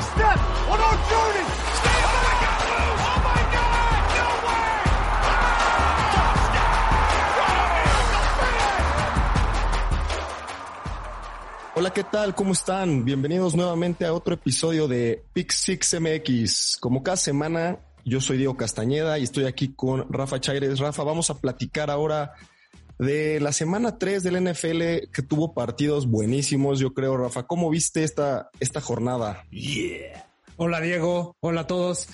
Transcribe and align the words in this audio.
oh. 0.00 0.28
Hola, 11.74 11.92
¿qué 11.92 12.02
tal? 12.02 12.34
¿Cómo 12.34 12.52
están? 12.52 13.04
Bienvenidos 13.04 13.54
nuevamente 13.54 14.04
a 14.04 14.12
otro 14.12 14.34
episodio 14.34 14.88
de 14.88 15.22
Pick 15.32 15.52
Six 15.52 16.00
MX. 16.00 16.78
Como 16.80 17.04
cada 17.04 17.16
semana, 17.16 17.78
yo 18.04 18.20
soy 18.20 18.36
Diego 18.36 18.56
Castañeda 18.56 19.16
y 19.18 19.22
estoy 19.22 19.44
aquí 19.44 19.74
con 19.76 20.12
Rafa 20.12 20.40
Chaires. 20.40 20.80
Rafa, 20.80 21.04
vamos 21.04 21.30
a 21.30 21.38
platicar 21.38 21.88
ahora 21.88 22.32
de 22.98 23.40
la 23.40 23.52
semana 23.52 23.98
3 23.98 24.22
del 24.22 24.42
NFL 24.44 25.10
que 25.12 25.22
tuvo 25.22 25.54
partidos 25.54 26.08
buenísimos, 26.08 26.80
yo 26.80 26.92
creo, 26.94 27.16
Rafa. 27.16 27.44
¿Cómo 27.46 27.70
viste 27.70 28.04
esta, 28.04 28.50
esta 28.60 28.80
jornada? 28.80 29.44
Yeah. 29.50 30.26
Hola, 30.56 30.80
Diego. 30.80 31.36
Hola 31.40 31.62
a 31.62 31.66
todos. 31.66 32.08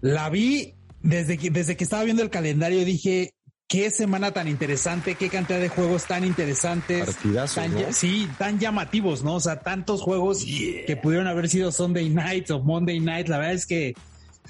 La 0.00 0.28
vi 0.28 0.74
desde 1.00 1.38
que, 1.38 1.50
desde 1.50 1.76
que 1.76 1.84
estaba 1.84 2.02
viendo 2.02 2.22
el 2.22 2.30
calendario 2.30 2.84
dije, 2.84 3.34
qué 3.68 3.90
semana 3.90 4.32
tan 4.32 4.48
interesante, 4.48 5.14
qué 5.14 5.28
cantidad 5.28 5.60
de 5.60 5.68
juegos 5.68 6.04
tan 6.06 6.24
interesantes. 6.24 7.04
Partidazos, 7.04 7.54
tan, 7.54 7.74
¿no? 7.74 7.92
Sí, 7.92 8.28
tan 8.38 8.58
llamativos, 8.58 9.22
¿no? 9.22 9.36
O 9.36 9.40
sea, 9.40 9.60
tantos 9.60 10.02
juegos 10.02 10.44
Yeah. 10.44 10.86
que 10.86 10.96
pudieron 10.96 11.28
haber 11.28 11.48
sido 11.48 11.70
Sunday 11.72 12.10
Nights 12.10 12.50
o 12.50 12.62
Monday 12.62 13.00
Night. 13.00 13.28
La 13.28 13.38
verdad 13.38 13.54
es 13.54 13.66
que 13.66 13.94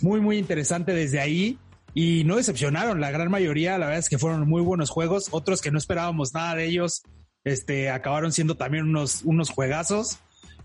muy, 0.00 0.20
muy 0.20 0.38
interesante 0.38 0.92
desde 0.92 1.20
ahí. 1.20 1.58
Y 1.94 2.24
no 2.24 2.36
decepcionaron, 2.36 3.00
la 3.00 3.12
gran 3.12 3.30
mayoría, 3.30 3.78
la 3.78 3.86
verdad 3.86 4.00
es 4.00 4.08
que 4.08 4.18
fueron 4.18 4.48
muy 4.48 4.62
buenos 4.62 4.90
juegos. 4.90 5.28
Otros 5.30 5.60
que 5.60 5.70
no 5.70 5.78
esperábamos 5.78 6.34
nada 6.34 6.56
de 6.56 6.66
ellos, 6.66 7.02
este, 7.44 7.88
acabaron 7.90 8.32
siendo 8.32 8.56
también 8.56 8.84
unos, 8.84 9.22
unos 9.22 9.50
juegazos. 9.50 10.18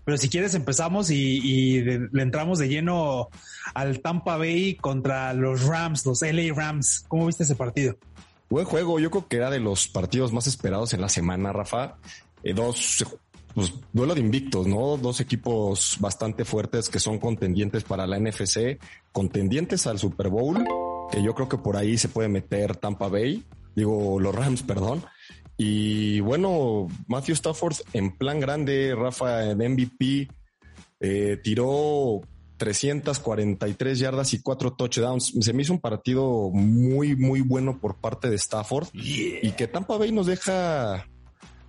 Pero 0.04 0.18
si 0.18 0.28
quieres 0.28 0.54
empezamos 0.54 1.10
y, 1.10 1.82
le 1.82 2.22
entramos 2.22 2.58
de 2.58 2.68
lleno 2.68 3.28
al 3.74 4.00
Tampa 4.00 4.36
Bay 4.36 4.74
contra 4.74 5.32
los 5.34 5.64
Rams, 5.64 6.04
los 6.04 6.22
LA 6.22 6.52
Rams. 6.54 7.04
¿Cómo 7.06 7.26
viste 7.26 7.44
ese 7.44 7.54
partido? 7.54 7.96
Buen 8.48 8.64
juego, 8.64 8.98
yo 8.98 9.10
creo 9.10 9.28
que 9.28 9.36
era 9.36 9.50
de 9.50 9.60
los 9.60 9.86
partidos 9.86 10.32
más 10.32 10.48
esperados 10.48 10.94
en 10.94 11.00
la 11.00 11.08
semana, 11.08 11.52
Rafa. 11.52 11.98
Eh, 12.42 12.54
dos, 12.54 13.04
pues, 13.54 13.72
duelo 13.92 14.14
de 14.14 14.20
invictos, 14.20 14.66
¿no? 14.66 14.96
Dos 14.96 15.20
equipos 15.20 15.96
bastante 16.00 16.44
fuertes 16.44 16.88
que 16.88 16.98
son 16.98 17.18
contendientes 17.18 17.84
para 17.84 18.06
la 18.08 18.18
NFC, 18.18 18.80
contendientes 19.12 19.86
al 19.86 20.00
Super 20.00 20.28
Bowl, 20.28 20.64
que 21.10 21.22
yo 21.22 21.34
creo 21.34 21.48
que 21.48 21.58
por 21.58 21.76
ahí 21.76 21.98
se 21.98 22.08
puede 22.08 22.28
meter 22.28 22.76
Tampa 22.76 23.08
Bay, 23.08 23.44
digo, 23.74 24.18
los 24.20 24.34
Rams, 24.34 24.62
perdón. 24.62 25.04
Y 25.56 26.20
bueno, 26.20 26.88
Matthew 27.06 27.34
Stafford 27.34 27.76
en 27.92 28.16
plan 28.16 28.40
grande, 28.40 28.94
Rafa 28.96 29.50
en 29.50 29.58
MVP, 29.58 30.28
eh, 31.00 31.38
tiró 31.42 32.20
343 32.56 33.98
yardas 33.98 34.34
y 34.34 34.42
cuatro 34.42 34.72
touchdowns. 34.72 35.34
Se 35.40 35.52
me 35.52 35.62
hizo 35.62 35.72
un 35.72 35.80
partido 35.80 36.50
muy, 36.50 37.16
muy 37.16 37.40
bueno 37.40 37.78
por 37.80 38.00
parte 38.00 38.30
de 38.30 38.36
Stafford 38.36 38.88
y 38.92 39.50
que 39.52 39.66
Tampa 39.66 39.96
Bay 39.96 40.12
nos 40.12 40.26
deja. 40.26 41.06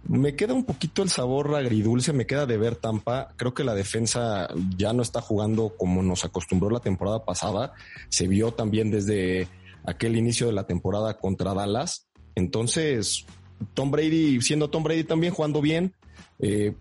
Me 0.08 0.36
queda 0.36 0.54
un 0.54 0.66
poquito 0.66 1.04
el 1.04 1.10
sabor 1.10 1.54
agridulce, 1.56 2.12
me 2.12 2.26
queda 2.26 2.46
de 2.46 2.58
ver 2.58 2.76
Tampa. 2.76 3.34
Creo 3.38 3.54
que 3.54 3.64
la 3.64 3.76
defensa 3.76 4.50
ya 4.76 4.94
no 4.94 5.04
está 5.04 5.22
jugando 5.22 5.74
como 5.78 6.02
nos 6.02 6.26
acostumbró 6.26 6.70
la 6.70 6.80
temporada 6.80 7.24
pasada. 7.24 7.74
Se 8.10 8.28
vio 8.28 8.52
también 8.52 8.90
desde 8.92 9.48
aquel 9.86 10.18
inicio 10.18 10.48
de 10.48 10.54
la 10.54 10.66
temporada 10.66 11.18
contra 11.18 11.54
Dallas. 11.54 12.08
Entonces, 12.36 13.26
Tom 13.74 13.92
Brady, 13.92 14.42
siendo 14.42 14.70
Tom 14.70 14.84
Brady 14.84 15.04
también 15.04 15.34
jugando 15.34 15.62
bien, 15.62 15.94
eh, 16.40 16.74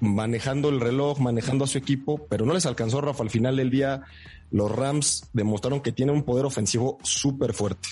manejando 0.00 0.68
el 0.68 0.80
reloj, 0.80 1.18
manejando 1.18 1.64
a 1.64 1.68
su 1.68 1.78
equipo, 1.78 2.26
pero 2.28 2.44
no 2.44 2.52
les 2.52 2.66
alcanzó 2.66 3.00
Rafa 3.00 3.22
al 3.22 3.30
final 3.30 3.56
del 3.56 3.70
día. 3.70 4.02
Los 4.50 4.70
Rams 4.70 5.28
demostraron 5.32 5.80
que 5.80 5.92
tienen 5.92 6.14
un 6.14 6.22
poder 6.24 6.44
ofensivo 6.44 6.98
súper 7.02 7.52
fuerte. 7.52 7.88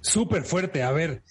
Súper 0.00 0.44
fuerte. 0.44 0.82
A 0.82 0.92
ver, 0.92 1.22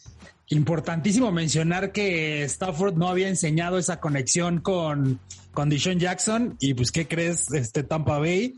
importantísimo 0.49 1.31
mencionar 1.31 1.91
que 1.91 2.43
Stafford 2.43 2.95
no 2.95 3.07
había 3.07 3.29
enseñado 3.29 3.77
esa 3.77 3.99
conexión 3.99 4.59
con, 4.59 5.19
con 5.53 5.69
Jackson. 5.99 6.55
Y 6.59 6.73
pues, 6.73 6.91
¿qué 6.91 7.07
crees? 7.07 7.51
Este 7.53 7.83
Tampa 7.83 8.19
Bay. 8.19 8.55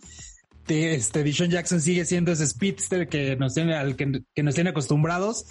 Te- 0.65 0.95
Este 0.95 1.23
Jackson 1.51 1.79
sigue 1.81 2.05
siendo 2.05 2.31
ese 2.31 2.47
speedster 2.47 3.07
que 3.07 3.35
nos 3.35 3.53
tiene, 3.53 3.75
al 3.75 3.95
que, 3.95 4.23
que 4.33 4.43
nos 4.43 4.55
tiene 4.55 4.71
acostumbrados. 4.71 5.45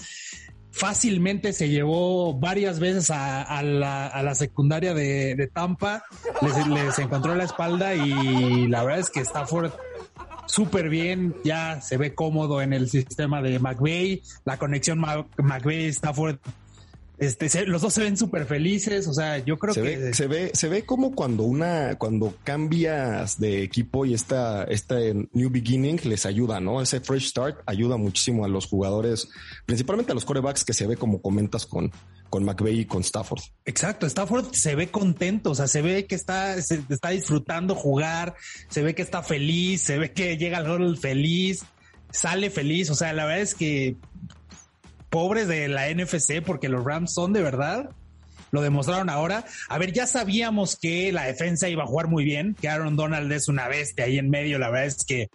Fácilmente 0.73 1.53
se 1.53 1.69
llevó 1.69 2.35
varias 2.35 2.81
veces 2.81 3.09
a, 3.11 3.43
a 3.43 3.63
la, 3.63 4.09
a 4.09 4.23
la 4.25 4.35
secundaria 4.35 4.93
de, 4.93 5.37
de 5.37 5.47
Tampa, 5.47 6.03
les, 6.43 6.67
les 6.67 6.99
encontró 6.99 7.37
la 7.37 7.45
espalda 7.45 7.95
y 7.95 8.67
la 8.67 8.83
verdad 8.83 8.99
es 8.99 9.11
que 9.11 9.21
Stafford 9.21 9.71
súper 10.47 10.89
bien, 10.89 11.35
ya 11.45 11.81
se 11.81 11.97
ve 11.97 12.15
cómodo 12.15 12.63
en 12.63 12.73
el 12.73 12.89
sistema 12.91 13.43
de 13.43 13.59
McVay, 13.59 14.23
la 14.45 14.59
conexión 14.59 14.99
Ma- 14.99 15.27
McVay-Stafford, 15.39 16.37
este, 17.17 17.49
se- 17.49 17.65
los 17.67 17.81
dos 17.81 17.95
se 17.95 18.03
ven 18.03 18.17
súper 18.17 18.45
felices, 18.45 19.07
o 19.07 19.15
sea, 19.15 19.39
yo 19.39 19.57
creo 19.57 19.73
Se 19.73 19.83
que... 19.83 19.97
ve, 19.97 20.15
se 20.15 20.27
ve, 20.27 20.51
se 20.53 20.69
ve 20.69 20.85
como 20.85 21.15
cuando 21.15 21.45
una, 21.45 21.95
cuando 21.97 22.35
cambias 22.43 23.39
de 23.39 23.63
equipo 23.63 24.05
y 24.05 24.15
esta, 24.15 24.65
este 24.65 25.15
new 25.33 25.49
beginning 25.49 26.01
les 26.05 26.27
ayuda, 26.27 26.59
¿no? 26.61 26.83
Ese 26.83 27.01
fresh 27.01 27.29
start 27.29 27.59
ayuda 27.67 27.97
muchísimo 27.97 28.45
a 28.45 28.49
los 28.49 28.67
jugadores, 28.67 29.29
principalmente 29.65 30.11
a 30.11 30.15
los 30.17 30.25
corebacks 30.25 30.65
que 30.65 30.73
se 30.75 30.87
ve 30.89 30.97
como 30.97 31.23
comentas 31.23 31.67
con, 31.67 31.93
con 32.35 32.43
McVay 32.43 32.81
y 32.81 32.85
con 32.85 33.05
Stafford. 33.05 33.43
Exacto, 33.65 34.07
Stafford 34.07 34.55
se 34.55 34.75
ve 34.75 34.89
contento, 34.89 35.53
o 35.53 35.55
sea, 35.55 35.69
se 35.69 35.83
ve 35.83 36.07
que 36.07 36.17
está, 36.17 36.61
se, 36.61 36.83
está 36.89 37.11
disfrutando 37.11 37.77
jugar, 37.77 38.35
se 38.69 38.83
ve 38.83 38.97
que 38.97 39.03
está 39.03 39.23
feliz, 39.23 39.83
se 39.83 39.99
ve 39.99 40.11
que 40.11 40.37
llega 40.37 40.59
al 40.59 40.67
gol 40.67 40.99
feliz, 40.99 41.65
sale 42.11 42.51
feliz, 42.51 42.91
o 42.91 42.97
sea, 42.97 43.13
la 43.13 43.25
verdad 43.25 43.43
es 43.43 43.55
que 43.55 43.95
pobres 45.11 45.47
de 45.47 45.69
la 45.69 45.89
NFC 45.95 46.43
porque 46.45 46.69
los 46.69 46.85
Rams 46.85 47.15
son 47.15 47.33
de 47.33 47.41
verdad. 47.41 47.91
Lo 48.51 48.63
demostraron 48.63 49.11
ahora. 49.11 49.45
A 49.69 49.79
ver, 49.79 49.93
ya 49.93 50.09
sabíamos 50.09 50.75
que 50.75 51.13
la 51.13 51.27
defensa 51.27 51.69
iba 51.69 51.85
a 51.85 51.87
jugar 51.87 52.09
muy 52.09 52.25
bien, 52.25 52.57
que 52.61 52.69
Aaron 52.69 52.97
Donald 52.97 53.31
es 53.31 53.47
una 53.47 53.69
bestia 53.69 54.07
ahí 54.07 54.19
en 54.19 54.29
medio. 54.29 54.59
La 54.59 54.71
verdad 54.71 54.87
es 54.87 55.05
que 55.05 55.29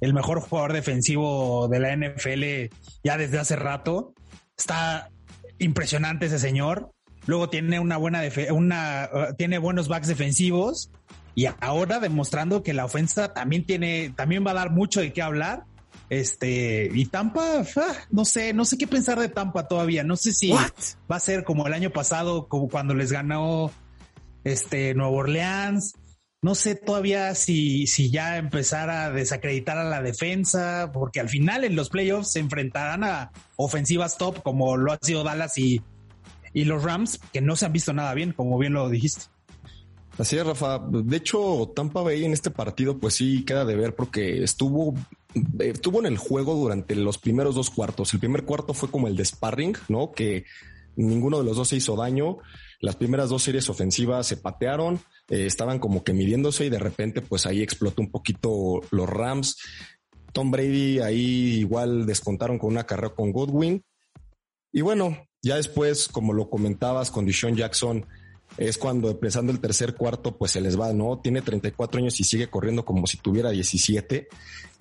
el 0.00 0.14
mejor 0.14 0.40
jugador 0.40 0.72
defensivo 0.72 1.68
de 1.68 1.78
la 1.78 1.96
NFL 1.96 2.74
ya 3.04 3.16
desde 3.18 3.38
hace 3.38 3.54
rato. 3.54 4.14
Está 4.56 5.10
impresionante 5.58 6.26
ese 6.26 6.38
señor. 6.38 6.90
Luego 7.26 7.48
tiene 7.48 7.80
una 7.80 7.96
buena 7.96 8.22
una 8.50 9.08
uh, 9.12 9.34
tiene 9.34 9.58
buenos 9.58 9.88
backs 9.88 10.08
defensivos 10.08 10.90
y 11.34 11.46
ahora 11.60 12.00
demostrando 12.00 12.62
que 12.62 12.74
la 12.74 12.84
ofensa 12.84 13.32
también 13.32 13.64
tiene 13.64 14.12
también 14.14 14.46
va 14.46 14.52
a 14.52 14.54
dar 14.54 14.70
mucho 14.70 15.00
de 15.00 15.12
qué 15.12 15.22
hablar. 15.22 15.64
Este, 16.10 16.90
y 16.92 17.06
Tampa, 17.06 17.64
ah, 17.76 17.94
no 18.10 18.24
sé, 18.24 18.52
no 18.52 18.64
sé 18.64 18.76
qué 18.76 18.86
pensar 18.86 19.18
de 19.18 19.28
Tampa 19.28 19.66
todavía. 19.66 20.04
No 20.04 20.16
sé 20.16 20.32
si 20.32 20.50
va 20.50 21.16
a 21.16 21.20
ser 21.20 21.44
como 21.44 21.66
el 21.66 21.72
año 21.72 21.90
pasado, 21.90 22.46
como 22.46 22.68
cuando 22.68 22.94
les 22.94 23.10
ganó 23.10 23.70
este 24.44 24.94
Nuevo 24.94 25.16
Orleans. 25.16 25.94
No 26.44 26.54
sé 26.54 26.74
todavía 26.74 27.34
si, 27.34 27.86
si 27.86 28.10
ya 28.10 28.36
empezar 28.36 28.90
a 28.90 29.10
desacreditar 29.10 29.78
a 29.78 29.84
la 29.84 30.02
defensa, 30.02 30.90
porque 30.92 31.18
al 31.18 31.30
final 31.30 31.64
en 31.64 31.74
los 31.74 31.88
playoffs 31.88 32.32
se 32.32 32.38
enfrentarán 32.38 33.02
a 33.02 33.32
ofensivas 33.56 34.18
top 34.18 34.42
como 34.42 34.76
lo 34.76 34.92
ha 34.92 34.98
sido 35.00 35.24
Dallas 35.24 35.56
y, 35.56 35.80
y 36.52 36.64
los 36.64 36.82
Rams, 36.82 37.18
que 37.32 37.40
no 37.40 37.56
se 37.56 37.64
han 37.64 37.72
visto 37.72 37.94
nada 37.94 38.12
bien, 38.12 38.34
como 38.34 38.58
bien 38.58 38.74
lo 38.74 38.90
dijiste. 38.90 39.22
Así 40.18 40.36
es, 40.36 40.44
Rafa. 40.44 40.80
De 40.86 41.16
hecho, 41.16 41.72
Tampa 41.74 42.02
Bay 42.02 42.26
en 42.26 42.34
este 42.34 42.50
partido, 42.50 42.98
pues 42.98 43.14
sí 43.14 43.46
queda 43.46 43.64
de 43.64 43.76
ver 43.76 43.94
porque 43.94 44.44
estuvo, 44.44 44.92
eh, 45.34 45.70
estuvo 45.72 46.00
en 46.00 46.04
el 46.04 46.18
juego 46.18 46.56
durante 46.56 46.94
los 46.94 47.16
primeros 47.16 47.54
dos 47.54 47.70
cuartos. 47.70 48.12
El 48.12 48.20
primer 48.20 48.44
cuarto 48.44 48.74
fue 48.74 48.90
como 48.90 49.08
el 49.08 49.16
de 49.16 49.24
sparring, 49.24 49.78
¿no? 49.88 50.12
Que 50.12 50.44
ninguno 50.94 51.38
de 51.38 51.44
los 51.44 51.56
dos 51.56 51.68
se 51.68 51.76
hizo 51.76 51.96
daño. 51.96 52.36
Las 52.80 52.96
primeras 52.96 53.30
dos 53.30 53.42
series 53.42 53.70
ofensivas 53.70 54.26
se 54.26 54.36
patearon, 54.36 55.00
eh, 55.28 55.46
estaban 55.46 55.78
como 55.78 56.04
que 56.04 56.12
midiéndose 56.12 56.66
y 56.66 56.70
de 56.70 56.78
repente, 56.78 57.20
pues 57.22 57.46
ahí 57.46 57.62
explotó 57.62 58.02
un 58.02 58.10
poquito 58.10 58.80
los 58.90 59.08
Rams. 59.08 59.56
Tom 60.32 60.50
Brady 60.50 61.00
ahí 61.00 61.58
igual 61.60 62.06
descontaron 62.06 62.58
con 62.58 62.70
una 62.70 62.84
carrera 62.84 63.14
con 63.14 63.32
Godwin. 63.32 63.82
Y 64.72 64.80
bueno, 64.80 65.16
ya 65.42 65.56
después, 65.56 66.08
como 66.08 66.32
lo 66.32 66.50
comentabas 66.50 67.10
con 67.10 67.26
Deshaun 67.26 67.54
Jackson, 67.54 68.04
es 68.56 68.78
cuando 68.78 69.10
empezando 69.10 69.52
el 69.52 69.60
tercer 69.60 69.94
cuarto, 69.94 70.36
pues 70.36 70.52
se 70.52 70.60
les 70.60 70.78
va, 70.78 70.92
¿no? 70.92 71.18
Tiene 71.18 71.42
34 71.42 72.00
años 72.00 72.20
y 72.20 72.24
sigue 72.24 72.48
corriendo 72.48 72.84
como 72.84 73.06
si 73.06 73.16
tuviera 73.18 73.50
17. 73.50 74.28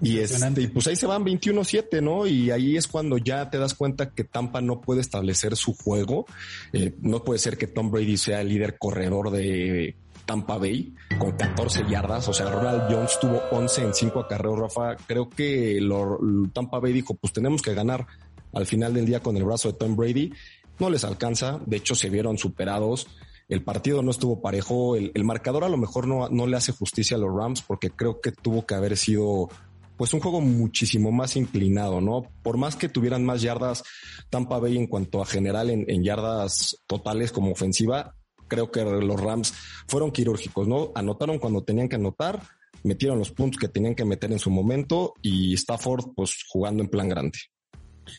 Y, 0.01 0.17
este, 0.19 0.61
y 0.61 0.67
pues 0.67 0.87
ahí 0.87 0.95
se 0.95 1.07
van 1.07 1.23
21-7, 1.23 2.01
¿no? 2.01 2.27
Y 2.27 2.51
ahí 2.51 2.77
es 2.77 2.87
cuando 2.87 3.17
ya 3.17 3.49
te 3.49 3.57
das 3.57 3.73
cuenta 3.73 4.11
que 4.11 4.23
Tampa 4.23 4.61
no 4.61 4.81
puede 4.81 5.01
establecer 5.01 5.55
su 5.55 5.73
juego. 5.73 6.25
Eh, 6.71 6.93
no 7.01 7.23
puede 7.23 7.39
ser 7.39 7.57
que 7.57 7.67
Tom 7.67 7.89
Brady 7.89 8.17
sea 8.17 8.41
el 8.41 8.49
líder 8.49 8.77
corredor 8.77 9.31
de 9.31 9.95
Tampa 10.25 10.57
Bay 10.57 10.93
con 11.19 11.31
14 11.31 11.85
yardas. 11.89 12.27
O 12.27 12.33
sea, 12.33 12.49
Ronald 12.49 12.83
Jones 12.89 13.17
tuvo 13.19 13.41
11 13.51 13.83
en 13.83 13.93
5 13.93 14.19
acarreos, 14.21 14.59
Rafa. 14.59 14.95
Creo 15.07 15.29
que 15.29 15.79
lo, 15.81 16.19
Tampa 16.53 16.79
Bay 16.79 16.93
dijo, 16.93 17.15
pues 17.15 17.33
tenemos 17.33 17.61
que 17.61 17.73
ganar 17.73 18.07
al 18.53 18.65
final 18.65 18.93
del 18.93 19.05
día 19.05 19.21
con 19.21 19.37
el 19.37 19.43
brazo 19.43 19.71
de 19.71 19.77
Tom 19.77 19.95
Brady. 19.95 20.31
No 20.79 20.89
les 20.89 21.03
alcanza. 21.03 21.59
De 21.65 21.77
hecho, 21.77 21.95
se 21.95 22.09
vieron 22.09 22.37
superados. 22.37 23.07
el 23.49 23.63
partido 23.63 24.01
no 24.01 24.11
estuvo 24.11 24.41
parejo, 24.41 24.95
el, 24.95 25.23
marcador 25.23 25.63
a 25.63 25.69
lo 25.69 25.77
mejor 25.77 26.07
no, 26.07 26.29
no 26.29 26.47
le 26.47 26.57
hace 26.57 26.71
justicia 26.71 27.17
a 27.17 27.19
los 27.19 27.35
Rams 27.35 27.61
porque 27.61 27.91
creo 27.91 28.21
que 28.21 28.31
tuvo 28.31 28.65
que 28.65 28.75
haber 28.75 28.97
sido 28.97 29.49
pues 29.97 30.13
un 30.13 30.21
juego 30.21 30.41
muchísimo 30.41 31.11
más 31.11 31.35
inclinado, 31.35 32.01
¿no? 32.01 32.23
Por 32.41 32.57
más 32.57 32.75
que 32.75 32.89
tuvieran 32.89 33.23
más 33.23 33.41
yardas 33.41 33.83
Tampa 34.29 34.57
Bay 34.57 34.77
en 34.77 34.87
cuanto 34.87 35.21
a 35.21 35.25
general 35.25 35.69
en, 35.69 35.85
en 35.87 36.03
yardas 36.03 36.77
totales 36.87 37.31
como 37.31 37.51
ofensiva, 37.51 38.15
creo 38.53 38.71
que 38.71 38.83
los 38.83 39.19
Rams 39.19 39.53
fueron 39.87 40.11
quirúrgicos, 40.11 40.67
¿no? 40.67 40.91
Anotaron 40.93 41.39
cuando 41.39 41.63
tenían 41.63 41.89
que 41.89 41.95
anotar, 41.95 42.41
metieron 42.83 43.17
los 43.17 43.31
puntos 43.31 43.59
que 43.59 43.67
tenían 43.67 43.95
que 43.95 44.05
meter 44.05 44.31
en 44.31 44.39
su 44.39 44.51
momento 44.51 45.15
y 45.21 45.55
Stafford 45.55 46.13
pues 46.15 46.43
jugando 46.47 46.83
en 46.83 46.89
plan 46.89 47.09
grande. 47.09 47.39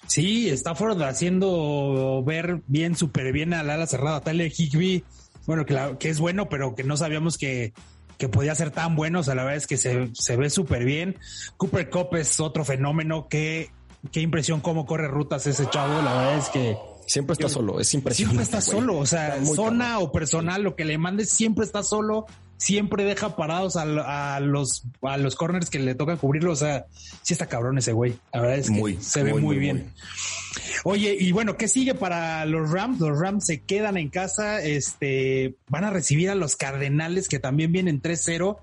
Sí, 0.07 0.49
Stafford 0.49 1.01
haciendo 1.03 2.23
ver 2.25 2.63
bien, 2.67 2.97
súper 2.97 3.33
bien 3.33 3.55
al 3.55 3.71
ala 3.71 3.87
cerrada. 3.87 4.23
Tyler 4.23 4.51
Higby, 4.51 5.05
bueno, 5.47 5.67
que, 5.67 5.97
que 6.01 6.09
es 6.09 6.19
bueno, 6.19 6.49
pero 6.49 6.75
que 6.75 6.83
no 6.83 6.97
sabíamos 6.97 7.39
que, 7.39 7.75
que 8.19 8.29
podía 8.29 8.55
ser 8.55 8.71
tan 8.71 8.97
bueno. 8.97 9.21
O 9.21 9.23
sea, 9.23 9.35
la 9.35 9.45
verdad 9.45 9.59
es 9.59 9.67
que 9.67 9.77
se, 9.77 10.11
se 10.15 10.37
ve 10.37 10.51
súper 10.51 10.85
bien. 10.85 11.19
Cooper 11.59 11.91
Cup 11.91 12.17
es 12.17 12.41
otro 12.41 12.65
fenómeno. 12.65 13.29
Qué, 13.29 13.71
qué 14.11 14.21
impresión 14.21 14.61
cómo 14.61 14.87
corre 14.87 15.09
rutas 15.09 15.47
ese 15.47 15.69
chavo. 15.69 16.01
La 16.03 16.15
verdad 16.15 16.39
es 16.39 16.49
que 16.49 16.77
Siempre 17.07 17.35
está 17.35 17.49
solo, 17.49 17.81
es 17.81 17.93
impresionante. 17.95 18.45
Siempre 18.45 18.45
está 18.45 18.61
solo, 18.61 18.99
o 18.99 19.07
sea, 19.07 19.45
zona 19.45 19.99
o 19.99 20.11
personal, 20.11 20.63
lo 20.63 20.75
que 20.75 20.85
le 20.85 20.99
mandes, 20.99 21.31
siempre 21.31 21.65
está 21.65 21.83
solo, 21.83 22.27
siempre 22.57 23.05
deja 23.05 23.37
parados 23.37 23.77
a, 23.77 23.85
los 24.41 24.85
a 25.03 25.19
los 25.19 25.35
corners 25.37 25.71
que 25.71 25.79
le 25.79 25.95
toca 25.95 26.17
cubrirlo, 26.17 26.53
o 26.53 26.57
sea, 26.57 26.87
sí 27.23 27.35
está 27.35 27.47
cabrón 27.47 27.79
ese 27.79 27.93
güey. 27.93 28.15
La 28.33 28.41
verdad 28.41 28.59
es 28.59 28.71
que 28.71 28.97
se 29.01 29.23
ve 29.23 29.35
muy, 29.35 29.59
bien. 29.59 29.93
Oye, 30.85 31.17
y 31.19 31.33
bueno, 31.33 31.57
¿qué 31.57 31.69
sigue 31.69 31.95
para 31.95 32.45
los 32.47 32.71
Rams? 32.71 33.01
Los 33.01 33.19
Rams 33.19 33.45
se 33.47 33.63
quedan 33.63 33.97
en 33.97 34.09
casa, 34.09 34.63
este, 34.63 35.57
van 35.69 35.85
a 35.85 35.91
recibir 35.91 36.31
a 36.31 36.35
los 36.35 36.57
Cardenales 36.57 37.29
que 37.29 37.39
también 37.39 37.73
vienen 37.73 38.01
3-0 38.01 38.59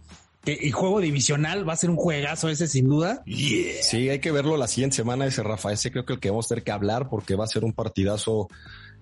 y 0.45 0.71
juego 0.71 0.99
divisional 0.99 1.67
va 1.67 1.73
a 1.73 1.77
ser 1.77 1.89
un 1.89 1.97
juegazo 1.97 2.49
ese 2.49 2.67
sin 2.67 2.87
duda. 2.87 3.23
Sí, 3.25 4.09
hay 4.09 4.19
que 4.19 4.31
verlo 4.31 4.57
la 4.57 4.67
siguiente 4.67 4.95
semana 4.95 5.25
ese 5.25 5.43
Rafa, 5.43 5.71
ese 5.71 5.91
creo 5.91 6.05
que 6.05 6.13
el 6.13 6.19
que 6.19 6.29
vamos 6.29 6.47
a 6.47 6.49
tener 6.49 6.63
que 6.63 6.71
hablar 6.71 7.09
porque 7.09 7.35
va 7.35 7.45
a 7.45 7.47
ser 7.47 7.63
un 7.63 7.73
partidazo 7.73 8.47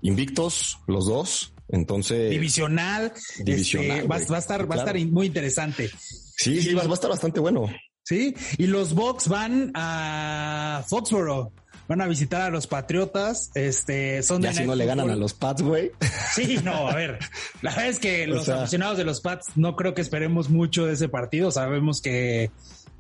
invictos 0.02 0.80
los 0.88 1.06
dos. 1.06 1.54
Entonces 1.70 2.32
divisional, 2.32 3.14
divisional 3.44 3.98
este, 3.98 4.08
va, 4.08 4.16
a 4.16 4.40
estar 4.40 4.70
va 4.70 4.76
a 4.76 4.78
estar 4.80 5.00
muy 5.08 5.28
interesante. 5.28 5.90
Sí, 6.36 6.62
sí, 6.62 6.74
va, 6.74 6.84
va, 6.84 6.92
a 6.92 6.94
estar 6.94 7.10
bastante 7.10 7.40
bueno. 7.40 7.68
Sí, 8.04 8.34
y 8.58 8.66
los 8.66 8.94
Bucks 8.96 9.28
van 9.28 9.72
a 9.76 10.84
Foxborough 10.88 11.52
van 11.90 12.02
a 12.02 12.08
visitar 12.08 12.44
a 12.44 12.50
los 12.52 12.68
Patriotas. 12.68 13.50
Este, 13.56 14.22
son 14.22 14.44
ya 14.44 14.54
si 14.54 14.64
no 14.64 14.76
le 14.76 14.86
ganan 14.86 15.10
a 15.10 15.16
los 15.16 15.34
Pats, 15.34 15.64
güey. 15.64 15.92
Sí, 16.36 16.60
no, 16.64 16.88
a 16.88 16.94
ver. 16.94 17.18
La 17.64 17.72
verdad 17.72 17.88
es 17.88 18.00
que 18.00 18.28
los 18.28 18.48
aficionados 18.48 18.98
de 19.00 19.04
los 19.04 19.22
Pats 19.22 19.48
no 19.56 19.76
creo 19.76 19.96
que 19.96 20.02
esperemos 20.02 20.52
mucho 20.52 20.86
de 20.86 20.94
ese 20.94 21.10
partido. 21.10 21.52
Sabemos 21.52 22.00
que 22.02 22.52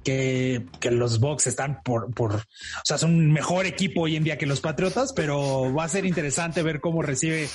que, 0.04 0.66
que, 0.80 0.92
los 0.92 1.20
Bucks 1.20 1.46
están 1.46 1.82
por, 1.84 2.12
por, 2.14 2.34
o 2.34 2.42
sea, 2.86 2.98
son 2.98 3.16
un 3.16 3.32
mejor 3.32 3.66
equipo 3.66 4.04
hoy 4.04 4.16
en 4.16 4.24
día 4.24 4.38
que 4.38 4.46
los 4.46 4.62
Patriotas, 4.62 5.14
pero 5.14 5.72
va 5.74 5.84
a 5.84 5.90
ser 5.90 6.06
interesante 6.06 6.64
ver 6.64 6.80
cómo 6.80 7.02
recibe 7.02 7.48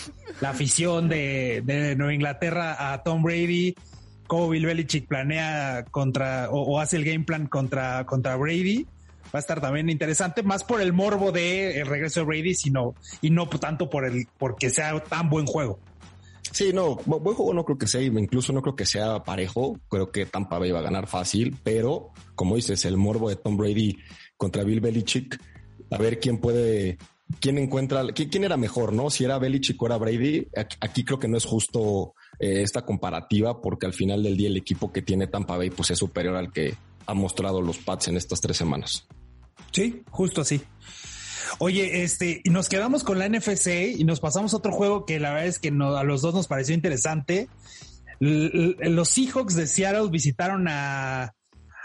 la 0.43 0.51
afición 0.51 1.09
de, 1.09 1.63
de 1.65 1.97
Nueva 1.97 2.13
Inglaterra 2.13 2.93
a 2.93 3.03
Tom 3.03 3.23
Brady, 3.23 3.75
cómo 4.27 4.51
Bill 4.51 4.67
Belichick 4.67 5.09
planea 5.09 5.87
contra, 5.91 6.51
o, 6.51 6.61
o, 6.61 6.81
hace 6.81 6.97
el 6.97 7.05
game 7.05 7.25
plan 7.25 7.47
contra, 7.47 8.05
contra 8.05 8.37
Brady 8.37 8.87
va 9.35 9.39
a 9.39 9.41
estar 9.41 9.61
también 9.61 9.91
interesante, 9.91 10.45
más 10.45 10.63
por 10.63 10.81
el 10.81 10.93
morbo 10.93 11.33
de 11.33 11.81
el 11.81 11.87
regreso 11.89 12.21
de 12.21 12.27
Brady, 12.27 12.55
sino, 12.55 12.95
y 13.21 13.31
no 13.31 13.49
tanto 13.49 13.91
por 13.91 14.05
el, 14.05 14.29
porque 14.39 14.71
sea 14.71 15.03
tan 15.03 15.29
buen 15.29 15.47
juego. 15.47 15.81
Sí, 16.53 16.73
no, 16.73 16.95
buen 16.95 17.35
juego 17.35 17.53
no 17.53 17.65
creo 17.65 17.79
que 17.79 17.89
sea, 17.89 18.01
incluso 18.01 18.53
no 18.53 18.63
creo 18.63 18.77
que 18.77 18.87
sea 18.87 19.25
parejo, 19.25 19.81
creo 19.89 20.13
que 20.13 20.27
Tampa 20.27 20.59
Bay 20.59 20.71
va 20.71 20.79
a 20.79 20.83
ganar 20.83 21.09
fácil, 21.09 21.57
pero 21.65 22.11
como 22.37 22.55
dices, 22.55 22.85
el 22.85 22.97
morbo 22.97 23.29
de 23.29 23.35
Tom 23.35 23.57
Brady 23.57 23.99
contra 24.37 24.63
Bill 24.63 24.81
Belichick, 24.81 25.41
a 25.91 25.99
ver 25.99 26.21
quién 26.21 26.39
puede, 26.39 26.99
quién 27.41 27.59
encuentra, 27.59 28.05
quién, 28.13 28.45
era 28.45 28.57
mejor, 28.57 28.93
¿no? 28.93 29.11
Si 29.11 29.25
era 29.25 29.39
Belichick 29.39 29.83
o 29.83 29.87
era 29.87 29.97
Brady, 29.97 30.47
aquí, 30.81 31.03
creo 31.03 31.19
que 31.19 31.27
no 31.27 31.39
es 31.39 31.45
justo 31.45 32.15
eh, 32.39 32.63
esta 32.63 32.85
comparativa 32.85 33.61
porque 33.61 33.87
al 33.87 33.93
final 33.93 34.23
del 34.23 34.37
día 34.37 34.49
el 34.49 34.57
equipo 34.57 34.93
que 34.93 35.03
tiene 35.03 35.27
Tampa 35.27 35.57
Bay 35.57 35.71
pues 35.71 35.91
es 35.91 35.99
superior 35.99 36.37
al 36.37 36.53
que 36.53 36.77
ha 37.07 37.15
mostrado 37.15 37.61
los 37.61 37.79
Pats 37.79 38.09
en 38.09 38.17
estas 38.17 38.41
tres 38.41 38.57
semanas. 38.57 39.07
Sí, 39.73 40.03
justo 40.11 40.41
así. 40.41 40.63
Oye, 41.59 42.03
este, 42.03 42.43
nos 42.51 42.69
quedamos 42.69 43.05
con 43.05 43.19
la 43.19 43.29
NFC 43.29 43.97
y 43.97 44.05
nos 44.05 44.21
pasamos 44.21 44.55
a 44.55 44.57
otro 44.57 44.73
juego 44.73 45.05
que 45.05 45.21
la 45.21 45.31
verdad 45.31 45.47
es 45.47 45.59
que 45.59 45.69
a 45.69 46.05
los 46.05 46.23
dos 46.23 46.35
nos 46.35 46.47
pareció 46.47 46.75
interesante. 46.75 47.49
los 48.19 49.09
Seahawks 49.09 49.55
de 49.55 49.67
Seattle 49.67 50.11
visitaron 50.11 50.67
a, 50.69 51.35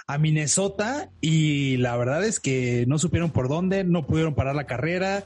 a 0.07 0.17
Minnesota 0.17 1.11
y 1.21 1.77
la 1.77 1.95
verdad 1.97 2.23
es 2.23 2.39
que 2.39 2.85
no 2.87 2.97
supieron 2.97 3.31
por 3.31 3.47
dónde, 3.47 3.83
no 3.83 4.07
pudieron 4.07 4.33
parar 4.33 4.55
la 4.55 4.65
carrera. 4.65 5.25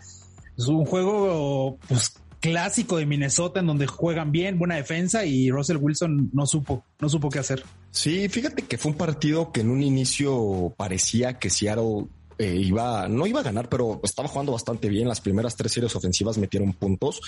Es 0.58 0.68
un 0.68 0.86
juego 0.86 1.78
pues 1.88 2.16
clásico 2.44 2.98
de 2.98 3.06
Minnesota 3.06 3.62
en 3.62 3.68
donde 3.68 3.88
juegan 3.88 4.34
bien, 4.34 4.60
buena 4.60 4.76
defensa 4.76 5.24
y 5.24 5.50
Russell 5.50 5.78
Wilson 5.78 6.30
no 6.34 6.46
supo, 6.46 6.84
no 7.00 7.08
supo 7.08 7.30
qué 7.30 7.40
hacer. 7.40 7.64
Sí, 7.92 8.28
fíjate 8.28 8.64
que 8.64 8.78
fue 8.78 8.92
un 8.92 8.98
partido 8.98 9.54
que 9.54 9.62
en 9.62 9.70
un 9.70 9.82
inicio 9.82 10.74
parecía 10.76 11.40
que 11.40 11.50
Seattle 11.50 12.08
eh, 12.38 12.56
iba, 12.56 13.08
no 13.08 13.28
iba 13.28 13.40
a 13.40 13.44
ganar, 13.44 13.70
pero 13.70 14.00
estaba 14.04 14.28
jugando 14.28 14.52
bastante 14.52 14.90
bien. 14.90 15.08
Las 15.08 15.22
primeras 15.22 15.56
tres 15.56 15.72
series 15.72 15.96
ofensivas 15.96 16.38
metieron 16.38 16.74
puntos. 16.74 17.22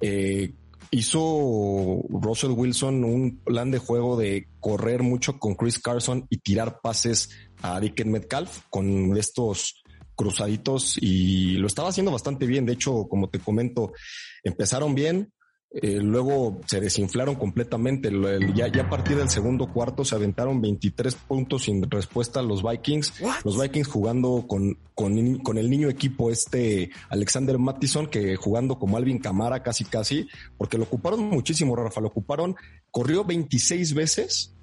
Eh, 0.00 0.52
hizo 0.90 2.02
Russell 2.08 2.52
Wilson 2.52 3.04
un 3.04 3.38
plan 3.38 3.70
de 3.70 3.78
juego 3.78 4.16
de 4.16 4.48
correr 4.60 5.02
mucho 5.02 5.38
con 5.38 5.54
Chris 5.54 5.78
Carson 5.78 6.26
y 6.30 6.38
tirar 6.38 6.80
pases 6.80 7.30
a 7.62 7.80
Dick 7.80 8.04
Metcalf 8.04 8.60
con 8.70 9.16
estos 9.16 9.82
cruzaditos 10.14 10.96
y 11.00 11.54
lo 11.54 11.66
estaba 11.66 11.88
haciendo 11.88 12.12
bastante 12.12 12.46
bien. 12.46 12.66
De 12.66 12.74
hecho, 12.74 13.06
como 13.08 13.28
te 13.28 13.40
comento, 13.40 13.92
empezaron 14.42 14.94
bien, 14.94 15.32
eh, 15.82 15.98
luego 16.00 16.60
se 16.66 16.80
desinflaron 16.80 17.34
completamente. 17.34 18.08
Ya, 18.54 18.68
ya, 18.68 18.82
a 18.82 18.88
partir 18.88 19.16
del 19.16 19.28
segundo 19.28 19.66
cuarto 19.72 20.04
se 20.04 20.14
aventaron 20.14 20.60
23 20.60 21.14
puntos 21.16 21.64
sin 21.64 21.90
respuesta 21.90 22.38
a 22.38 22.42
los 22.44 22.62
Vikings. 22.62 23.14
Los 23.44 23.60
Vikings 23.60 23.88
jugando 23.88 24.44
con, 24.46 24.78
con, 24.94 25.38
con, 25.38 25.58
el 25.58 25.68
niño 25.68 25.88
equipo 25.88 26.30
este 26.30 26.90
Alexander 27.08 27.58
Mattison, 27.58 28.06
que 28.06 28.36
jugando 28.36 28.78
como 28.78 28.96
Alvin 28.96 29.18
Camara 29.18 29.64
casi 29.64 29.84
casi, 29.84 30.28
porque 30.56 30.78
lo 30.78 30.84
ocuparon 30.84 31.20
muchísimo, 31.24 31.74
Rafa. 31.74 32.00
Lo 32.00 32.08
ocuparon, 32.08 32.54
corrió 32.92 33.24
26 33.24 33.94
veces, 33.94 34.54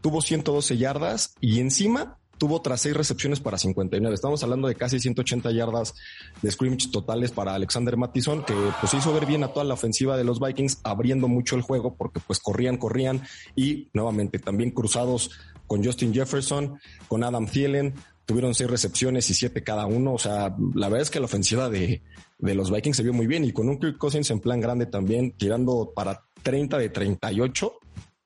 tuvo 0.00 0.22
112 0.22 0.78
yardas 0.78 1.34
y 1.40 1.60
encima 1.60 2.18
tuvo 2.38 2.60
tras 2.62 2.80
seis 2.80 2.96
recepciones 2.96 3.40
para 3.40 3.58
59. 3.58 4.14
Estamos 4.14 4.42
hablando 4.42 4.68
de 4.68 4.74
casi 4.74 5.00
180 5.00 5.50
yardas 5.52 5.94
de 6.42 6.50
scrimmage 6.50 6.90
totales 6.90 7.30
para 7.30 7.54
Alexander 7.54 7.96
Mattison, 7.96 8.44
que 8.44 8.54
pues 8.80 8.94
hizo 8.94 9.12
ver 9.12 9.26
bien 9.26 9.44
a 9.44 9.48
toda 9.48 9.64
la 9.64 9.74
ofensiva 9.74 10.16
de 10.16 10.24
los 10.24 10.40
Vikings, 10.40 10.80
abriendo 10.82 11.28
mucho 11.28 11.56
el 11.56 11.62
juego 11.62 11.94
porque 11.96 12.20
pues 12.20 12.40
corrían, 12.40 12.76
corrían 12.76 13.22
y 13.54 13.88
nuevamente 13.92 14.38
también 14.38 14.70
cruzados 14.70 15.30
con 15.66 15.84
Justin 15.84 16.12
Jefferson, 16.12 16.78
con 17.08 17.24
Adam 17.24 17.46
Thielen, 17.46 17.94
tuvieron 18.26 18.54
seis 18.54 18.70
recepciones 18.70 19.28
y 19.30 19.34
siete 19.34 19.62
cada 19.62 19.86
uno. 19.86 20.14
O 20.14 20.18
sea, 20.18 20.54
la 20.74 20.88
verdad 20.88 21.02
es 21.02 21.10
que 21.10 21.20
la 21.20 21.26
ofensiva 21.26 21.68
de, 21.68 22.02
de 22.38 22.54
los 22.54 22.70
Vikings 22.70 22.96
se 22.96 23.02
vio 23.02 23.12
muy 23.12 23.26
bien 23.26 23.44
y 23.44 23.52
con 23.52 23.68
un 23.68 23.78
Kirk 23.78 23.98
Cousins 23.98 24.30
en 24.30 24.40
plan 24.40 24.60
grande 24.60 24.86
también, 24.86 25.32
tirando 25.32 25.92
para 25.94 26.24
30 26.42 26.78
de 26.78 26.88
38 26.90 27.72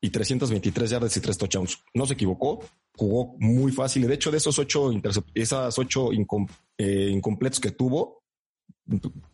y 0.00 0.10
323 0.10 0.90
yardas 0.90 1.16
y 1.16 1.20
tres 1.20 1.38
touchdowns. 1.38 1.82
No 1.94 2.06
se 2.06 2.14
equivocó, 2.14 2.60
jugó 2.98 3.36
muy 3.38 3.72
fácil. 3.72 4.06
De 4.06 4.14
hecho, 4.14 4.30
de 4.30 4.38
esos 4.38 4.58
ocho, 4.58 4.90
esas 5.34 5.78
ocho 5.78 6.10
eh, 6.76 7.08
incompletos 7.10 7.60
que 7.60 7.70
tuvo, 7.70 8.24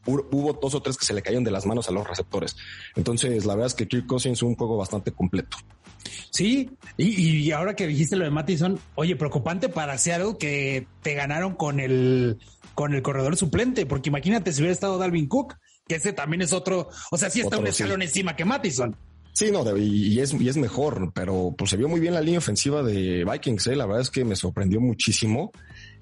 hubo 0.07 0.53
dos 0.53 0.75
o 0.75 0.83
tres 0.83 0.97
que 0.97 1.07
se 1.07 1.15
le 1.15 1.23
cayeron 1.23 1.45
de 1.45 1.51
las 1.51 1.65
manos 1.65 1.89
a 1.89 1.93
los 1.93 2.07
receptores. 2.07 2.57
Entonces, 2.95 3.47
la 3.47 3.55
verdad 3.55 3.69
es 3.69 3.75
que 3.75 3.89
Kirk 3.89 4.07
Cousins 4.07 4.39
es 4.39 4.43
un 4.43 4.55
juego 4.55 4.77
bastante 4.77 5.13
completo. 5.13 5.57
Sí, 6.31 6.71
y, 6.99 7.51
ahora 7.53 7.75
que 7.75 7.87
dijiste 7.87 8.17
lo 8.17 8.25
de 8.25 8.31
Mattison, 8.31 8.79
oye, 8.97 9.17
preocupante 9.17 9.69
para 9.69 9.97
Seattle 9.97 10.37
que 10.39 10.87
te 11.03 11.15
ganaron 11.15 11.55
con 11.55 11.81
el, 11.81 12.39
con 12.75 12.95
el 12.95 13.03
corredor 13.03 13.37
suplente, 13.37 13.87
porque 13.87 14.11
imagínate 14.11 14.53
si 14.53 14.61
hubiera 14.61 14.73
estado 14.73 14.99
Dalvin 14.99 15.29
Cook, 15.29 15.57
que 15.87 15.95
ese 15.95 16.13
también 16.13 16.43
es 16.43 16.53
otro, 16.53 16.89
o 17.11 17.17
sea, 17.17 17.31
sí 17.31 17.41
está 17.41 17.59
un 17.59 17.67
escalón 17.67 18.03
encima 18.03 18.37
que 18.37 18.45
Mattison. 18.45 18.97
Sí, 19.35 19.51
no, 19.51 19.65
y, 19.77 20.21
es, 20.21 20.33
y 20.33 20.49
es 20.49 20.57
mejor, 20.57 21.13
pero 21.13 21.53
pues 21.59 21.71
se 21.71 21.77
vio 21.77 21.89
muy 21.89 21.99
bien 21.99 22.15
la 22.15 22.21
línea 22.21 22.39
ofensiva 22.39 22.85
de 22.85 23.25
Vikings, 23.25 23.67
¿eh? 23.67 23.75
la 23.75 23.85
verdad 23.85 24.03
es 24.03 24.11
que 24.11 24.25
me 24.25 24.37
sorprendió 24.37 24.81
muchísimo. 24.81 25.51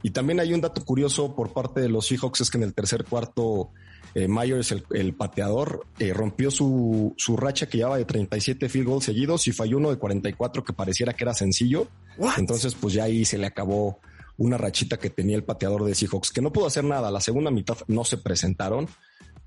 Y 0.03 0.11
también 0.11 0.39
hay 0.39 0.53
un 0.53 0.61
dato 0.61 0.85
curioso 0.85 1.35
por 1.35 1.55
parte 1.55 1.81
de 1.81 1.89
los 1.89 2.07
Seahawks, 2.07 2.43
es 2.43 2.51
que 2.51 2.59
en 2.59 2.65
el 2.65 2.75
tercer 2.75 3.05
cuarto 3.05 3.71
eh, 4.15 4.29
Myers, 4.29 4.75
el, 4.91 5.15
pateador, 5.15 5.87
eh, 5.99 6.13
rompió 6.13 6.51
su, 6.51 7.15
su 7.17 7.39
racha 7.39 7.71
que 7.71 7.79
llevaba 7.79 7.97
de 7.97 8.05
37 8.05 8.69
field 8.69 8.87
goals 8.87 9.05
seguidos 9.05 9.49
y 9.49 9.53
falló 9.53 9.79
uno 9.79 9.89
de 9.89 9.97
44 9.97 10.63
que 10.63 10.75
pareciera 10.75 11.15
que 11.15 11.25
era 11.25 11.33
sencillo. 11.33 11.89
Entonces, 12.37 12.75
pues 12.75 12.93
ya 12.93 13.05
ahí 13.05 13.25
se 13.25 13.39
le 13.39 13.47
acabó 13.47 13.99
una 14.37 14.59
rachita 14.59 14.99
que 14.99 15.09
tenía 15.09 15.37
el 15.37 15.45
pateador 15.45 15.85
de 15.85 15.95
Seahawks, 15.95 16.33
que 16.33 16.43
no 16.43 16.53
pudo 16.53 16.67
hacer 16.67 16.85
nada. 16.85 17.11
La 17.11 17.21
segunda 17.21 17.51
mitad 17.51 17.79
no 17.87 18.05
se 18.05 18.19
presentaron 18.19 18.89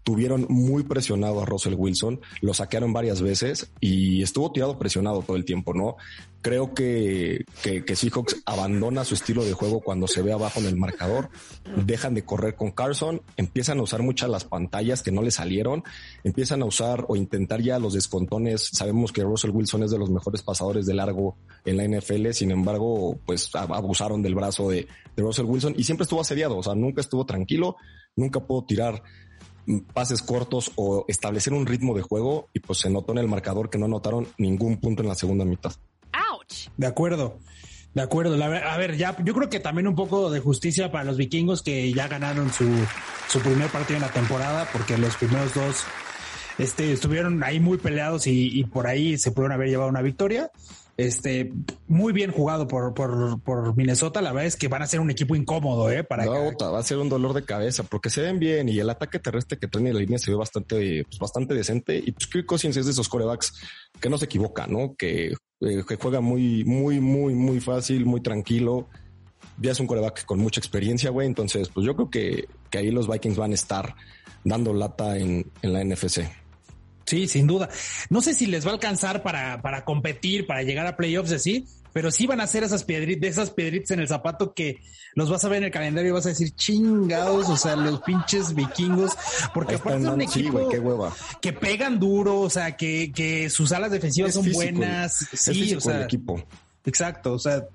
tuvieron 0.06 0.46
muy 0.50 0.84
presionado 0.84 1.42
a 1.42 1.46
Russell 1.46 1.74
Wilson, 1.76 2.22
lo 2.42 2.54
saquearon 2.54 2.94
varias 2.94 3.24
veces 3.24 3.72
y 3.82 4.22
estuvo 4.22 4.52
tirado 4.52 4.78
presionado 4.78 5.24
todo 5.24 5.36
el 5.36 5.46
tiempo, 5.46 5.74
¿no? 5.74 5.98
Creo 6.44 6.76
que, 6.76 7.44
que, 7.64 7.84
que 7.84 7.96
Seahawks 7.96 8.44
abandona 8.46 9.04
su 9.04 9.16
estilo 9.16 9.44
de 9.44 9.54
juego 9.54 9.82
cuando 9.82 10.08
se 10.08 10.22
ve 10.22 10.32
abajo 10.32 10.60
en 10.60 10.68
el 10.68 10.76
marcador, 10.76 11.32
dejan 11.88 12.14
de 12.14 12.24
correr 12.24 12.56
con 12.56 12.70
Carson, 12.70 13.24
empiezan 13.36 13.80
a 13.80 13.82
usar 13.82 14.04
muchas 14.04 14.30
las 14.30 14.44
pantallas 14.44 15.02
que 15.02 15.12
no 15.12 15.24
le 15.24 15.32
salieron, 15.32 15.84
empiezan 16.24 16.62
a 16.62 16.66
usar 16.66 17.06
o 17.08 17.16
intentar 17.16 17.64
ya 17.64 17.80
los 17.80 17.96
descontones. 17.96 18.70
Sabemos 18.74 19.12
que 19.12 19.24
Russell 19.24 19.50
Wilson 19.50 19.84
es 19.84 19.92
de 19.92 19.98
los 19.98 20.12
mejores 20.12 20.44
pasadores 20.44 20.86
de 20.86 20.94
largo 20.94 21.36
en 21.66 21.78
la 21.78 21.84
NFL, 21.84 22.30
sin 22.34 22.52
embargo, 22.52 23.18
pues 23.26 23.50
abusaron 23.56 24.22
del 24.22 24.36
brazo 24.36 24.70
de, 24.70 24.88
de 25.16 25.24
Russell 25.24 25.46
Wilson 25.46 25.74
y 25.76 25.84
siempre 25.84 26.04
estuvo 26.04 26.22
asediado, 26.22 26.58
o 26.58 26.62
sea, 26.62 26.76
nunca 26.76 27.02
estuvo 27.02 27.26
tranquilo, 27.26 27.78
nunca 28.16 28.40
pudo 28.40 28.66
tirar 28.66 29.02
pases 29.94 30.22
cortos 30.22 30.72
o 30.76 31.06
establecer 31.08 31.54
un 31.54 31.66
ritmo 31.66 31.96
de 31.96 32.02
juego 32.02 32.48
y 32.54 32.60
pues 32.60 32.80
se 32.80 32.90
notó 32.90 33.14
en 33.14 33.20
el 33.20 33.28
marcador 33.28 33.70
que 33.70 33.78
no 33.78 33.86
anotaron 33.86 34.28
ningún 34.38 34.78
punto 34.78 35.02
en 35.02 35.10
la 35.10 35.16
segunda 35.16 35.46
mitad. 35.46 35.74
De 36.78 36.88
acuerdo. 36.88 37.40
De 37.94 38.02
acuerdo. 38.02 38.42
a 38.44 38.78
ver, 38.78 38.98
ya, 38.98 39.16
yo 39.24 39.34
creo 39.34 39.50
que 39.50 39.60
también 39.60 39.88
un 39.88 39.96
poco 39.96 40.30
de 40.30 40.40
justicia 40.40 40.92
para 40.92 41.06
los 41.06 41.18
vikingos 41.18 41.62
que 41.62 41.94
ya 41.94 42.08
ganaron 42.08 42.52
su, 42.52 42.70
su 43.30 43.40
primer 43.40 43.70
partido 43.70 43.98
en 43.98 44.02
la 44.02 44.12
temporada, 44.12 44.68
porque 44.74 44.98
los 44.98 45.16
primeros 45.16 45.54
dos 45.54 45.84
este, 46.58 46.92
estuvieron 46.92 47.42
ahí 47.44 47.60
muy 47.60 47.78
peleados 47.78 48.28
y, 48.28 48.60
y 48.60 48.66
por 48.66 48.88
ahí 48.88 49.18
se 49.18 49.32
pudieron 49.32 49.54
haber 49.54 49.70
llevado 49.70 49.90
una 49.90 50.02
victoria. 50.02 50.52
Este, 50.98 51.52
muy 51.90 52.14
bien 52.14 52.32
jugado 52.32 52.68
por, 52.68 52.94
por, 52.94 53.42
por, 53.42 53.76
Minnesota. 53.76 54.22
La 54.22 54.32
verdad 54.32 54.48
es 54.48 54.56
que 54.56 54.70
van 54.70 54.82
a 54.82 54.88
ser 54.88 55.02
un 55.02 55.12
equipo 55.12 55.36
incómodo, 55.36 55.92
¿eh? 55.92 56.06
Para 56.06 56.24
no, 56.24 56.54
va 56.58 56.80
a 56.80 56.84
ser 56.84 57.00
un 57.00 57.10
dolor 57.10 57.34
de 57.34 57.44
cabeza 57.44 57.84
porque 57.84 58.10
se 58.10 58.22
ven 58.22 58.40
bien 58.40 58.70
y 58.70 58.80
el 58.80 58.90
ataque 58.90 59.20
terrestre 59.20 59.58
que 59.58 59.68
traen 59.68 59.88
en 59.88 59.94
la 59.96 60.00
línea 60.00 60.18
se 60.18 60.32
ve 60.32 60.38
bastante, 60.38 61.04
pues, 61.04 61.20
bastante 61.20 61.54
decente. 61.54 61.98
Y 61.98 62.14
pues 62.14 62.28
Kirk 62.28 62.46
Cousins 62.46 62.78
es 62.78 62.86
de 62.86 62.94
esos 62.94 63.10
corebacks 63.10 63.54
que 64.00 64.10
no 64.10 64.18
se 64.18 64.26
equivoca, 64.26 64.68
¿no? 64.68 64.96
Que, 64.96 65.34
eh, 65.60 65.84
que 65.86 65.98
juega 65.98 66.22
muy, 66.22 66.64
muy, 66.64 67.02
muy, 67.02 67.34
muy 67.34 67.60
fácil, 67.60 68.06
muy 68.06 68.22
tranquilo. 68.22 68.88
Ya 69.58 69.72
es 69.72 69.80
un 69.82 69.88
coreback 69.88 70.24
con 70.26 70.40
mucha 70.40 70.62
experiencia, 70.62 71.10
güey. 71.10 71.28
Entonces, 71.28 71.68
pues 71.70 71.86
yo 71.86 71.96
creo 71.96 72.10
que, 72.10 72.48
que 72.70 72.78
ahí 72.78 72.92
los 72.92 73.10
Vikings 73.10 73.38
van 73.38 73.52
a 73.52 73.56
estar 73.56 73.96
dando 74.46 74.74
lata 74.74 75.18
en, 75.18 75.52
en 75.62 75.74
la 75.74 75.84
NFC. 75.84 76.22
Sí, 77.06 77.28
sin 77.28 77.48
duda. 77.48 77.70
No 78.10 78.22
sé 78.22 78.34
si 78.34 78.48
les 78.48 78.66
va 78.66 78.72
a 78.72 78.74
alcanzar 78.74 79.22
para, 79.24 79.62
para 79.62 79.86
competir, 79.86 80.48
para 80.48 80.64
llegar 80.64 80.88
a 80.88 80.98
playoffs 80.98 81.32
así, 81.32 81.68
pero 81.94 82.12
sí 82.12 82.28
van 82.28 82.42
a 82.42 82.48
ser 82.48 82.64
esas 82.64 82.84
piedritas, 82.84 83.30
esas 83.30 83.52
piedritas 83.52 83.92
en 83.92 84.00
el 84.00 84.08
zapato 84.08 84.54
que 84.54 84.82
los 85.14 85.30
vas 85.30 85.46
a 85.46 85.50
ver 85.50 85.60
en 85.60 85.66
el 85.66 85.72
calendario 85.72 86.10
y 86.10 86.14
vas 86.14 86.26
a 86.26 86.30
decir 86.30 86.52
chingados, 86.52 87.48
o 87.50 87.56
sea, 87.56 87.76
los 87.76 88.02
pinches 88.02 88.54
vikingos, 88.54 89.14
porque 89.54 89.76
aparte 89.76 90.04
es 90.04 90.10
un 90.10 90.22
equipo 90.22 90.70
que 91.42 91.54
pegan 91.54 92.00
duro, 92.00 92.42
o 92.42 92.50
sea, 92.50 92.76
que, 92.76 93.14
que 93.16 93.50
sus 93.50 93.72
alas 93.72 93.92
defensivas 93.92 94.34
son 94.34 94.52
buenas. 94.52 95.28
Sí, 95.32 95.74
o 95.74 95.80
sea, 95.80 96.04
equipo. 96.04 96.44
Exacto, 96.86 97.34
o 97.34 97.40
sea, 97.40 97.66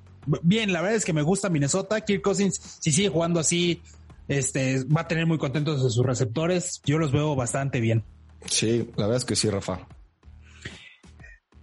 bien, 0.42 0.72
la 0.72 0.82
verdad 0.82 0.96
es 0.96 1.04
que 1.04 1.12
me 1.12 1.22
gusta 1.22 1.48
Minnesota. 1.48 2.00
Kirk 2.02 2.22
Cousins, 2.22 2.60
si 2.80 2.92
sigue 2.92 3.08
jugando 3.08 3.40
así, 3.40 3.80
este, 4.28 4.84
va 4.84 5.02
a 5.02 5.08
tener 5.08 5.26
muy 5.26 5.38
contentos 5.38 5.82
de 5.82 5.90
sus 5.90 6.04
receptores. 6.04 6.80
Yo 6.84 6.98
los 6.98 7.10
veo 7.10 7.34
bastante 7.34 7.80
bien. 7.80 8.04
Sí, 8.46 8.88
la 8.96 9.04
verdad 9.04 9.18
es 9.18 9.24
que 9.24 9.36
sí, 9.36 9.48
Rafa. 9.50 9.86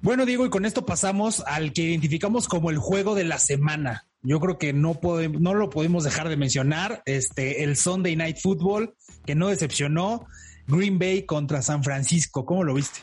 Bueno, 0.02 0.26
Diego, 0.26 0.46
y 0.46 0.50
con 0.50 0.66
esto 0.66 0.86
pasamos 0.86 1.44
al 1.48 1.74
que 1.74 1.82
identificamos 1.82 2.48
como 2.48 2.70
el 2.70 2.78
juego 2.78 3.16
de 3.16 3.24
la 3.24 3.40
semana. 3.40 4.06
Yo 4.22 4.40
creo 4.40 4.58
que 4.58 4.74
no 4.74 4.96
podemos, 4.96 5.42
no 5.42 5.54
lo 5.54 5.70
podemos 5.70 6.04
dejar 6.04 6.30
de 6.30 6.38
mencionar. 6.38 7.02
Este, 7.06 7.64
el 7.64 7.76
Sunday 7.76 8.16
Night 8.16 8.38
Football, 8.42 8.96
que 9.26 9.36
no 9.36 9.48
decepcionó. 9.48 10.28
Green 10.68 11.00
Bay 11.00 11.24
contra 11.24 11.62
San 11.62 11.84
Francisco. 11.84 12.46
¿Cómo 12.46 12.64
lo 12.64 12.74
viste? 12.74 13.00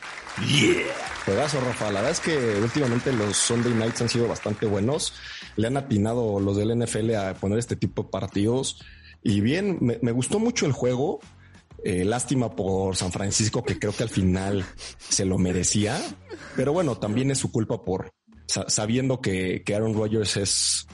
Yeah. 0.47 0.83
Pedazo, 1.25 1.59
Rafa. 1.61 1.85
La 1.85 2.01
verdad 2.01 2.11
es 2.11 2.19
que 2.19 2.59
últimamente 2.61 3.11
los 3.11 3.35
Sunday 3.35 3.73
Nights 3.73 4.01
han 4.01 4.09
sido 4.09 4.27
bastante 4.27 4.67
buenos. 4.67 5.13
Le 5.55 5.67
han 5.67 5.75
atinado 5.75 6.39
los 6.39 6.55
del 6.55 6.77
NFL 6.77 7.15
a 7.15 7.33
poner 7.33 7.57
este 7.57 7.75
tipo 7.75 8.03
de 8.03 8.09
partidos. 8.09 8.83
Y 9.23 9.41
bien, 9.41 9.79
me, 9.81 9.97
me 10.01 10.11
gustó 10.11 10.39
mucho 10.39 10.67
el 10.67 10.73
juego. 10.73 11.19
Eh, 11.87 12.03
lástima 12.03 12.49
por 12.49 12.95
San 12.95 13.11
Francisco, 13.11 13.63
que 13.63 13.77
creo 13.77 13.95
que 13.95 14.01
al 14.01 14.09
final 14.09 14.65
se 14.97 15.23
lo 15.23 15.37
merecía. 15.37 16.01
Pero 16.55 16.73
bueno, 16.73 16.97
también 16.97 17.29
es 17.29 17.37
su 17.37 17.51
culpa 17.51 17.83
por 17.83 18.11
sabiendo 18.47 19.21
que, 19.21 19.63
Aaron 19.71 19.93
Rodgers 19.93 20.35
es 20.37 20.87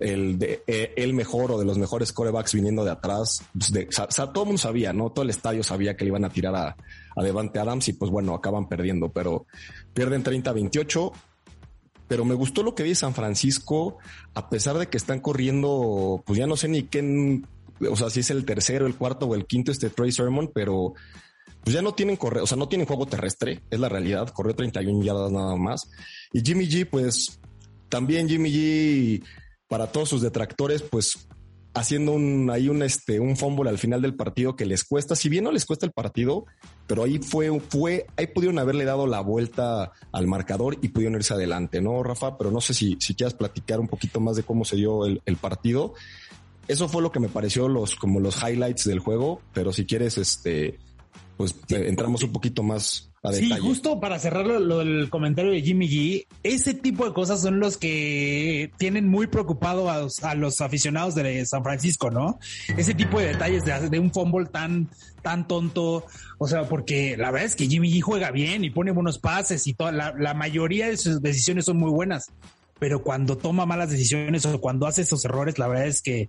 el, 0.00 0.38
de, 0.38 0.62
eh, 0.66 0.94
el 0.96 1.12
mejor 1.12 1.52
o 1.52 1.58
de 1.58 1.66
los 1.66 1.76
mejores 1.76 2.14
corebacks 2.14 2.54
viniendo 2.54 2.82
de 2.82 2.92
atrás. 2.92 3.42
Pues 3.52 3.88
sea, 3.90 4.32
todo 4.32 4.44
el 4.44 4.46
mundo 4.46 4.58
sabía, 4.58 4.94
¿no? 4.94 5.10
Todo 5.10 5.24
el 5.24 5.30
estadio 5.30 5.62
sabía 5.62 5.98
que 5.98 6.04
le 6.04 6.08
iban 6.08 6.24
a 6.24 6.30
tirar 6.30 6.56
a, 6.56 6.76
a 7.14 7.22
Devante 7.22 7.58
Adams 7.58 7.86
y 7.88 7.92
pues 7.92 8.10
bueno, 8.10 8.34
acaban 8.34 8.70
perdiendo, 8.70 9.10
pero 9.12 9.44
pierden 9.92 10.24
30-28 10.24 11.12
pero 12.08 12.24
me 12.24 12.34
gustó 12.34 12.62
lo 12.62 12.74
que 12.74 12.82
vi 12.84 12.88
de 12.88 12.94
San 12.94 13.12
Francisco, 13.12 13.98
a 14.32 14.48
pesar 14.48 14.78
de 14.78 14.86
que 14.86 14.96
están 14.96 15.20
corriendo, 15.20 16.22
pues 16.24 16.38
ya 16.38 16.46
no 16.46 16.56
sé 16.56 16.66
ni 16.66 16.84
qué 16.84 17.42
o 17.90 17.96
sea, 17.96 18.10
si 18.10 18.20
es 18.20 18.30
el 18.30 18.44
tercero, 18.44 18.86
el 18.86 18.96
cuarto 18.96 19.26
o 19.26 19.34
el 19.34 19.46
quinto 19.46 19.72
este 19.72 19.90
Trey 19.90 20.12
Sermon, 20.12 20.50
pero 20.52 20.94
pues 21.62 21.74
ya 21.74 21.82
no 21.82 21.92
tienen 21.92 22.16
correo, 22.16 22.44
o 22.44 22.46
sea, 22.46 22.56
no 22.56 22.68
tienen 22.68 22.86
juego 22.86 23.06
terrestre, 23.06 23.62
es 23.70 23.80
la 23.80 23.88
realidad, 23.88 24.28
corrió 24.30 24.54
31 24.54 25.04
yardas 25.04 25.32
nada 25.32 25.56
más. 25.56 25.90
Y 26.32 26.40
Jimmy 26.40 26.66
G, 26.68 26.88
pues 26.88 27.40
también 27.88 28.28
Jimmy 28.28 28.50
G, 28.50 29.24
para 29.68 29.92
todos 29.92 30.08
sus 30.08 30.22
detractores, 30.22 30.82
pues 30.82 31.28
haciendo 31.74 32.12
un, 32.12 32.50
ahí 32.50 32.68
un, 32.68 32.82
este, 32.82 33.20
un 33.20 33.36
fumble 33.36 33.68
al 33.70 33.78
final 33.78 34.02
del 34.02 34.16
partido 34.16 34.56
que 34.56 34.66
les 34.66 34.84
cuesta, 34.84 35.14
si 35.14 35.28
bien 35.28 35.44
no 35.44 35.52
les 35.52 35.64
cuesta 35.64 35.86
el 35.86 35.92
partido, 35.92 36.46
pero 36.86 37.04
ahí 37.04 37.18
fue, 37.18 37.60
fue, 37.60 38.06
ahí 38.16 38.28
pudieron 38.28 38.58
haberle 38.58 38.84
dado 38.84 39.06
la 39.06 39.20
vuelta 39.20 39.92
al 40.10 40.26
marcador 40.26 40.78
y 40.82 40.88
pudieron 40.88 41.16
irse 41.16 41.34
adelante, 41.34 41.80
¿no, 41.80 42.02
Rafa? 42.02 42.36
Pero 42.36 42.50
no 42.50 42.60
sé 42.60 42.74
si, 42.74 42.96
si 43.00 43.14
quieras 43.14 43.34
platicar 43.34 43.78
un 43.78 43.88
poquito 43.88 44.20
más 44.20 44.36
de 44.36 44.42
cómo 44.42 44.64
se 44.64 44.76
dio 44.76 45.06
el, 45.06 45.22
el 45.24 45.36
partido 45.36 45.94
eso 46.68 46.88
fue 46.88 47.02
lo 47.02 47.10
que 47.10 47.18
me 47.18 47.28
pareció 47.28 47.66
los, 47.68 47.96
como 47.96 48.20
los 48.20 48.42
highlights 48.42 48.84
del 48.84 49.00
juego, 49.00 49.40
pero 49.54 49.72
si 49.72 49.86
quieres, 49.86 50.18
este, 50.18 50.78
pues 51.38 51.54
entramos 51.70 52.22
un 52.22 52.32
poquito 52.32 52.62
más 52.62 53.10
a 53.22 53.30
detalle. 53.30 53.54
Sí, 53.54 53.60
justo 53.60 53.98
para 54.00 54.18
cerrar 54.18 54.46
lo, 54.46 54.78
del 54.78 55.08
comentario 55.08 55.50
de 55.50 55.62
Jimmy 55.62 55.88
G, 55.88 56.26
ese 56.42 56.74
tipo 56.74 57.06
de 57.06 57.14
cosas 57.14 57.40
son 57.40 57.58
los 57.58 57.78
que 57.78 58.70
tienen 58.76 59.08
muy 59.08 59.28
preocupado 59.28 59.90
a 59.90 60.34
los, 60.34 60.60
aficionados 60.60 61.14
de 61.14 61.46
San 61.46 61.62
Francisco, 61.62 62.10
¿no? 62.10 62.38
Ese 62.76 62.92
tipo 62.92 63.18
de 63.18 63.28
detalles 63.28 63.64
de, 63.64 63.98
un 63.98 64.12
fumble 64.12 64.46
tan, 64.46 64.90
tan 65.22 65.48
tonto, 65.48 66.04
o 66.36 66.48
sea, 66.48 66.68
porque 66.68 67.16
la 67.16 67.30
verdad 67.30 67.46
es 67.46 67.56
que 67.56 67.66
Jimmy 67.66 67.90
G 67.90 68.02
juega 68.02 68.30
bien 68.30 68.62
y 68.62 68.70
pone 68.70 68.92
buenos 68.92 69.18
pases 69.18 69.66
y 69.66 69.72
toda 69.72 69.90
la, 69.90 70.14
la 70.18 70.34
mayoría 70.34 70.88
de 70.88 70.98
sus 70.98 71.22
decisiones 71.22 71.64
son 71.64 71.78
muy 71.78 71.90
buenas 71.90 72.26
pero 72.78 73.02
cuando 73.02 73.36
toma 73.36 73.66
malas 73.66 73.90
decisiones 73.90 74.46
o 74.46 74.60
cuando 74.60 74.86
hace 74.86 75.02
esos 75.02 75.24
errores, 75.24 75.58
la 75.58 75.68
verdad 75.68 75.86
es 75.86 76.02
que... 76.02 76.28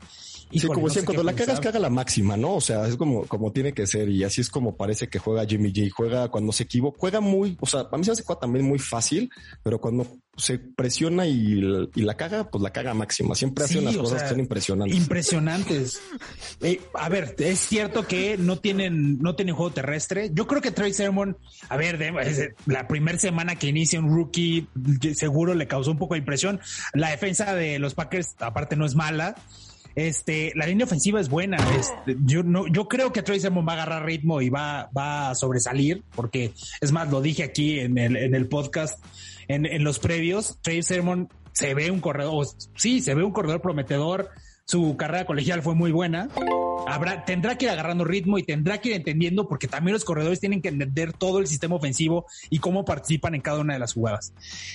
sí, 0.51 0.67
como 0.67 0.87
decía, 0.87 1.05
cuando 1.05 1.23
la 1.23 1.33
cagas, 1.33 1.59
caga 1.59 1.79
la 1.79 1.89
máxima, 1.89 2.37
¿no? 2.37 2.55
O 2.55 2.61
sea, 2.61 2.87
es 2.87 2.95
como, 2.95 3.25
como 3.27 3.51
tiene 3.51 3.73
que 3.73 3.87
ser 3.87 4.09
y 4.09 4.23
así 4.23 4.41
es 4.41 4.49
como 4.49 4.75
parece 4.75 5.07
que 5.07 5.19
juega 5.19 5.45
Jimmy 5.45 5.71
J. 5.75 5.87
Juega 5.95 6.29
cuando 6.29 6.51
se 6.51 6.63
equivoca, 6.63 6.97
juega 6.99 7.19
muy, 7.19 7.57
o 7.59 7.65
sea, 7.65 7.87
a 7.91 7.97
mí 7.97 8.03
se 8.03 8.11
hace 8.11 8.23
también 8.39 8.65
muy 8.65 8.79
fácil, 8.79 9.29
pero 9.63 9.79
cuando 9.79 10.05
se 10.37 10.57
presiona 10.57 11.27
y, 11.27 11.61
la 11.95 12.15
caga, 12.15 12.49
pues 12.49 12.61
la 12.61 12.71
caga 12.71 12.93
máxima. 12.93 13.35
Siempre 13.35 13.65
hace 13.65 13.79
unas 13.79 13.97
cosas 13.97 14.23
que 14.23 14.29
son 14.29 14.39
impresionantes. 14.39 14.97
Impresionantes. 14.97 16.01
Eh, 16.61 16.81
a 16.93 17.07
ver, 17.07 17.35
es 17.37 17.59
cierto 17.59 18.05
que 18.05 18.37
no 18.37 18.57
tienen, 18.57 19.19
no 19.19 19.35
tienen 19.35 19.55
juego 19.55 19.71
terrestre. 19.71 20.29
Yo 20.33 20.45
creo 20.45 20.61
que 20.61 20.71
Trey 20.71 20.91
Sermon, 20.91 21.37
a 21.69 21.77
ver, 21.77 21.97
la 22.65 22.85
primera 22.85 23.17
semana 23.17 23.55
que 23.55 23.67
inicia 23.67 23.97
un 23.97 24.13
rookie, 24.13 24.67
seguro 25.13 25.53
le 25.53 25.67
causó 25.67 25.91
un 25.91 25.97
poco 25.97 26.15
de 26.15 26.19
impresión. 26.19 26.59
La 26.93 27.11
defensa 27.11 27.55
de 27.55 27.79
los 27.79 27.93
Packers, 27.93 28.35
aparte, 28.39 28.75
no 28.75 28.85
es 28.85 28.95
mala. 28.95 29.35
Este, 29.95 30.51
la 30.55 30.65
línea 30.65 30.85
ofensiva 30.85 31.21
es 31.21 31.29
buena. 31.29 31.57
Este, 31.77 32.17
yo 32.25 32.43
no, 32.43 32.67
yo 32.67 32.89
creo 32.89 33.13
que 33.13 33.23
Trey 33.23 33.39
Sermon 33.39 33.65
va 33.65 33.73
a 33.73 33.75
agarrar 33.75 34.05
ritmo 34.05 34.41
y 34.41 34.49
va, 34.49 34.89
va 34.95 35.29
a 35.29 35.35
sobresalir, 35.35 36.03
porque 36.13 36.53
es 36.81 36.91
más, 36.91 37.09
lo 37.09 37.21
dije 37.21 37.43
aquí 37.43 37.79
en 37.79 37.97
el, 37.97 38.17
en 38.17 38.35
el 38.35 38.47
podcast 38.47 39.01
en, 39.49 39.65
en 39.65 39.83
los 39.83 39.99
previos, 39.99 40.59
Trey 40.61 40.81
Sermon 40.81 41.27
se 41.51 41.73
ve 41.73 41.91
un 41.91 41.99
corredor, 41.99 42.47
sí, 42.75 43.01
se 43.01 43.15
ve 43.15 43.23
un 43.23 43.33
corredor 43.33 43.61
prometedor. 43.61 44.29
Su 44.69 44.95
carrera 44.97 45.25
colegial 45.25 45.63
fue 45.63 45.73
muy 45.73 45.91
buena. 45.91 46.29
Tendrá 47.25 47.57
que 47.57 47.65
ir 47.65 47.71
agarrando 47.71 48.03
ritmo 48.03 48.37
y 48.37 48.43
tendrá 48.43 48.77
que 48.77 48.89
ir 48.89 48.95
entendiendo 48.97 49.47
porque 49.47 49.67
también 49.67 49.93
los 49.93 50.05
corredores 50.05 50.39
tienen 50.39 50.61
que 50.61 50.69
entender 50.69 51.11
todo 51.11 51.39
el 51.39 51.47
sistema 51.47 51.73
ofensivo 51.73 52.27
y 52.51 52.59
cómo 52.59 52.85
participan 52.85 53.33
en 53.33 53.41
cada 53.41 53.61
una 53.61 53.73
de 53.73 53.79
las 53.79 53.93
jugadas. 53.93 54.31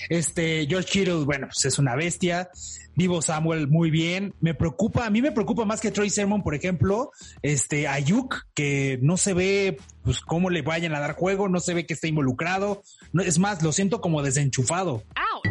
Este, 0.09 0.67
George 0.67 0.89
Kittle, 0.91 1.23
bueno, 1.23 1.47
pues 1.47 1.63
es 1.63 1.79
una 1.79 1.95
bestia. 1.95 2.49
Vivo 2.93 3.21
Samuel 3.21 3.69
muy 3.69 3.89
bien. 3.89 4.33
Me 4.41 4.53
preocupa, 4.53 5.05
a 5.05 5.09
mí 5.09 5.21
me 5.21 5.31
preocupa 5.31 5.63
más 5.63 5.79
que 5.79 5.91
Troy 5.91 6.09
Sermon, 6.09 6.43
por 6.43 6.55
ejemplo, 6.55 7.11
este 7.41 7.87
Ayuk, 7.87 8.47
que 8.53 8.99
no 9.01 9.15
se 9.15 9.33
ve 9.33 9.77
pues 10.03 10.19
cómo 10.19 10.49
le 10.49 10.61
vayan 10.61 10.93
a 10.93 10.99
dar 10.99 11.13
juego, 11.13 11.47
no 11.47 11.61
se 11.61 11.73
ve 11.73 11.85
que 11.85 11.93
esté 11.93 12.09
involucrado. 12.09 12.83
Es 13.23 13.39
más, 13.39 13.63
lo 13.63 13.71
siento 13.71 14.01
como 14.01 14.21
desenchufado. 14.21 15.03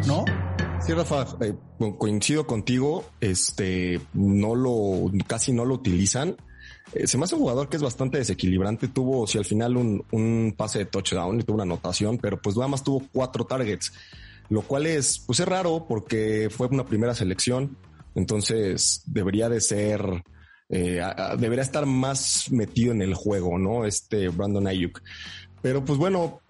¿No? 0.05 0.23
Sí, 0.85 0.93
Rafa, 0.93 1.25
eh, 1.41 1.55
coincido 1.97 2.45
contigo. 2.45 3.05
Este 3.19 3.99
no 4.13 4.53
lo, 4.53 5.11
casi 5.25 5.51
no 5.51 5.65
lo 5.65 5.73
utilizan. 5.73 6.35
eh, 6.93 7.07
se 7.07 7.17
me 7.17 7.23
hace 7.23 7.33
un 7.33 7.41
jugador 7.41 7.69
que 7.69 7.77
es 7.77 7.81
bastante 7.81 8.19
desequilibrante. 8.19 8.87
Tuvo, 8.89 9.25
si 9.25 9.39
al 9.39 9.45
final 9.45 9.77
un, 9.77 10.05
un 10.11 10.53
pase 10.55 10.79
de 10.79 10.85
touchdown 10.85 11.39
y 11.39 11.43
tuvo 11.43 11.55
una 11.55 11.63
anotación, 11.63 12.19
pero 12.19 12.39
pues 12.39 12.55
nada 12.55 12.67
más 12.67 12.83
tuvo 12.83 13.01
cuatro 13.11 13.45
targets, 13.45 13.93
lo 14.49 14.61
cual 14.61 14.85
es, 14.85 15.17
pues 15.25 15.39
es 15.39 15.47
raro 15.47 15.87
porque 15.87 16.49
fue 16.51 16.67
una 16.67 16.85
primera 16.85 17.15
selección. 17.15 17.77
Entonces 18.13 19.01
debería 19.07 19.49
de 19.49 19.61
ser, 19.61 20.23
eh, 20.69 21.01
debería 21.39 21.63
estar 21.63 21.87
más 21.87 22.51
metido 22.51 22.91
en 22.91 23.01
el 23.01 23.15
juego, 23.15 23.57
¿no? 23.57 23.85
Este 23.85 24.29
Brandon 24.29 24.67
Ayuk. 24.67 25.01
Pero 25.63 25.83
pues 25.83 25.97
bueno, 25.97 26.41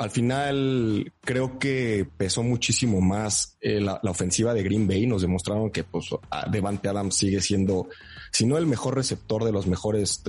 al 0.00 0.10
final 0.10 1.12
creo 1.20 1.58
que 1.58 2.08
pesó 2.16 2.42
muchísimo 2.42 3.02
más 3.02 3.58
eh, 3.60 3.82
la, 3.82 4.00
ofensiva 4.04 4.54
de 4.54 4.62
Green 4.62 4.88
Bay. 4.88 5.06
Nos 5.06 5.20
demostraron 5.20 5.70
que 5.70 5.84
pues 5.84 6.06
Devante 6.50 6.88
Adams 6.88 7.16
sigue 7.16 7.42
siendo, 7.42 7.86
si 8.32 8.46
no 8.46 8.56
el 8.56 8.66
mejor 8.66 8.94
receptor 8.94 9.44
de 9.44 9.52
los 9.52 9.66
mejores 9.66 10.22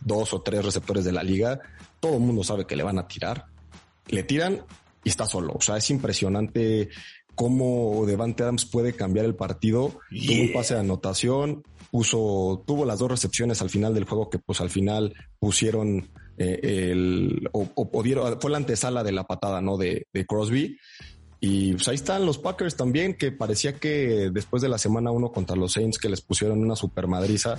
dos 0.00 0.32
o 0.32 0.40
tres 0.40 0.64
receptores 0.64 1.04
de 1.04 1.12
la 1.12 1.22
liga, 1.22 1.60
todo 2.00 2.14
el 2.14 2.20
mundo 2.20 2.42
sabe 2.42 2.66
que 2.66 2.74
le 2.74 2.82
van 2.82 2.98
a 2.98 3.06
tirar. 3.06 3.44
Le 4.06 4.22
tiran 4.22 4.62
y 5.04 5.10
está 5.10 5.26
solo. 5.26 5.52
O 5.54 5.60
sea, 5.60 5.76
es 5.76 5.90
impresionante 5.90 6.88
cómo 7.34 8.06
Devante 8.06 8.44
Adams 8.44 8.64
puede 8.64 8.94
cambiar 8.94 9.26
el 9.26 9.34
partido. 9.34 10.00
Tuvo 10.08 10.40
un 10.40 10.52
pase 10.54 10.72
de 10.72 10.80
anotación, 10.80 11.64
puso, 11.90 12.64
tuvo 12.66 12.86
las 12.86 12.98
dos 12.98 13.10
recepciones 13.10 13.60
al 13.60 13.68
final 13.68 13.92
del 13.92 14.04
juego 14.04 14.30
que 14.30 14.38
pues 14.38 14.62
al 14.62 14.70
final 14.70 15.12
pusieron 15.38 16.08
eh, 16.38 16.90
el, 16.92 17.48
o, 17.52 17.68
o, 17.74 18.38
fue 18.40 18.50
la 18.50 18.56
antesala 18.56 19.02
de 19.02 19.12
la 19.12 19.24
patada, 19.24 19.60
¿no? 19.60 19.76
De, 19.76 20.06
de 20.12 20.26
Crosby. 20.26 20.78
Y 21.40 21.74
pues 21.74 21.86
ahí 21.86 21.94
están 21.94 22.26
los 22.26 22.38
Packers 22.38 22.76
también, 22.76 23.14
que 23.14 23.30
parecía 23.30 23.74
que 23.74 24.30
después 24.32 24.60
de 24.60 24.68
la 24.68 24.78
semana 24.78 25.12
uno 25.12 25.30
contra 25.30 25.54
los 25.54 25.72
Saints 25.72 25.98
que 25.98 26.08
les 26.08 26.20
pusieron 26.20 26.58
una 26.58 26.74
super 26.74 27.06
madriza, 27.06 27.56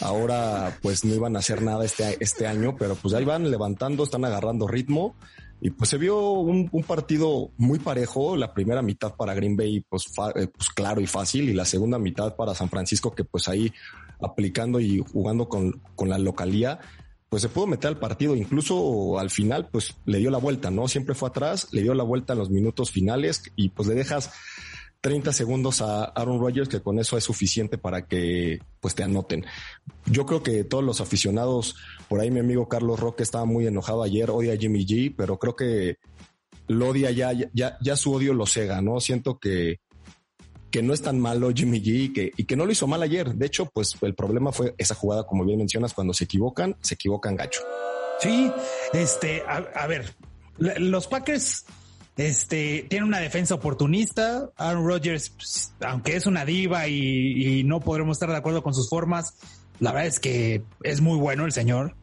ahora 0.00 0.78
pues 0.82 1.04
no 1.04 1.14
iban 1.14 1.34
a 1.34 1.40
hacer 1.40 1.62
nada 1.62 1.84
este, 1.84 2.16
este 2.20 2.46
año, 2.46 2.76
pero 2.78 2.94
pues 2.94 3.14
ahí 3.14 3.24
van 3.24 3.50
levantando, 3.50 4.04
están 4.04 4.24
agarrando 4.24 4.68
ritmo. 4.68 5.16
Y 5.60 5.70
pues 5.70 5.90
se 5.90 5.98
vio 5.98 6.30
un, 6.30 6.68
un 6.70 6.84
partido 6.84 7.50
muy 7.56 7.80
parejo, 7.80 8.36
la 8.36 8.54
primera 8.54 8.80
mitad 8.80 9.16
para 9.16 9.34
Green 9.34 9.56
Bay 9.56 9.84
pues, 9.88 10.06
eh, 10.36 10.46
pues 10.46 10.68
claro 10.68 11.00
y 11.00 11.08
fácil, 11.08 11.48
y 11.48 11.54
la 11.54 11.64
segunda 11.64 11.98
mitad 11.98 12.36
para 12.36 12.54
San 12.54 12.68
Francisco 12.68 13.12
que 13.12 13.24
pues 13.24 13.48
ahí 13.48 13.72
aplicando 14.20 14.78
y 14.78 14.98
jugando 15.00 15.48
con, 15.48 15.82
con 15.96 16.08
la 16.08 16.18
localía, 16.18 16.78
pues 17.28 17.42
se 17.42 17.48
pudo 17.48 17.66
meter 17.66 17.88
al 17.88 17.98
partido, 17.98 18.34
incluso 18.34 19.18
al 19.18 19.30
final, 19.30 19.68
pues 19.70 19.94
le 20.06 20.18
dio 20.18 20.30
la 20.30 20.38
vuelta, 20.38 20.70
¿no? 20.70 20.88
Siempre 20.88 21.14
fue 21.14 21.28
atrás, 21.28 21.68
le 21.72 21.82
dio 21.82 21.94
la 21.94 22.04
vuelta 22.04 22.32
en 22.32 22.38
los 22.38 22.50
minutos 22.50 22.90
finales 22.90 23.42
y 23.54 23.68
pues 23.68 23.88
le 23.88 23.94
dejas 23.94 24.30
30 25.00 25.32
segundos 25.32 25.82
a 25.82 26.04
Aaron 26.04 26.40
Rodgers, 26.40 26.68
que 26.68 26.80
con 26.80 26.98
eso 26.98 27.16
es 27.16 27.24
suficiente 27.24 27.78
para 27.78 28.06
que 28.06 28.60
pues 28.80 28.94
te 28.94 29.02
anoten. 29.02 29.44
Yo 30.06 30.26
creo 30.26 30.42
que 30.42 30.64
todos 30.64 30.82
los 30.82 31.00
aficionados, 31.00 31.76
por 32.08 32.20
ahí 32.20 32.30
mi 32.30 32.40
amigo 32.40 32.68
Carlos 32.68 32.98
Roque 32.98 33.22
estaba 33.22 33.44
muy 33.44 33.66
enojado 33.66 34.02
ayer, 34.02 34.30
odia 34.30 34.54
a 34.54 34.56
Jimmy 34.56 34.86
G, 34.86 35.14
pero 35.16 35.38
creo 35.38 35.54
que 35.54 35.98
lo 36.66 36.88
odia 36.88 37.10
ya, 37.10 37.32
ya, 37.32 37.78
ya 37.80 37.96
su 37.96 38.12
odio 38.12 38.34
lo 38.34 38.46
cega, 38.46 38.80
¿no? 38.80 39.00
Siento 39.00 39.38
que 39.38 39.80
que 40.70 40.82
no 40.82 40.92
es 40.92 41.02
tan 41.02 41.18
malo 41.18 41.50
Jimmy 41.54 41.80
G 41.80 41.86
y 41.86 42.12
que, 42.12 42.32
y 42.36 42.44
que 42.44 42.56
no 42.56 42.66
lo 42.66 42.72
hizo 42.72 42.86
mal 42.86 43.02
ayer. 43.02 43.34
De 43.34 43.46
hecho, 43.46 43.66
pues 43.66 43.96
el 44.02 44.14
problema 44.14 44.52
fue 44.52 44.74
esa 44.78 44.94
jugada, 44.94 45.26
como 45.26 45.44
bien 45.44 45.58
mencionas, 45.58 45.94
cuando 45.94 46.12
se 46.12 46.24
equivocan, 46.24 46.76
se 46.80 46.94
equivocan 46.94 47.36
gacho. 47.36 47.60
Sí, 48.20 48.50
este, 48.92 49.42
a, 49.46 49.86
ver, 49.86 50.14
los 50.58 51.06
Packers 51.06 51.64
este, 52.16 52.86
tienen 52.90 53.08
una 53.08 53.20
defensa 53.20 53.54
oportunista. 53.54 54.50
Aaron 54.56 54.86
Rodgers, 54.86 55.30
pues, 55.30 55.72
aunque 55.80 56.16
es 56.16 56.26
una 56.26 56.44
diva 56.44 56.88
y, 56.88 57.62
no 57.64 57.80
podremos 57.80 58.16
estar 58.16 58.30
de 58.30 58.36
acuerdo 58.36 58.62
con 58.62 58.74
sus 58.74 58.88
formas, 58.88 59.34
la 59.78 59.92
verdad 59.92 60.08
es 60.08 60.20
que 60.20 60.62
es 60.82 61.00
muy 61.00 61.16
bueno 61.18 61.44
el 61.44 61.52
señor. 61.52 61.94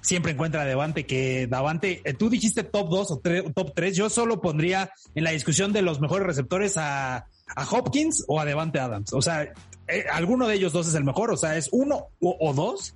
Siempre 0.00 0.32
encuentra 0.32 0.62
a 0.62 0.66
Davante 0.66 1.06
que 1.06 1.46
Davante, 1.46 2.02
eh, 2.04 2.12
tú 2.12 2.28
dijiste 2.28 2.62
top 2.62 2.90
2 2.90 3.10
o 3.10 3.22
top 3.54 3.72
3, 3.74 3.96
yo 3.96 4.10
solo 4.10 4.40
pondría 4.40 4.90
en 5.14 5.24
la 5.24 5.30
discusión 5.30 5.72
de 5.72 5.80
los 5.80 5.98
mejores 5.98 6.26
receptores 6.26 6.76
a 6.76 7.26
a 7.56 7.64
Hopkins 7.68 8.24
o 8.28 8.40
a 8.40 8.44
Devante 8.44 8.78
Adams. 8.78 9.12
O 9.12 9.22
sea, 9.22 9.52
eh, 9.88 10.04
alguno 10.12 10.46
de 10.46 10.54
ellos 10.54 10.72
dos 10.72 10.88
es 10.88 10.94
el 10.94 11.04
mejor. 11.04 11.30
O 11.30 11.36
sea, 11.36 11.56
es 11.56 11.68
uno 11.72 12.08
o, 12.20 12.52
dos. 12.54 12.94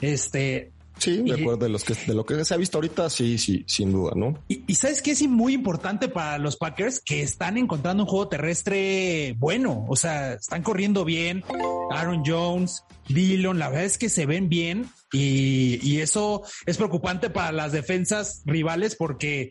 Este. 0.00 0.72
Sí, 0.98 1.22
de 1.22 1.32
acuerdo 1.32 1.64
de 1.64 1.70
los 1.70 1.82
que 1.82 1.94
de 1.94 2.12
lo 2.12 2.26
que 2.26 2.44
se 2.44 2.52
ha 2.52 2.58
visto 2.58 2.76
ahorita, 2.76 3.08
sí, 3.08 3.38
sí, 3.38 3.64
sin 3.66 3.90
duda, 3.90 4.12
¿no? 4.14 4.34
Y, 4.48 4.74
sabes 4.74 5.00
que 5.00 5.12
es 5.12 5.26
muy 5.26 5.54
importante 5.54 6.08
para 6.08 6.36
los 6.36 6.58
Packers 6.58 7.00
que 7.00 7.22
están 7.22 7.56
encontrando 7.56 8.02
un 8.02 8.08
juego 8.08 8.28
terrestre 8.28 9.34
bueno. 9.38 9.86
O 9.88 9.96
sea, 9.96 10.34
están 10.34 10.62
corriendo 10.62 11.06
bien. 11.06 11.42
Aaron 11.90 12.22
Jones, 12.26 12.84
Dillon, 13.08 13.58
la 13.58 13.68
verdad 13.68 13.86
es 13.86 13.96
que 13.96 14.10
se 14.10 14.26
ven 14.26 14.50
bien 14.50 14.90
y, 15.10 15.80
y 15.82 16.00
eso 16.00 16.42
es 16.66 16.76
preocupante 16.76 17.30
para 17.30 17.50
las 17.50 17.72
defensas 17.72 18.42
rivales 18.44 18.94
porque 18.94 19.50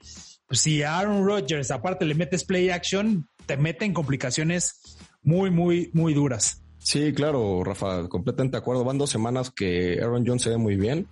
si 0.51 0.83
a 0.83 0.99
Aaron 0.99 1.25
Rodgers 1.25 1.71
aparte 1.71 2.05
le 2.05 2.15
metes 2.15 2.43
play 2.43 2.69
action, 2.69 3.27
te 3.49 3.57
mete 3.57 3.83
en 3.83 3.95
complicaciones 3.95 4.79
muy, 5.23 5.49
muy, 5.49 5.89
muy 5.93 6.13
duras. 6.13 6.62
Sí, 6.77 7.13
claro, 7.13 7.63
Rafa, 7.63 8.07
completamente 8.07 8.57
de 8.57 8.62
acuerdo. 8.62 8.83
Van 8.83 8.99
dos 8.99 9.09
semanas 9.09 9.49
que 9.49 9.97
Aaron 9.99 10.23
Jones 10.23 10.43
se 10.43 10.51
ve 10.51 10.57
muy 10.57 10.75
bien. 10.75 11.07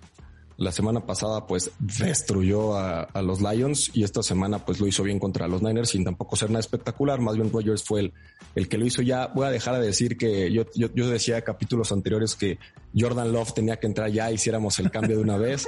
La 0.56 0.70
semana 0.70 1.04
pasada 1.04 1.48
pues 1.48 1.72
destruyó 1.80 2.76
a, 2.78 3.08
los 3.22 3.40
Lions 3.40 3.90
y 3.92 4.04
esta 4.04 4.22
semana 4.22 4.64
pues 4.64 4.78
lo 4.78 4.86
hizo 4.86 5.02
bien 5.02 5.18
contra 5.18 5.48
los 5.48 5.62
Niners 5.62 5.88
sin 5.88 6.04
tampoco 6.04 6.36
ser 6.36 6.50
nada 6.50 6.60
espectacular. 6.60 7.20
Más 7.20 7.34
bien 7.34 7.50
Rodgers 7.52 7.82
fue 7.82 8.00
el, 8.00 8.12
el 8.54 8.68
que 8.68 8.78
lo 8.78 8.86
hizo 8.86 9.02
ya. 9.02 9.26
Voy 9.26 9.44
a 9.44 9.50
dejar 9.50 9.80
de 9.80 9.86
decir 9.86 10.16
que 10.16 10.52
yo, 10.52 10.62
yo, 10.76 10.94
yo 10.94 11.10
decía 11.10 11.42
capítulos 11.42 11.90
anteriores 11.90 12.36
que 12.36 12.60
Jordan 12.96 13.32
Love 13.32 13.52
tenía 13.52 13.80
que 13.80 13.88
entrar 13.88 14.12
ya, 14.12 14.30
hiciéramos 14.30 14.78
el 14.78 14.92
cambio 14.92 15.16
de 15.16 15.22
una 15.24 15.38
vez. 15.38 15.66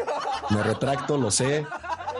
Me 0.50 0.62
retracto, 0.62 1.18
lo 1.18 1.32
sé. 1.32 1.66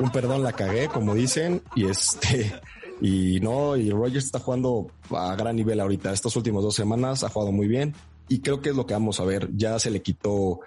Un 0.00 0.10
perdón 0.10 0.42
la 0.42 0.52
cagué, 0.54 0.88
como 0.88 1.14
dicen. 1.14 1.62
Y 1.76 1.86
este, 1.86 2.52
y 3.00 3.40
no, 3.40 3.76
y 3.76 3.90
Rogers 3.90 4.26
está 4.26 4.38
jugando 4.38 4.88
a 5.10 5.34
gran 5.36 5.56
nivel 5.56 5.80
ahorita. 5.80 6.12
Estas 6.12 6.36
últimas 6.36 6.62
dos 6.62 6.74
semanas 6.74 7.24
ha 7.24 7.28
jugado 7.28 7.52
muy 7.52 7.68
bien 7.68 7.94
y 8.28 8.40
creo 8.40 8.60
que 8.60 8.70
es 8.70 8.76
lo 8.76 8.86
que 8.86 8.94
vamos 8.94 9.20
a 9.20 9.24
ver. 9.24 9.48
Ya 9.56 9.78
se 9.78 9.90
le 9.90 10.02
quitó 10.02 10.60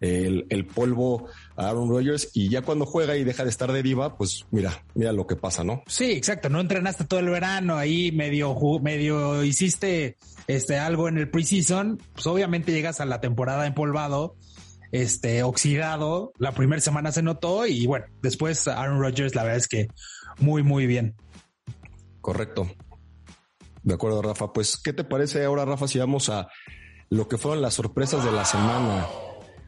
el, 0.00 0.66
polvo 0.66 1.26
a 1.56 1.68
Aaron 1.68 1.88
Rodgers 1.88 2.30
y 2.34 2.48
ya 2.48 2.62
cuando 2.62 2.86
juega 2.86 3.16
y 3.16 3.24
deja 3.24 3.44
de 3.44 3.50
estar 3.50 3.72
de 3.72 3.82
diva, 3.82 4.16
pues 4.16 4.46
mira, 4.50 4.84
mira 4.94 5.12
lo 5.12 5.26
que 5.26 5.36
pasa, 5.36 5.64
¿no? 5.64 5.82
Sí, 5.86 6.12
exacto. 6.12 6.48
No 6.48 6.60
entrenaste 6.60 7.04
todo 7.04 7.20
el 7.20 7.28
verano 7.28 7.76
ahí, 7.76 8.12
medio, 8.12 8.56
medio 8.80 9.42
hiciste 9.42 10.16
este 10.46 10.78
algo 10.78 11.08
en 11.08 11.18
el 11.18 11.30
preseason, 11.30 12.00
pues 12.14 12.26
obviamente 12.26 12.72
llegas 12.72 13.00
a 13.00 13.06
la 13.06 13.20
temporada 13.20 13.66
empolvado, 13.66 14.36
este 14.92 15.42
oxidado. 15.42 16.32
La 16.38 16.52
primera 16.52 16.80
semana 16.80 17.12
se 17.12 17.22
notó 17.22 17.66
y 17.66 17.86
bueno, 17.86 18.06
después 18.22 18.66
Aaron 18.68 19.00
Rodgers, 19.00 19.34
la 19.34 19.42
verdad 19.42 19.58
es 19.58 19.68
que 19.68 19.88
muy, 20.38 20.62
muy 20.62 20.86
bien. 20.86 21.14
Correcto. 22.28 22.70
De 23.82 23.94
acuerdo, 23.94 24.20
Rafa. 24.20 24.52
Pues, 24.52 24.76
¿qué 24.76 24.92
te 24.92 25.02
parece 25.02 25.42
ahora, 25.46 25.64
Rafa, 25.64 25.88
si 25.88 25.98
vamos 25.98 26.28
a 26.28 26.46
lo 27.08 27.26
que 27.26 27.38
fueron 27.38 27.62
las 27.62 27.72
sorpresas 27.72 28.22
de 28.22 28.30
la 28.30 28.44
semana? 28.44 29.06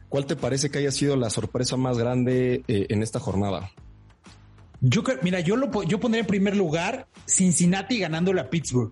¿Cuál 0.09 0.27
te 0.27 0.35
parece 0.35 0.69
que 0.69 0.77
haya 0.77 0.91
sido 0.91 1.15
la 1.15 1.31
sorpresa 1.31 1.75
más 1.75 1.97
grande 1.97 2.63
eh, 2.67 2.85
en 2.89 3.01
esta 3.01 3.19
jornada? 3.19 3.71
Yo 4.83 5.03
mira, 5.21 5.39
yo 5.41 5.55
lo 5.55 5.83
yo 5.83 5.99
pondría 5.99 6.21
en 6.21 6.27
primer 6.27 6.55
lugar 6.55 7.07
Cincinnati 7.27 7.99
ganándole 7.99 8.41
a 8.41 8.49
Pittsburgh. 8.49 8.91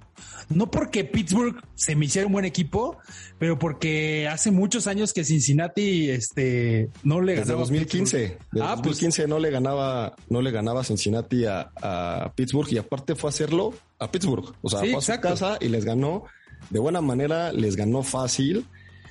No 0.49 0.69
porque 0.69 1.03
Pittsburgh 1.03 1.55
se 1.73 1.95
me 1.95 2.05
hiciera 2.05 2.27
un 2.27 2.33
buen 2.33 2.45
equipo, 2.45 2.97
pero 3.39 3.57
porque 3.57 4.27
hace 4.27 4.51
muchos 4.51 4.85
años 4.85 5.13
que 5.13 5.23
Cincinnati 5.23 6.11
este 6.11 6.89
no 7.03 7.21
le 7.21 7.37
Desde 7.37 7.53
2015. 7.53 8.17
Desde 8.17 8.65
ah, 8.65 8.75
2015 8.75 9.21
pues 9.23 9.29
no 9.29 9.39
le 9.39 9.49
ganaba 9.49 10.15
no 10.29 10.43
le 10.43 10.51
ganaba 10.51 10.83
Cincinnati 10.83 11.45
a, 11.45 12.31
Pittsburgh 12.35 12.71
y 12.71 12.77
aparte 12.77 13.15
fue 13.15 13.29
a 13.29 13.31
hacerlo 13.31 13.73
a 13.97 14.11
Pittsburgh, 14.11 14.53
o 14.61 14.69
sea, 14.69 14.79
fue 14.79 14.95
a 14.95 15.01
su 15.01 15.19
casa 15.19 15.57
y 15.59 15.69
les 15.69 15.85
ganó 15.85 16.23
de 16.69 16.79
buena 16.79 17.01
manera, 17.01 17.51
les 17.51 17.75
ganó 17.75 18.03
fácil 18.03 18.65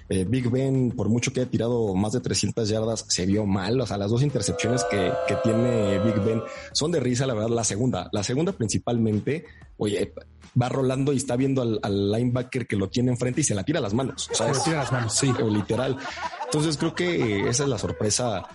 eh, 0.08 0.24
Big 0.24 0.48
Ben, 0.48 0.92
por 0.92 1.08
mucho 1.08 1.32
que 1.32 1.40
haya 1.40 1.50
tirado 1.50 1.94
más 1.94 2.12
de 2.12 2.20
300 2.20 2.68
yardas, 2.68 3.04
se 3.08 3.26
vio 3.26 3.44
mal. 3.46 3.80
O 3.80 3.86
sea, 3.86 3.98
las 3.98 4.10
dos 4.10 4.22
intercepciones 4.22 4.84
que, 4.84 5.12
que 5.26 5.36
tiene 5.42 5.98
Big 5.98 6.20
Ben 6.24 6.42
son 6.72 6.92
de 6.92 7.00
risa, 7.00 7.26
la 7.26 7.34
verdad. 7.34 7.50
La 7.50 7.64
segunda, 7.64 8.08
la 8.12 8.22
segunda 8.22 8.52
principalmente, 8.52 9.44
oye, 9.76 10.12
va 10.60 10.68
rolando 10.68 11.12
y 11.12 11.16
está 11.16 11.36
viendo 11.36 11.62
al, 11.62 12.12
linebacker 12.12 12.66
que 12.66 12.76
lo 12.76 12.88
tiene 12.88 13.10
enfrente 13.10 13.42
y 13.42 13.44
se 13.44 13.54
la 13.54 13.64
tira 13.64 13.80
a 13.80 13.82
las 13.82 13.94
manos. 13.94 14.28
O 14.32 14.34
sea, 14.34 14.52
se 14.54 14.64
tira 14.64 14.78
las 14.78 14.92
manos, 14.92 15.14
sí. 15.14 15.32
Literal. 15.48 15.96
Entonces 16.44 16.76
creo 16.76 16.94
que 16.94 17.48
esa 17.48 17.64
es 17.64 17.68
la 17.68 17.78
sorpresa 17.78 18.46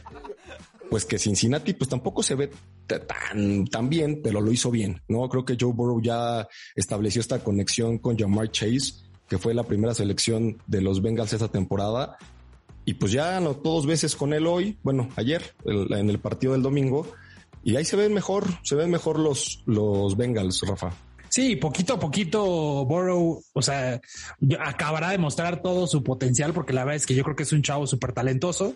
pues 0.89 1.05
que 1.05 1.17
Cincinnati 1.17 1.73
pues 1.73 1.89
tampoco 1.89 2.21
se 2.21 2.35
ve 2.35 2.51
tan, 2.85 3.65
tan 3.65 3.89
bien, 3.89 4.21
pero 4.23 4.41
lo 4.41 4.51
hizo 4.51 4.69
bien, 4.69 5.01
¿no? 5.07 5.27
Creo 5.27 5.43
que 5.43 5.57
Joe 5.59 5.73
Burrow 5.73 5.99
ya 5.99 6.47
estableció 6.75 7.19
esta 7.19 7.39
conexión 7.39 7.97
con 7.97 8.15
Jamar 8.15 8.51
Chase 8.51 8.93
que 9.33 9.39
fue 9.39 9.55
la 9.55 9.63
primera 9.63 9.95
selección 9.95 10.61
de 10.67 10.79
los 10.79 11.01
Bengals 11.01 11.33
esta 11.33 11.47
temporada. 11.47 12.19
Y 12.85 12.93
pues 12.93 13.11
ya 13.11 13.39
no 13.39 13.55
dos 13.55 13.87
veces 13.87 14.15
con 14.15 14.31
él 14.31 14.45
hoy, 14.45 14.77
bueno, 14.83 15.09
ayer, 15.15 15.55
en 15.65 16.07
el 16.07 16.19
partido 16.19 16.53
del 16.53 16.61
domingo. 16.61 17.11
Y 17.63 17.75
ahí 17.75 17.83
se 17.83 17.95
ven 17.95 18.13
mejor, 18.13 18.45
se 18.61 18.75
ven 18.75 18.91
mejor 18.91 19.17
los, 19.17 19.63
los 19.65 20.15
Bengals, 20.15 20.61
Rafa. 20.67 20.91
Sí, 21.29 21.55
poquito 21.55 21.95
a 21.95 21.99
poquito 21.99 22.85
Burrow, 22.85 23.41
o 23.53 23.61
sea, 23.63 23.99
acabará 24.59 25.09
de 25.09 25.17
mostrar 25.17 25.63
todo 25.63 25.87
su 25.87 26.03
potencial 26.03 26.53
porque 26.53 26.73
la 26.73 26.83
verdad 26.83 26.97
es 26.97 27.07
que 27.07 27.15
yo 27.15 27.23
creo 27.23 27.35
que 27.35 27.41
es 27.41 27.53
un 27.53 27.63
chavo 27.63 27.87
súper 27.87 28.13
talentoso. 28.13 28.75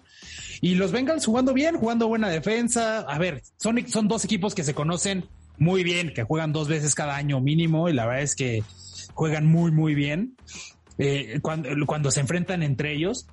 Y 0.59 0.73
los 0.73 0.91
Bengals 0.91 1.27
jugando 1.27 1.53
bien, 1.53 1.77
jugando 1.77 2.07
buena 2.07 2.29
defensa. 2.29 3.01
A 3.01 3.19
ver, 3.19 3.43
son, 3.57 3.87
son 3.87 4.07
dos 4.07 4.25
equipos 4.25 4.55
que 4.55 4.63
se 4.63 4.73
conocen 4.73 5.25
muy 5.59 5.83
bien, 5.83 6.15
que 6.15 6.23
juegan 6.23 6.51
dos 6.51 6.67
veces 6.67 6.95
cada 6.95 7.15
año 7.15 7.41
mínimo 7.41 7.89
y 7.89 7.93
la 7.93 8.07
verdad 8.07 8.23
es 8.23 8.35
que 8.35 8.63
juegan 9.17 9.47
muy, 9.47 9.71
muy 9.71 9.95
bien. 9.95 10.37
Eh, 10.99 11.39
cuando, 11.41 11.69
cuando 11.85 12.11
se 12.11 12.21
enfrentan 12.21 12.63
entre 12.63 12.93
ellos 12.93 13.27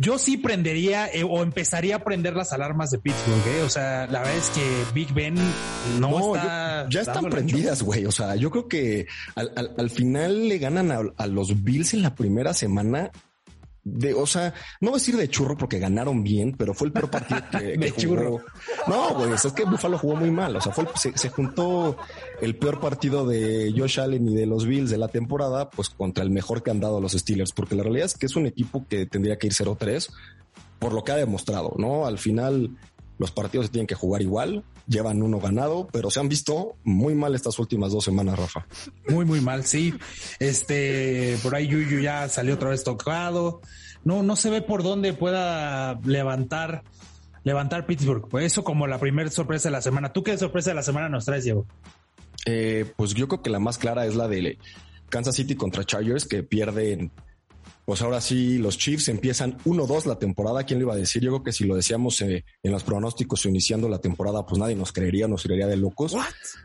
yo 0.00 0.16
sí 0.16 0.36
prendería 0.36 1.08
eh, 1.12 1.24
o 1.24 1.42
empezaría 1.42 1.96
a 1.96 2.04
prender 2.04 2.34
las 2.34 2.52
alarmas 2.52 2.90
de 2.90 2.98
Pittsburgh. 2.98 3.46
¿eh? 3.48 3.62
O 3.64 3.68
sea, 3.68 4.06
la 4.06 4.20
verdad 4.20 4.36
es 4.36 4.50
que 4.50 4.84
Big 4.94 5.12
Ben 5.12 5.34
no, 5.98 6.36
está. 6.36 6.86
ya 6.88 7.00
están 7.00 7.24
prendidas, 7.24 7.82
güey. 7.82 8.06
O 8.06 8.12
sea, 8.12 8.36
yo 8.36 8.50
creo 8.52 8.68
que 8.68 9.08
al, 9.34 9.90
final 9.90 10.48
le 10.48 10.58
ganan 10.58 10.92
a, 10.92 11.00
a, 11.16 11.26
los 11.26 11.64
Bills 11.64 11.94
en 11.94 12.02
la 12.02 12.14
primera 12.14 12.54
semana 12.54 13.10
de, 13.92 14.14
o 14.14 14.26
sea, 14.26 14.54
no 14.80 14.90
voy 14.90 14.96
a 14.96 15.00
decir 15.00 15.16
de 15.16 15.28
churro 15.28 15.56
porque 15.56 15.78
ganaron 15.78 16.22
bien, 16.22 16.54
pero 16.56 16.74
fue 16.74 16.88
el 16.88 16.92
peor 16.92 17.10
partido 17.10 17.40
que, 17.50 17.78
que 17.94 18.06
jugó. 18.06 18.40
No, 18.86 19.14
güey, 19.14 19.32
es 19.32 19.46
que 19.52 19.64
Buffalo 19.64 19.98
jugó 19.98 20.16
muy 20.16 20.30
mal. 20.30 20.54
O 20.56 20.60
sea, 20.60 20.72
fue 20.72 20.86
se, 20.94 21.28
juntó 21.28 21.96
el 22.40 22.56
peor 22.56 22.80
partido 22.80 23.26
de 23.26 23.72
Josh 23.76 24.00
Allen 24.00 24.28
y 24.28 24.34
de 24.34 24.46
los 24.46 24.66
Bills 24.66 24.90
de 24.90 24.98
la 24.98 25.08
temporada, 25.08 25.70
pues 25.70 25.90
contra 25.90 26.24
el 26.24 26.30
mejor 26.30 26.62
que 26.62 26.70
han 26.70 26.80
dado 26.80 27.00
los 27.00 27.12
Steelers, 27.12 27.52
porque 27.52 27.74
la 27.74 27.82
realidad 27.82 28.06
es 28.06 28.16
que 28.16 28.26
es 28.26 28.36
un 28.36 28.46
equipo 28.46 28.86
que 28.88 29.06
tendría 29.06 29.38
que 29.38 29.46
ir 29.48 29.52
0-3 29.52 30.10
por 30.78 30.92
lo 30.92 31.02
que 31.02 31.12
ha 31.12 31.16
demostrado, 31.16 31.74
¿no? 31.76 32.06
Al 32.06 32.18
final 32.18 32.76
los 33.18 33.32
partidos 33.32 33.66
se 33.66 33.72
tienen 33.72 33.86
que 33.86 33.94
jugar 33.94 34.22
igual, 34.22 34.64
llevan 34.86 35.22
uno 35.22 35.40
ganado, 35.40 35.88
pero 35.92 36.10
se 36.10 36.20
han 36.20 36.28
visto 36.28 36.76
muy 36.84 37.14
mal 37.14 37.34
estas 37.34 37.58
últimas 37.58 37.92
dos 37.92 38.04
semanas, 38.04 38.38
Rafa. 38.38 38.66
Muy, 39.08 39.24
muy 39.24 39.40
mal, 39.40 39.64
sí. 39.64 39.94
Este, 40.38 41.36
por 41.42 41.54
ahí 41.54 41.66
Yuyu 41.66 42.00
ya 42.00 42.28
salió 42.28 42.54
otra 42.54 42.70
vez 42.70 42.84
tocado. 42.84 43.60
No, 44.04 44.22
no 44.22 44.36
se 44.36 44.50
ve 44.50 44.62
por 44.62 44.82
dónde 44.82 45.12
pueda 45.12 46.00
levantar, 46.04 46.84
levantar 47.42 47.86
Pittsburgh. 47.86 48.28
Pues 48.28 48.46
eso 48.46 48.64
como 48.64 48.86
la 48.86 48.98
primera 48.98 49.30
sorpresa 49.30 49.68
de 49.68 49.72
la 49.72 49.82
semana. 49.82 50.12
¿Tú 50.12 50.22
qué 50.22 50.38
sorpresa 50.38 50.70
de 50.70 50.76
la 50.76 50.82
semana 50.82 51.08
nos 51.08 51.24
traes, 51.24 51.44
Diego? 51.44 51.66
Eh, 52.46 52.90
pues 52.96 53.14
yo 53.14 53.26
creo 53.28 53.42
que 53.42 53.50
la 53.50 53.58
más 53.58 53.78
clara 53.78 54.06
es 54.06 54.14
la 54.14 54.28
de 54.28 54.58
Kansas 55.08 55.34
City 55.34 55.56
contra 55.56 55.84
Chargers, 55.84 56.26
que 56.26 56.42
pierden 56.42 57.10
pues 57.88 58.02
ahora 58.02 58.20
sí 58.20 58.58
los 58.58 58.76
Chiefs 58.76 59.08
empiezan 59.08 59.56
1-2 59.64 60.04
la 60.04 60.18
temporada. 60.18 60.62
¿Quién 60.64 60.78
le 60.78 60.84
iba 60.84 60.92
a 60.92 60.96
decir? 60.98 61.22
Yo 61.22 61.30
creo 61.30 61.42
que 61.42 61.52
si 61.52 61.64
lo 61.64 61.74
decíamos 61.74 62.20
eh, 62.20 62.44
en 62.62 62.70
los 62.70 62.84
pronósticos 62.84 63.46
iniciando 63.46 63.88
la 63.88 63.98
temporada, 63.98 64.44
pues 64.44 64.60
nadie 64.60 64.76
nos 64.76 64.92
creería, 64.92 65.26
nos 65.26 65.42
creería 65.42 65.66
de 65.66 65.78
locos. 65.78 66.14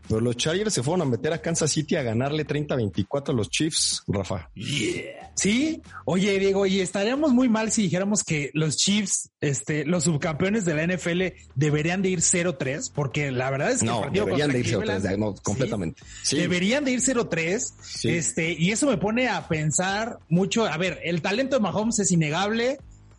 Pero 0.05 0.19
los 0.19 0.35
Chargers 0.35 0.73
se 0.73 0.83
fueron 0.83 1.03
a 1.03 1.05
meter 1.09 1.31
a 1.31 1.37
Kansas 1.37 1.71
City 1.71 1.95
a 1.95 2.03
ganarle 2.03 2.45
30-24 2.45 3.29
a 3.29 3.31
los 3.31 3.49
Chiefs, 3.49 4.03
Rafa. 4.05 4.51
Sí. 5.35 5.81
Oye, 6.03 6.37
Diego, 6.39 6.65
y 6.65 6.81
estaríamos 6.81 7.31
muy 7.31 7.47
mal 7.47 7.71
si 7.71 7.83
dijéramos 7.83 8.25
que 8.25 8.51
los 8.53 8.75
Chiefs, 8.75 9.29
este, 9.39 9.85
los 9.85 10.03
subcampeones 10.03 10.65
de 10.65 10.73
la 10.73 10.85
NFL 10.85 11.21
deberían 11.55 12.01
de 12.01 12.09
ir 12.09 12.19
0-3, 12.19 12.91
porque 12.93 13.31
la 13.31 13.49
verdad 13.49 13.71
es 13.71 13.79
que 13.79 13.85
no, 13.85 14.01
deberían 14.11 14.51
de 14.51 14.59
ir 14.59 14.67
0-3, 14.67 15.17
no, 15.17 15.33
completamente. 15.35 16.03
Deberían 16.31 16.83
de 16.83 16.91
ir 16.91 16.99
0-3. 16.99 17.73
Este, 18.03 18.51
y 18.51 18.71
eso 18.71 18.87
me 18.87 18.97
pone 18.97 19.29
a 19.29 19.47
pensar 19.47 20.19
mucho, 20.27 20.65
a 20.65 20.75
ver, 20.75 20.99
el 21.12 21.12
talento 21.21 21.55
de 21.55 21.61
Mahomes 21.61 21.99
es 21.99 22.11
innegable. 22.11 22.77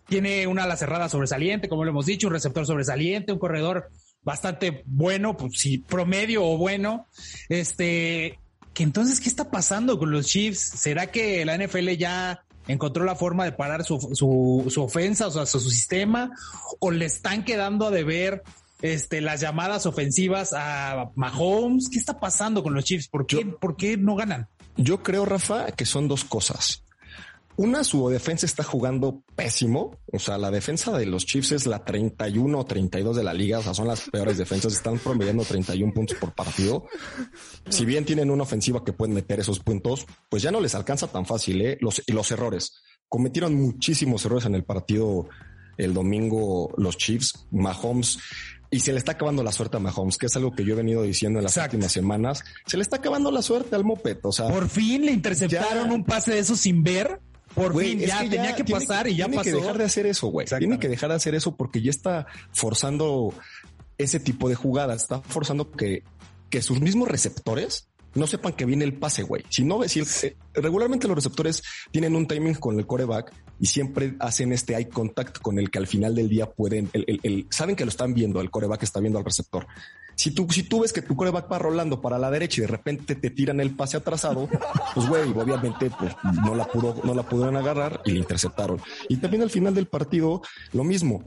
Tiene 0.09 0.46
una 0.46 0.64
ala 0.64 0.76
cerrada 0.76 1.09
sobresaliente, 1.09 1.68
como 1.68 1.85
lo 1.85 1.90
hemos 1.90 2.07
dicho, 2.07 2.26
un 2.26 2.35
receptor 2.35 2.66
sobresaliente, 2.66 3.33
un 3.33 3.38
corredor 3.38 3.90
bastante 4.22 4.83
bueno, 4.87 5.37
pues 5.37 5.61
sí, 5.61 5.78
promedio 5.78 6.44
o 6.44 6.59
bueno. 6.59 7.07
Este, 7.48 8.38
que 8.72 8.83
entonces, 8.83 9.20
¿qué 9.20 9.28
está 9.28 9.50
pasando 9.50 9.98
con 9.98 10.11
los 10.11 10.26
Chiefs? 10.26 10.61
¿Será 10.61 11.11
que 11.11 11.44
la 11.44 11.57
NFL 11.57 11.90
ya 11.90 12.44
encontró 12.66 13.04
la 13.04 13.14
forma 13.14 13.44
de 13.44 13.52
parar 13.52 13.85
su, 13.85 13.98
su, 14.14 14.83
ofensa, 14.83 15.28
o 15.28 15.30
sea, 15.30 15.46
su, 15.46 15.61
sistema? 15.61 16.30
¿O 16.80 16.90
le 16.90 17.07
están 17.07 17.44
quedando 17.44 17.87
a 17.87 17.90
deber 17.90 18.42
este, 18.83 19.20
las 19.20 19.40
llamadas 19.40 19.87
ofensivas 19.87 20.52
a 20.54 21.11
Mahomes? 21.14 21.88
¿Qué 21.90 21.98
está 21.98 22.18
pasando 22.18 22.62
con 22.62 22.74
los 22.74 22.85
Chiefs? 22.85 23.09
¿Por 23.09 23.26
qué, 23.26 23.46
¿por 23.46 23.76
qué 23.76 23.96
no 23.96 24.16
ganan? 24.16 24.48
Yo 24.76 25.02
creo, 25.02 25.24
Rafa, 25.24 25.66
que 25.72 25.87
son 25.87 26.09
dos 26.09 26.24
cosas. 26.24 26.84
Una, 27.57 27.85
su 27.85 28.09
defensa 28.09 28.47
está 28.47 28.64
jugando 28.64 29.23
pésimo. 29.37 29.99
O 30.12 30.19
sea, 30.19 30.38
la 30.38 30.51
defensa 30.51 30.97
de 30.97 31.07
los 31.07 31.25
Chiefs 31.25 31.53
es 31.53 31.67
la 31.67 31.85
31 31.85 32.59
o 32.59 32.64
32 32.64 33.17
de 33.17 33.25
la 33.25 33.33
liga. 33.33 33.59
O 33.59 33.62
sea, 33.62 33.75
son 33.75 33.87
las 33.87 34.09
peores 34.11 34.38
defensas. 34.38 34.73
Están 34.73 34.99
promediando 34.99 35.45
31 35.45 35.93
puntos 35.93 36.17
por 36.19 36.35
partido. 36.35 36.87
Si 37.69 37.85
bien 37.85 38.05
tienen 38.05 38.31
una 38.31 38.43
ofensiva 38.43 38.85
que 38.85 38.93
pueden 38.93 39.14
meter 39.14 39.40
esos 39.40 39.61
puntos, 39.61 40.07
pues 40.29 40.43
ya 40.43 40.51
no 40.51 40.61
les 40.61 40.75
alcanza 40.75 41.07
tan 41.07 41.27
fácil, 41.27 41.61
¿eh? 41.62 41.79
Los, 41.81 42.03
los 42.09 42.31
errores. 42.31 42.83
Cometieron 43.09 43.55
muchísimos 43.55 44.25
errores 44.25 44.47
en 44.47 44.55
el 44.55 44.64
partido 44.64 45.29
el 45.77 45.95
domingo 45.95 46.73
los 46.77 46.97
Chiefs. 46.97 47.47
Mahomes 47.51 48.19
y 48.75 48.81
se 48.81 48.90
le 48.90 48.99
está 48.99 49.12
acabando 49.12 49.45
la 49.45 49.53
suerte 49.53 49.77
a 49.77 49.81
Mahomes, 49.81 50.19
que 50.19 50.27
es 50.27 50.35
algo 50.35 50.53
que 50.53 50.64
yo 50.64 50.73
he 50.73 50.77
venido 50.77 51.03
diciendo 51.05 51.38
en 51.38 51.45
las 51.45 51.57
últimas 51.57 51.93
semanas. 51.93 52.43
Se 52.67 52.77
le 52.77 52.83
está 52.83 52.97
acabando 52.97 53.31
la 53.31 53.40
suerte 53.40 53.77
al 53.77 53.85
Moped. 53.85 54.19
O 54.25 54.33
sea, 54.33 54.49
por 54.49 54.69
fin 54.69 55.07
le 55.07 55.12
interceptaron 55.12 55.93
un 55.93 56.05
pase 56.05 56.33
de 56.33 56.40
eso 56.40 56.57
sin 56.57 56.83
ver. 56.83 57.21
Por 57.55 57.79
fin, 57.79 58.01
ya, 58.01 58.19
tenía 58.21 58.55
que 58.55 58.64
pasar 58.64 59.07
y 59.07 59.17
ya 59.17 59.27
tiene 59.27 59.37
pasó. 59.37 59.45
Tiene 59.45 59.59
que 59.59 59.62
dejar 59.62 59.79
de 59.79 59.85
hacer 59.85 60.07
eso, 60.07 60.27
güey. 60.29 60.47
Tiene 60.47 60.79
que 60.79 60.88
dejar 60.88 61.11
de 61.11 61.17
hacer 61.17 61.35
eso 61.35 61.57
porque 61.57 61.81
ya 61.81 61.90
está 61.90 62.27
forzando 62.53 63.33
ese 63.99 64.21
tipo 64.21 64.49
de 64.49 64.55
jugadas. 64.55 65.03
Está 65.03 65.21
forzando 65.23 65.71
que, 65.71 66.03
que 66.51 66.62
sus 66.62 66.81
mismos 66.81 67.09
receptores 67.09 67.88
no 68.14 68.27
sepan 68.27 68.53
que 68.53 68.64
viene 68.64 68.85
el 68.85 68.95
pase, 68.95 69.23
güey. 69.23 69.45
Si 69.51 69.64
no, 69.64 69.83
si 69.88 70.01
eh, 70.01 70.37
regularmente 70.55 71.07
los 71.09 71.17
receptores 71.17 71.62
tienen 71.90 72.17
un 72.17 72.27
timing 72.27 72.55
con 72.55 72.79
el 72.79 72.87
coreback 72.87 73.33
y 73.61 73.67
siempre 73.67 74.14
hacen 74.21 74.53
este 74.53 74.77
eye 74.77 74.88
contact 74.88 75.38
con 75.38 75.59
el 75.59 75.71
que 75.71 75.79
al 75.79 75.87
final 75.87 76.14
del 76.14 76.29
día 76.29 76.51
pueden, 76.51 76.90
el, 76.93 77.47
saben 77.51 77.77
que 77.77 77.85
lo 77.85 77.90
están 77.90 78.14
viendo, 78.14 78.40
el 78.40 78.51
coreback 78.51 78.83
está 78.83 79.01
viendo 79.01 79.19
al 79.19 79.25
receptor. 79.25 79.67
Si 80.16 80.31
tú, 80.31 80.46
si 80.50 80.62
tú 80.64 80.81
ves 80.81 80.92
que 80.92 81.03
tu 81.03 81.16
coreback 81.16 81.50
va 81.50 81.59
rolando 81.59 82.00
para 82.00 82.18
la 82.18 82.31
derecha 82.31 82.61
y 82.61 82.62
de 82.62 82.68
repente 82.68 83.14
te 83.14 83.31
tiran 83.31 83.61
el 83.61 83.74
pase 83.74 83.96
atrasado, 83.96 84.48
pues 84.94 85.09
güey, 85.09 85.31
obviamente 85.31 85.90
pues, 85.98 86.14
no 86.44 86.55
la 86.55 86.66
pudo, 86.66 87.00
no 87.05 87.14
la 87.14 87.22
pudieron 87.22 87.57
agarrar 87.57 88.00
y 88.05 88.12
le 88.12 88.18
interceptaron. 88.18 88.81
Y 89.09 89.16
también 89.16 89.42
al 89.42 89.50
final 89.50 89.74
del 89.74 89.87
partido, 89.87 90.42
lo 90.72 90.85
mismo 90.85 91.24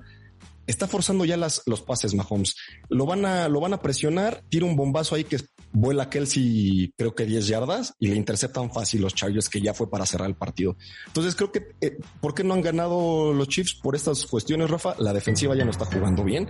está 0.68 0.86
forzando 0.86 1.26
ya 1.26 1.38
las, 1.38 1.64
los 1.66 1.82
pases 1.82 2.14
Mahomes. 2.14 2.56
Lo 2.90 3.06
van 3.06 3.26
a, 3.26 3.48
lo 3.48 3.60
van 3.62 3.74
a 3.74 3.82
presionar, 3.82 4.44
tira 4.50 4.66
un 4.66 4.76
bombazo 4.76 5.16
ahí 5.16 5.24
que 5.24 5.38
vuela 5.72 6.10
Kelsey 6.10 6.94
creo 6.98 7.16
que 7.16 7.26
10 7.26 7.48
yardas 7.48 7.94
y 8.00 8.08
le 8.08 8.16
interceptan 8.16 8.72
fácil 8.72 9.02
los 9.02 9.16
Chargers 9.16 9.50
que 9.50 9.62
ya 9.62 9.74
fue 9.74 9.90
para 9.90 10.06
cerrar 10.06 10.30
el 10.30 10.36
partido. 10.36 10.76
Entonces 11.08 11.36
creo 11.36 11.52
que, 11.52 11.70
eh, 11.82 11.98
¿por 12.22 12.36
qué 12.36 12.44
no 12.44 12.54
han 12.54 12.62
ganado 12.62 13.34
los 13.34 13.48
Chiefs 13.48 13.76
por 13.82 13.96
estas 13.96 14.26
cuestiones, 14.28 14.70
Rafa? 14.70 14.96
La 15.00 15.14
defensiva 15.14 15.56
ya 15.56 15.66
no 15.66 15.72
está 15.72 15.86
jugando 15.86 16.24
bien. 16.24 16.50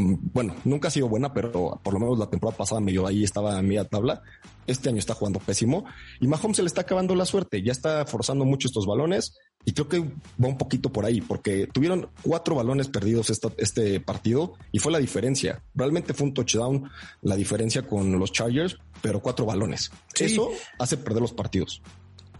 Mm, 0.00 0.14
bueno, 0.32 0.56
nunca 0.64 0.88
ha 0.88 0.90
sido 0.90 1.08
buena, 1.08 1.32
pero 1.32 1.78
por 1.82 1.92
lo 1.92 2.00
menos 2.00 2.18
la 2.18 2.30
temporada 2.30 2.56
pasada 2.56 2.80
medio 2.80 3.06
ahí 3.06 3.22
estaba 3.22 3.58
a 3.58 3.62
media 3.62 3.84
tabla. 3.84 4.22
Este 4.66 4.88
año 4.88 4.98
está 4.98 5.14
jugando 5.14 5.40
pésimo 5.40 5.84
y 6.20 6.28
Mahomes 6.28 6.56
se 6.56 6.62
le 6.62 6.68
está 6.68 6.82
acabando 6.82 7.14
la 7.14 7.26
suerte. 7.26 7.62
Ya 7.62 7.72
está 7.72 8.06
forzando 8.06 8.44
mucho 8.44 8.68
estos 8.68 8.86
balones 8.86 9.36
y 9.64 9.72
creo 9.72 9.88
que 9.88 9.98
va 9.98 10.48
un 10.48 10.56
poquito 10.56 10.92
por 10.92 11.04
ahí 11.04 11.20
porque 11.20 11.66
tuvieron 11.66 12.08
cuatro 12.22 12.54
balones 12.54 12.88
perdidos 12.88 13.30
este 13.58 14.00
partido 14.00 14.54
y 14.72 14.78
fue 14.78 14.92
la 14.92 14.98
diferencia. 14.98 15.62
Realmente 15.74 16.14
fue 16.14 16.28
un 16.28 16.34
touchdown 16.34 16.90
la 17.22 17.36
diferencia 17.36 17.82
con 17.82 18.18
los 18.18 18.32
Chargers, 18.32 18.78
pero 19.02 19.20
cuatro 19.20 19.44
balones. 19.44 19.90
Eso 20.18 20.50
hace 20.78 20.96
perder 20.96 21.22
los 21.22 21.32
partidos. 21.32 21.82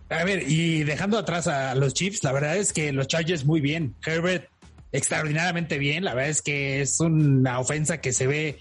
A 0.08 0.24
ver, 0.24 0.48
y 0.48 0.82
dejando 0.82 1.18
atrás 1.18 1.46
a 1.46 1.74
los 1.74 1.94
Chiefs, 1.94 2.24
la 2.24 2.32
verdad 2.32 2.56
es 2.56 2.72
que 2.72 2.92
los 2.92 3.06
Chargers 3.06 3.44
muy 3.44 3.60
bien. 3.60 3.94
Herbert 4.04 4.48
extraordinariamente 4.92 5.78
bien. 5.78 6.04
La 6.04 6.14
verdad 6.14 6.30
es 6.30 6.42
que 6.42 6.80
es 6.80 7.00
una 7.00 7.58
ofensa 7.58 8.00
que 8.00 8.12
se 8.12 8.26
ve, 8.26 8.58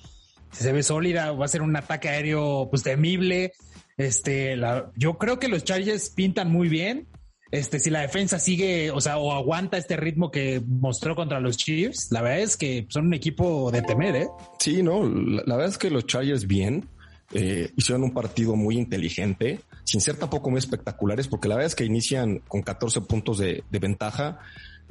se 0.51 0.71
ve 0.71 0.83
sólida. 0.83 1.31
Va 1.31 1.45
a 1.45 1.49
ser 1.49 1.61
un 1.61 1.75
ataque 1.75 2.09
aéreo 2.09 2.67
pues 2.69 2.83
temible. 2.83 3.53
Este, 3.97 4.55
la, 4.55 4.91
yo 4.95 5.17
creo 5.17 5.39
que 5.39 5.47
los 5.47 5.63
Chargers 5.63 6.09
pintan 6.09 6.51
muy 6.51 6.69
bien. 6.69 7.07
Este, 7.51 7.79
si 7.79 7.89
la 7.89 8.01
defensa 8.01 8.37
sigue, 8.37 8.91
o 8.91 9.01
sea, 9.01 9.17
o 9.17 9.31
aguanta 9.33 9.77
este 9.77 9.97
ritmo 9.97 10.29
que 10.29 10.61
mostró 10.65 11.15
contra 11.15 11.39
los 11.39 11.57
Chiefs, 11.57 12.09
la 12.11 12.21
verdad 12.21 12.41
es 12.41 12.57
que 12.57 12.85
son 12.89 13.07
un 13.07 13.13
equipo 13.15 13.71
de 13.71 13.81
temer, 13.81 14.15
¿eh? 14.15 14.27
Sí, 14.59 14.83
no, 14.83 15.03
la, 15.03 15.55
verdad 15.55 15.69
es 15.69 15.79
que 15.79 15.89
los 15.89 16.05
Chargers 16.05 16.45
bien, 16.45 16.87
eh, 17.33 17.71
hicieron 17.75 18.03
un 18.03 18.13
partido 18.13 18.55
muy 18.55 18.77
inteligente, 18.77 19.61
sin 19.83 19.99
ser 19.99 20.17
tampoco 20.17 20.51
muy 20.51 20.59
espectaculares, 20.59 21.27
porque 21.27 21.47
la 21.47 21.55
verdad 21.55 21.67
es 21.67 21.75
que 21.75 21.85
inician 21.85 22.43
con 22.47 22.61
14 22.61 23.01
puntos 23.01 23.39
de 23.39 23.63
ventaja, 23.71 24.39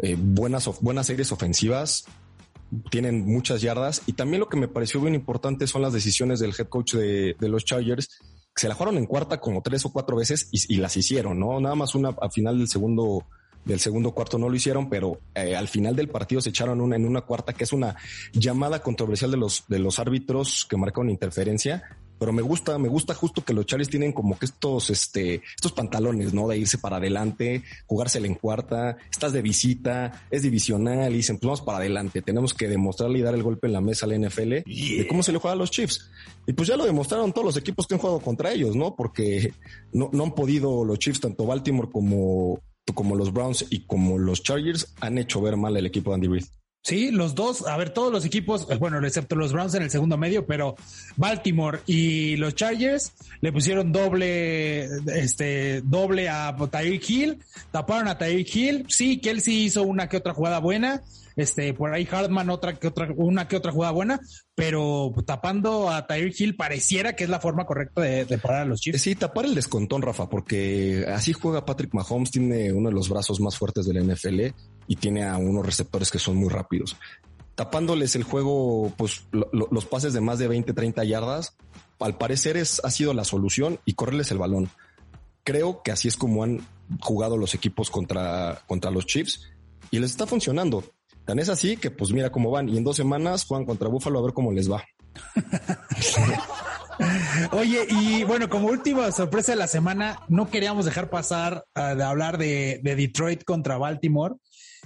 eh, 0.00 0.16
buenas, 0.18 0.68
buenas 0.80 1.06
series 1.06 1.32
ofensivas, 1.32 2.04
tienen 2.90 3.26
muchas 3.26 3.62
yardas 3.62 4.02
y 4.06 4.12
también 4.12 4.40
lo 4.40 4.48
que 4.48 4.58
me 4.58 4.68
pareció 4.68 5.00
bien 5.00 5.14
importante 5.14 5.66
son 5.66 5.82
las 5.82 5.92
decisiones 5.92 6.38
del 6.40 6.54
head 6.58 6.68
coach 6.68 6.94
de, 6.94 7.36
los 7.40 7.64
Chargers. 7.64 8.08
Que 8.54 8.62
se 8.62 8.68
la 8.68 8.74
jugaron 8.74 8.98
en 8.98 9.06
cuarta 9.06 9.40
como 9.40 9.62
tres 9.62 9.84
o 9.84 9.92
cuatro 9.92 10.16
veces 10.16 10.48
y, 10.50 10.76
las 10.76 10.96
hicieron, 10.96 11.38
¿no? 11.38 11.60
Nada 11.60 11.76
más 11.76 11.94
una 11.94 12.08
al 12.20 12.32
final 12.32 12.58
del 12.58 12.68
segundo 12.68 13.24
del 13.64 13.80
segundo 13.80 14.12
cuarto 14.12 14.38
no 14.38 14.48
lo 14.48 14.56
hicieron, 14.56 14.88
pero 14.88 15.20
eh, 15.34 15.54
al 15.54 15.68
final 15.68 15.94
del 15.94 16.08
partido 16.08 16.40
se 16.40 16.48
echaron 16.48 16.80
una 16.80 16.96
en 16.96 17.04
una 17.04 17.20
cuarta 17.20 17.52
que 17.52 17.64
es 17.64 17.72
una 17.72 17.96
llamada 18.32 18.82
controversial 18.82 19.30
de 19.30 19.36
los 19.36 19.64
de 19.68 19.78
los 19.78 19.98
árbitros 19.98 20.66
que 20.68 20.76
marcaron 20.76 21.10
interferencia 21.10 21.97
pero 22.18 22.32
me 22.32 22.42
gusta, 22.42 22.78
me 22.78 22.88
gusta 22.88 23.14
justo 23.14 23.44
que 23.44 23.52
los 23.52 23.66
Chargers 23.66 23.90
tienen 23.90 24.12
como 24.12 24.38
que 24.38 24.46
estos, 24.46 24.90
este, 24.90 25.42
estos 25.54 25.72
pantalones, 25.72 26.34
¿no? 26.34 26.48
De 26.48 26.58
irse 26.58 26.78
para 26.78 26.96
adelante, 26.96 27.62
jugársela 27.86 28.26
en 28.26 28.34
cuarta, 28.34 28.96
estás 29.10 29.32
de 29.32 29.42
visita, 29.42 30.26
es 30.30 30.42
divisional 30.42 31.12
y 31.12 31.18
dicen, 31.18 31.36
pues 31.36 31.46
vamos 31.46 31.62
para 31.62 31.78
adelante, 31.78 32.22
tenemos 32.22 32.54
que 32.54 32.68
demostrarle 32.68 33.18
y 33.18 33.22
dar 33.22 33.34
el 33.34 33.42
golpe 33.42 33.66
en 33.66 33.72
la 33.72 33.80
mesa 33.80 34.06
a 34.06 34.08
la 34.08 34.18
NFL 34.18 34.50
de 34.50 35.06
cómo 35.08 35.22
se 35.22 35.32
le 35.32 35.38
juega 35.38 35.52
a 35.52 35.56
los 35.56 35.70
Chiefs. 35.70 36.10
Y 36.46 36.52
pues 36.52 36.68
ya 36.68 36.76
lo 36.76 36.84
demostraron 36.84 37.32
todos 37.32 37.44
los 37.44 37.56
equipos 37.56 37.86
que 37.86 37.94
han 37.94 38.00
jugado 38.00 38.20
contra 38.20 38.52
ellos, 38.52 38.74
¿no? 38.74 38.96
Porque 38.96 39.52
no, 39.92 40.08
no 40.12 40.24
han 40.24 40.34
podido 40.34 40.84
los 40.84 40.98
Chiefs, 40.98 41.20
tanto 41.20 41.46
Baltimore 41.46 41.90
como, 41.90 42.60
como 42.94 43.16
los 43.16 43.32
Browns 43.32 43.66
y 43.70 43.80
como 43.80 44.18
los 44.18 44.42
Chargers, 44.42 44.94
han 45.00 45.18
hecho 45.18 45.40
ver 45.40 45.56
mal 45.56 45.76
el 45.76 45.86
equipo 45.86 46.10
de 46.10 46.14
Andy 46.14 46.28
Reid. 46.28 46.44
Sí, 46.82 47.10
los 47.10 47.34
dos, 47.34 47.66
a 47.66 47.76
ver, 47.76 47.90
todos 47.90 48.10
los 48.10 48.24
equipos, 48.24 48.66
eh, 48.70 48.76
bueno, 48.76 49.04
excepto 49.04 49.36
los 49.36 49.52
Browns 49.52 49.74
en 49.74 49.82
el 49.82 49.90
segundo 49.90 50.16
medio, 50.16 50.46
pero 50.46 50.74
Baltimore 51.16 51.80
y 51.86 52.36
los 52.36 52.54
Chargers 52.54 53.12
le 53.40 53.52
pusieron 53.52 53.92
doble, 53.92 54.84
este, 55.14 55.82
doble 55.82 56.28
a 56.30 56.56
Tyreek 56.56 57.10
Hill, 57.10 57.38
taparon 57.72 58.08
a 58.08 58.16
Tyreek 58.16 58.56
Hill, 58.56 58.86
sí, 58.88 59.18
Kelsey 59.18 59.64
hizo 59.64 59.82
una 59.82 60.08
que 60.08 60.16
otra 60.16 60.32
jugada 60.32 60.60
buena, 60.60 61.02
este, 61.38 61.72
por 61.72 61.94
ahí 61.94 62.06
Hartman 62.10 62.50
otra 62.50 62.74
que 62.74 62.88
otra, 62.88 63.08
una 63.16 63.46
que 63.46 63.56
otra 63.56 63.70
jugada 63.70 63.92
buena, 63.92 64.20
pero 64.56 65.14
tapando 65.24 65.88
a 65.88 66.04
Tyreek 66.04 66.40
Hill 66.40 66.56
pareciera 66.56 67.14
que 67.14 67.22
es 67.22 67.30
la 67.30 67.38
forma 67.38 67.64
correcta 67.64 68.02
de, 68.02 68.38
parar 68.38 68.62
a 68.62 68.64
los 68.64 68.80
Chiefs. 68.80 69.00
Sí, 69.00 69.14
tapar 69.14 69.44
el 69.44 69.54
descontón, 69.54 70.02
Rafa, 70.02 70.28
porque 70.28 71.06
así 71.06 71.32
juega 71.32 71.64
Patrick 71.64 71.94
Mahomes, 71.94 72.32
tiene 72.32 72.72
uno 72.72 72.88
de 72.88 72.94
los 72.94 73.08
brazos 73.08 73.38
más 73.40 73.56
fuertes 73.56 73.86
de 73.86 73.94
la 73.94 74.00
NFL 74.02 74.46
y 74.88 74.96
tiene 74.96 75.26
a 75.26 75.36
unos 75.36 75.64
receptores 75.64 76.10
que 76.10 76.18
son 76.18 76.34
muy 76.34 76.48
rápidos. 76.48 76.96
Tapándoles 77.54 78.16
el 78.16 78.24
juego, 78.24 78.92
pues 78.96 79.22
lo, 79.30 79.48
lo, 79.52 79.68
los 79.70 79.86
pases 79.86 80.12
de 80.14 80.20
más 80.20 80.40
de 80.40 80.48
20, 80.48 80.72
30 80.72 81.04
yardas, 81.04 81.56
al 82.00 82.18
parecer 82.18 82.56
es, 82.56 82.80
ha 82.84 82.90
sido 82.90 83.14
la 83.14 83.22
solución 83.22 83.78
y 83.84 83.94
correrles 83.94 84.32
el 84.32 84.38
balón. 84.38 84.70
Creo 85.44 85.82
que 85.84 85.92
así 85.92 86.08
es 86.08 86.16
como 86.16 86.42
han 86.42 86.66
jugado 87.00 87.36
los 87.36 87.54
equipos 87.54 87.90
contra, 87.90 88.62
contra 88.66 88.90
los 88.90 89.06
Chiefs 89.06 89.48
y 89.92 90.00
les 90.00 90.10
está 90.10 90.26
funcionando. 90.26 90.84
Tan 91.28 91.38
es 91.38 91.50
así 91.50 91.76
que 91.76 91.90
pues 91.90 92.10
mira 92.10 92.30
cómo 92.30 92.50
van 92.50 92.70
y 92.70 92.78
en 92.78 92.84
dos 92.84 92.96
semanas 92.96 93.44
juegan 93.44 93.66
contra 93.66 93.90
Búfalo 93.90 94.18
a 94.18 94.22
ver 94.22 94.32
cómo 94.32 94.50
les 94.50 94.72
va. 94.72 94.82
Oye, 97.52 97.86
y 97.90 98.24
bueno, 98.24 98.48
como 98.48 98.68
última 98.68 99.12
sorpresa 99.12 99.52
de 99.52 99.56
la 99.56 99.66
semana, 99.66 100.20
no 100.28 100.48
queríamos 100.48 100.86
dejar 100.86 101.10
pasar 101.10 101.66
uh, 101.76 101.94
de 101.94 102.02
hablar 102.02 102.38
de, 102.38 102.80
de, 102.82 102.96
Detroit 102.96 103.44
contra 103.44 103.76
Baltimore. 103.76 104.36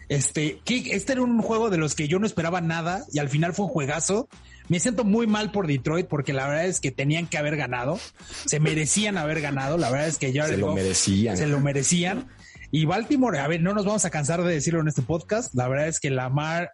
Este, 0.08 0.58
que 0.64 0.96
este 0.96 1.12
era 1.12 1.22
un 1.22 1.40
juego 1.42 1.70
de 1.70 1.78
los 1.78 1.94
que 1.94 2.08
yo 2.08 2.18
no 2.18 2.26
esperaba 2.26 2.60
nada 2.60 3.04
y 3.12 3.20
al 3.20 3.28
final 3.28 3.54
fue 3.54 3.66
un 3.66 3.70
juegazo. 3.70 4.28
Me 4.66 4.80
siento 4.80 5.04
muy 5.04 5.28
mal 5.28 5.52
por 5.52 5.68
Detroit 5.68 6.08
porque 6.08 6.32
la 6.32 6.48
verdad 6.48 6.66
es 6.66 6.80
que 6.80 6.90
tenían 6.90 7.28
que 7.28 7.38
haber 7.38 7.56
ganado. 7.56 8.00
Se 8.46 8.58
merecían 8.58 9.16
haber 9.16 9.42
ganado. 9.42 9.78
La 9.78 9.90
verdad 9.90 10.08
es 10.08 10.18
que 10.18 10.32
ya 10.32 10.48
se 10.48 10.56
lo 10.56 10.74
merecían. 10.74 11.36
Se 11.36 11.46
lo 11.46 11.60
merecían. 11.60 12.26
Y 12.72 12.86
Baltimore, 12.86 13.38
a 13.38 13.46
ver, 13.46 13.60
no 13.60 13.74
nos 13.74 13.84
vamos 13.84 14.04
a 14.04 14.10
cansar 14.10 14.42
de 14.42 14.54
decirlo 14.54 14.80
en 14.80 14.88
este 14.88 15.02
podcast. 15.02 15.54
La 15.54 15.68
verdad 15.68 15.86
es 15.86 16.00
que 16.00 16.10
Lamar 16.10 16.72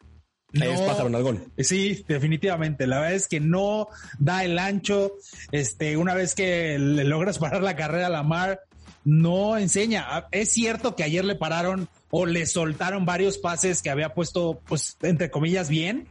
no, 0.53 0.65
Ellos 0.65 0.81
pasaron 0.81 1.15
al 1.15 1.23
gol. 1.23 1.45
Sí, 1.59 2.05
definitivamente. 2.09 2.87
La 2.87 3.01
verdad 3.01 3.15
es 3.15 3.29
que 3.29 3.41
no 3.41 3.89
da 4.19 4.45
el 4.45 4.59
ancho. 4.59 5.13
Este, 5.53 5.97
una 5.97 6.15
vez 6.15 6.35
que 6.35 6.79
le 6.79 7.05
logras 7.05 7.39
parar 7.41 7.63
la 7.63 7.77
carrera 7.77 8.07
a 8.07 8.11
Lamar, 8.11 8.61
no 9.05 9.59
enseña. 9.59 10.27
Es 10.31 10.53
cierto 10.53 10.97
que 10.97 11.05
ayer 11.05 11.25
le 11.25 11.35
pararon 11.35 11.89
o 12.11 12.25
le 12.25 12.47
soltaron 12.47 13.05
varios 13.05 13.37
pases 13.37 13.83
que 13.83 13.91
había 13.91 14.15
puesto, 14.15 14.63
pues, 14.67 14.97
entre 15.03 15.31
comillas, 15.31 15.69
bien. 15.69 16.09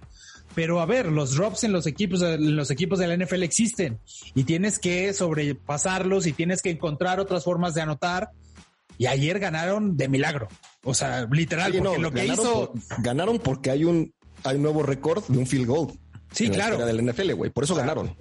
Pero 0.53 0.81
a 0.81 0.85
ver, 0.85 1.07
los 1.07 1.35
drops 1.35 1.63
en 1.63 1.71
los 1.71 1.87
equipos, 1.87 2.21
en 2.21 2.55
los 2.55 2.71
equipos 2.71 2.99
de 2.99 3.07
la 3.07 3.15
NFL 3.15 3.43
existen 3.43 3.99
y 4.33 4.43
tienes 4.43 4.79
que 4.79 5.13
sobrepasarlos 5.13 6.25
y 6.25 6.33
tienes 6.33 6.61
que 6.61 6.71
encontrar 6.71 7.19
otras 7.19 7.43
formas 7.43 7.73
de 7.73 7.81
anotar. 7.81 8.31
Y 8.97 9.05
ayer 9.05 9.39
ganaron 9.39 9.95
de 9.97 10.07
milagro. 10.07 10.47
O 10.83 10.93
sea, 10.93 11.27
literal, 11.31 11.71
Oye, 11.71 11.79
porque 11.81 11.97
no, 11.97 12.01
lo 12.03 12.11
que 12.11 12.21
ganaron, 12.27 12.45
hizo. 12.45 12.71
por- 12.73 13.01
ganaron 13.03 13.39
porque 13.39 13.71
hay 13.71 13.83
un, 13.85 14.13
hay 14.43 14.55
un 14.55 14.63
nuevo 14.63 14.83
récord 14.83 15.23
de 15.27 15.37
un 15.37 15.45
field 15.47 15.67
goal. 15.67 15.87
Sí, 16.31 16.49
claro. 16.49 16.77
del 16.85 17.01
NFL, 17.09 17.33
güey. 17.33 17.51
Por 17.51 17.63
eso 17.63 17.75
ganaron. 17.75 18.15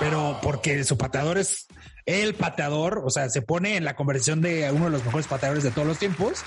pero 0.00 0.38
porque 0.42 0.82
su 0.84 0.96
pateador 0.98 1.38
es 1.38 1.66
el 2.04 2.34
pateador, 2.34 3.02
o 3.04 3.10
sea, 3.10 3.28
se 3.30 3.40
pone 3.42 3.76
en 3.76 3.84
la 3.84 3.94
conversión 3.96 4.40
de 4.40 4.70
uno 4.70 4.86
de 4.86 4.90
los 4.90 5.04
mejores 5.04 5.26
pateadores 5.26 5.62
de 5.64 5.70
todos 5.70 5.86
los 5.86 5.98
tiempos. 5.98 6.42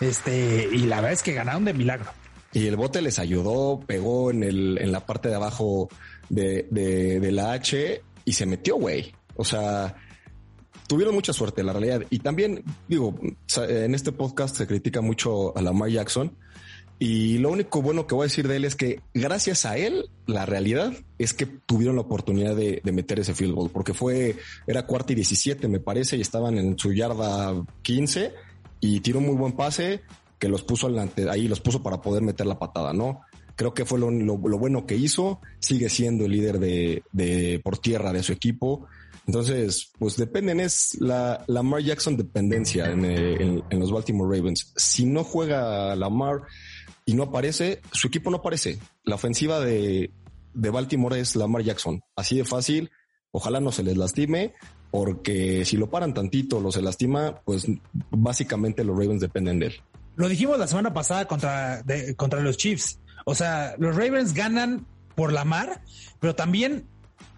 Este, 0.00 0.68
y 0.72 0.78
la 0.86 0.96
verdad 0.96 1.12
es 1.12 1.22
que 1.22 1.32
ganaron 1.34 1.64
de 1.64 1.74
milagro. 1.74 2.10
Y 2.52 2.66
el 2.66 2.76
bote 2.76 3.02
les 3.02 3.18
ayudó, 3.18 3.80
pegó 3.86 4.30
en 4.30 4.42
el, 4.42 4.78
en 4.80 4.92
la 4.92 5.04
parte 5.04 5.28
de 5.28 5.34
abajo 5.34 5.88
de, 6.28 6.66
de, 6.70 7.20
de 7.20 7.32
la 7.32 7.52
H 7.52 8.02
y 8.24 8.32
se 8.32 8.46
metió, 8.46 8.76
güey. 8.76 9.14
O 9.36 9.44
sea, 9.44 9.96
tuvieron 10.88 11.14
mucha 11.14 11.32
suerte, 11.32 11.62
la 11.62 11.72
realidad. 11.72 12.02
Y 12.10 12.18
también, 12.18 12.64
digo, 12.88 13.14
en 13.56 13.94
este 13.94 14.10
podcast 14.10 14.56
se 14.56 14.66
critica 14.66 15.00
mucho 15.00 15.56
a 15.56 15.62
Lamar 15.62 15.90
Jackson. 15.90 16.32
Y 17.00 17.38
lo 17.38 17.50
único 17.52 17.80
bueno 17.80 18.08
que 18.08 18.16
voy 18.16 18.24
a 18.24 18.26
decir 18.26 18.48
de 18.48 18.56
él 18.56 18.64
es 18.64 18.74
que 18.74 19.00
gracias 19.14 19.64
a 19.64 19.76
él, 19.76 20.10
la 20.26 20.46
realidad 20.46 20.92
es 21.16 21.32
que 21.32 21.46
tuvieron 21.46 21.94
la 21.94 22.02
oportunidad 22.02 22.56
de, 22.56 22.80
de 22.82 22.92
meter 22.92 23.20
ese 23.20 23.34
field 23.34 23.54
goal, 23.54 23.70
porque 23.70 23.94
fue, 23.94 24.34
era 24.66 24.84
cuarta 24.84 25.12
y 25.12 25.14
17, 25.16 25.68
me 25.68 25.78
parece, 25.78 26.16
y 26.16 26.20
estaban 26.22 26.58
en 26.58 26.76
su 26.76 26.92
yarda 26.92 27.54
15 27.82 28.32
y 28.80 28.98
tiró 28.98 29.20
un 29.20 29.26
muy 29.26 29.36
buen 29.36 29.52
pase 29.52 30.00
que 30.40 30.48
los 30.48 30.64
puso 30.64 30.88
adelante, 30.88 31.30
ahí 31.30 31.46
los 31.46 31.60
puso 31.60 31.84
para 31.84 32.00
poder 32.00 32.22
meter 32.24 32.46
la 32.46 32.58
patada, 32.58 32.92
¿no? 32.92 33.20
Creo 33.54 33.74
que 33.74 33.84
fue 33.84 34.00
lo, 34.00 34.10
lo- 34.10 34.36
lo 34.48 34.58
bueno 34.58 34.84
que 34.86 34.96
hizo, 34.96 35.40
sigue 35.60 35.88
siendo 35.88 36.24
el 36.24 36.32
líder 36.32 36.58
de, 36.58 37.04
de 37.12 37.60
por 37.62 37.78
tierra 37.78 38.12
de 38.12 38.22
su 38.24 38.32
equipo. 38.32 38.86
Entonces, 39.28 39.92
pues 39.98 40.16
dependen, 40.16 40.58
es 40.58 40.96
la 41.00 41.44
Lamar 41.48 41.82
Jackson 41.82 42.16
dependencia 42.16 42.90
en, 42.90 43.04
eh, 43.04 43.62
en- 43.68 43.78
los 43.78 43.92
Baltimore 43.92 44.34
Ravens. 44.36 44.72
Si 44.74 45.04
no 45.04 45.22
juega 45.22 45.94
Lamar 45.96 46.40
y 47.04 47.12
no 47.12 47.24
aparece, 47.24 47.82
su 47.92 48.08
equipo 48.08 48.30
no 48.30 48.38
aparece. 48.38 48.78
La 49.04 49.16
ofensiva 49.16 49.60
de, 49.60 50.10
de 50.54 50.70
Baltimore 50.70 51.20
es 51.20 51.36
Lamar 51.36 51.62
Jackson. 51.62 52.00
Así 52.16 52.38
de 52.38 52.44
fácil. 52.44 52.90
Ojalá 53.30 53.60
no 53.60 53.70
se 53.70 53.82
les 53.82 53.98
lastime, 53.98 54.54
porque 54.90 55.66
si 55.66 55.76
lo 55.76 55.90
paran 55.90 56.14
tantito, 56.14 56.58
lo 56.58 56.72
se 56.72 56.80
lastima, 56.80 57.42
pues 57.44 57.66
básicamente 58.10 58.82
los 58.82 58.96
Ravens 58.98 59.20
dependen 59.20 59.58
de 59.58 59.66
él. 59.66 59.74
Lo 60.16 60.26
dijimos 60.30 60.58
la 60.58 60.66
semana 60.66 60.94
pasada 60.94 61.26
contra, 61.28 61.82
de- 61.82 62.16
contra 62.16 62.40
los 62.40 62.56
Chiefs. 62.56 62.98
O 63.26 63.34
sea, 63.34 63.74
los 63.78 63.94
Ravens 63.94 64.32
ganan 64.32 64.86
por 65.14 65.34
la 65.34 65.44
mar, 65.44 65.82
pero 66.18 66.34
también 66.34 66.86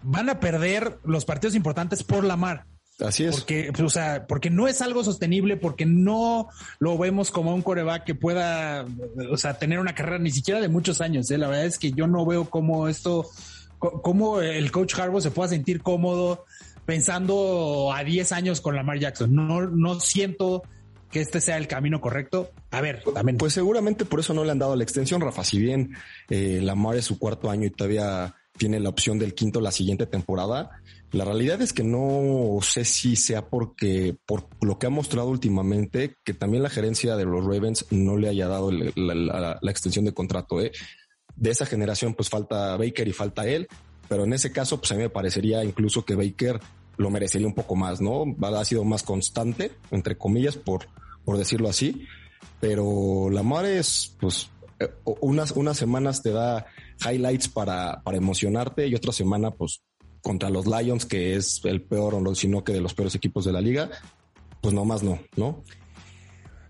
van 0.03 0.29
a 0.29 0.39
perder 0.39 0.99
los 1.03 1.25
partidos 1.25 1.55
importantes 1.55 2.03
por 2.03 2.23
la 2.23 2.35
mar. 2.35 2.65
Así 2.99 3.23
es. 3.23 3.37
Porque, 3.37 3.71
pues, 3.71 3.81
o 3.81 3.89
sea, 3.89 4.27
porque 4.27 4.49
no 4.49 4.67
es 4.67 4.81
algo 4.81 5.03
sostenible, 5.03 5.57
porque 5.57 5.85
no 5.85 6.49
lo 6.79 6.97
vemos 6.97 7.31
como 7.31 7.53
un 7.53 7.61
coreback 7.61 8.03
que 8.03 8.15
pueda, 8.15 8.85
o 9.31 9.37
sea, 9.37 9.55
tener 9.55 9.79
una 9.79 9.95
carrera 9.95 10.19
ni 10.19 10.31
siquiera 10.31 10.61
de 10.61 10.69
muchos 10.69 11.01
años. 11.01 11.29
¿eh? 11.31 11.37
La 11.37 11.47
verdad 11.47 11.65
es 11.65 11.79
que 11.79 11.91
yo 11.91 12.07
no 12.07 12.25
veo 12.25 12.49
cómo 12.49 12.87
esto, 12.87 13.27
cómo 13.79 14.41
el 14.41 14.71
coach 14.71 14.97
Harbaugh 14.99 15.21
se 15.21 15.31
pueda 15.31 15.49
sentir 15.49 15.81
cómodo 15.81 16.45
pensando 16.85 17.91
a 17.93 18.03
10 18.03 18.31
años 18.33 18.61
con 18.61 18.75
Lamar 18.75 18.99
Jackson. 18.99 19.33
No, 19.33 19.61
no 19.61 19.99
siento 19.99 20.63
que 21.09 21.21
este 21.21 21.41
sea 21.41 21.57
el 21.57 21.67
camino 21.67 22.01
correcto. 22.01 22.51
A 22.71 22.81
ver, 22.81 23.03
también. 23.13 23.37
Pues 23.37 23.53
seguramente 23.53 24.05
por 24.05 24.19
eso 24.19 24.33
no 24.33 24.43
le 24.43 24.51
han 24.51 24.59
dado 24.59 24.75
la 24.75 24.83
extensión, 24.83 25.21
Rafa. 25.21 25.43
Si 25.43 25.59
bien 25.59 25.95
eh, 26.29 26.59
Lamar 26.61 26.95
es 26.95 27.05
su 27.05 27.19
cuarto 27.19 27.49
año 27.49 27.65
y 27.65 27.71
todavía 27.71 28.35
tiene 28.57 28.79
la 28.79 28.89
opción 28.89 29.17
del 29.19 29.33
quinto 29.33 29.61
la 29.61 29.71
siguiente 29.71 30.05
temporada, 30.05 30.81
la 31.11 31.25
realidad 31.25 31.61
es 31.61 31.73
que 31.73 31.83
no 31.83 32.59
sé 32.61 32.85
si 32.85 33.15
sea 33.15 33.47
porque 33.49 34.15
por 34.25 34.47
lo 34.61 34.79
que 34.79 34.87
ha 34.87 34.89
mostrado 34.89 35.29
últimamente, 35.29 36.15
que 36.23 36.33
también 36.33 36.63
la 36.63 36.69
gerencia 36.69 37.15
de 37.15 37.25
los 37.25 37.43
Ravens 37.43 37.85
no 37.91 38.17
le 38.17 38.29
haya 38.29 38.47
dado 38.47 38.71
la, 38.71 39.59
extensión 39.63 40.05
de 40.05 40.13
contrato. 40.13 40.61
¿eh? 40.61 40.71
De 41.35 41.49
esa 41.49 41.65
generación, 41.65 42.13
pues 42.13 42.29
falta 42.29 42.77
Baker 42.77 43.07
y 43.07 43.13
falta 43.13 43.47
él, 43.47 43.67
pero 44.07 44.23
en 44.23 44.33
ese 44.33 44.51
caso, 44.51 44.77
pues 44.79 44.91
a 44.91 44.95
mí 44.95 45.01
me 45.01 45.09
parecería 45.09 45.63
incluso 45.63 46.05
que 46.05 46.15
Baker 46.15 46.59
lo 46.97 47.09
merecería 47.09 47.47
un 47.47 47.55
poco 47.55 47.75
más, 47.75 47.99
¿no? 47.99 48.23
Ha 48.41 48.65
sido 48.65 48.83
más 48.83 49.03
constante, 49.03 49.71
entre 49.91 50.17
comillas, 50.17 50.55
por, 50.55 50.87
por 51.25 51.37
decirlo 51.37 51.67
así 51.67 52.05
pero 52.59 53.29
la 53.29 53.43
mar 53.43 53.65
es, 53.65 54.15
pues, 54.19 54.49
unas, 55.21 55.51
unas 55.51 55.77
semanas 55.77 56.21
te 56.21 56.31
da 56.31 56.65
highlights 57.09 57.47
para, 57.49 58.01
para 58.03 58.17
emocionarte 58.17 58.87
y 58.87 58.95
otra 58.95 59.11
semana, 59.11 59.51
pues, 59.51 59.81
contra 60.21 60.49
los 60.49 60.65
Lions, 60.67 61.05
que 61.05 61.35
es 61.35 61.61
el 61.63 61.81
peor, 61.81 62.15
o 62.15 62.21
no, 62.21 62.35
sino 62.35 62.63
que 62.63 62.73
de 62.73 62.81
los 62.81 62.93
peores 62.93 63.15
equipos 63.15 63.45
de 63.45 63.51
la 63.51 63.61
liga, 63.61 63.89
pues 64.61 64.73
nomás 64.73 65.01
no, 65.03 65.19
¿no? 65.35 65.63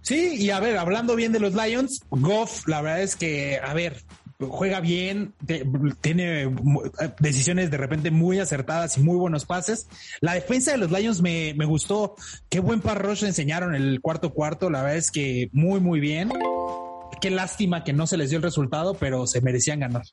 Sí, 0.02 0.36
y 0.38 0.50
a 0.50 0.60
ver, 0.60 0.78
hablando 0.78 1.16
bien 1.16 1.32
de 1.32 1.40
los 1.40 1.54
Lions, 1.54 2.02
Goff, 2.10 2.68
la 2.68 2.82
verdad 2.82 3.04
es 3.04 3.16
que, 3.16 3.60
a 3.64 3.74
ver, 3.74 4.04
juega 4.40 4.80
bien, 4.80 5.36
tiene 6.02 6.48
mu- 6.48 6.82
decisiones 7.20 7.70
de 7.70 7.78
repente 7.78 8.10
muy 8.10 8.40
acertadas 8.40 8.98
y 8.98 9.02
muy 9.02 9.18
buenos 9.18 9.46
pases. 9.46 9.88
La 10.22 10.34
defensa 10.34 10.72
de 10.72 10.78
los 10.80 10.90
Lions 10.90 11.22
me, 11.22 11.54
me 11.56 11.66
gustó. 11.66 12.16
Qué 12.50 12.60
buen 12.60 12.82
rush 12.82 13.24
enseñaron 13.26 13.76
el 13.76 14.02
cuarto 14.02 14.34
cuarto. 14.34 14.72
La 14.72 14.82
verdad 14.82 14.98
es 14.98 15.12
que 15.12 15.50
muy, 15.52 15.80
muy 15.80 16.00
bien. 16.00 16.32
Qué 17.22 17.30
lástima 17.30 17.84
que 17.84 17.94
no 17.94 18.08
se 18.08 18.18
les 18.18 18.30
dio 18.30 18.38
el 18.38 18.44
resultado, 18.44 18.96
pero 18.96 19.28
se 19.28 19.42
merecían 19.42 19.80
ganar. 19.80 20.04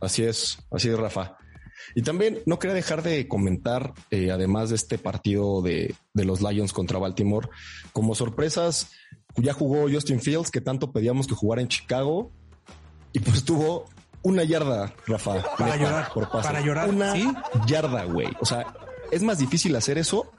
Así 0.00 0.24
es, 0.24 0.58
así 0.70 0.88
es, 0.88 0.98
Rafa. 0.98 1.36
Y 1.94 2.02
también 2.02 2.40
no 2.46 2.58
quería 2.58 2.74
dejar 2.74 3.02
de 3.02 3.28
comentar, 3.28 3.94
eh, 4.10 4.30
además 4.30 4.70
de 4.70 4.76
este 4.76 4.98
partido 4.98 5.62
de, 5.62 5.94
de 6.12 6.24
los 6.24 6.42
Lions 6.42 6.72
contra 6.72 6.98
Baltimore, 6.98 7.48
como 7.92 8.14
sorpresas, 8.14 8.90
ya 9.36 9.52
jugó 9.52 9.88
Justin 9.90 10.20
Fields, 10.20 10.50
que 10.50 10.60
tanto 10.60 10.92
pedíamos 10.92 11.26
que 11.26 11.34
jugara 11.34 11.62
en 11.62 11.68
Chicago, 11.68 12.32
y 13.12 13.20
pues 13.20 13.44
tuvo 13.44 13.86
una 14.22 14.42
yarda, 14.42 14.92
Rafa. 15.06 15.42
Para 15.56 15.76
llorar, 15.76 16.12
por 16.12 16.28
pase. 16.30 16.48
para 16.48 16.60
llorar, 16.60 16.88
Una 16.88 17.12
¿sí? 17.12 17.28
yarda, 17.66 18.04
güey. 18.04 18.28
O 18.40 18.44
sea, 18.44 18.66
es 19.10 19.22
más 19.22 19.38
difícil 19.38 19.74
hacer 19.76 19.98
eso 19.98 20.32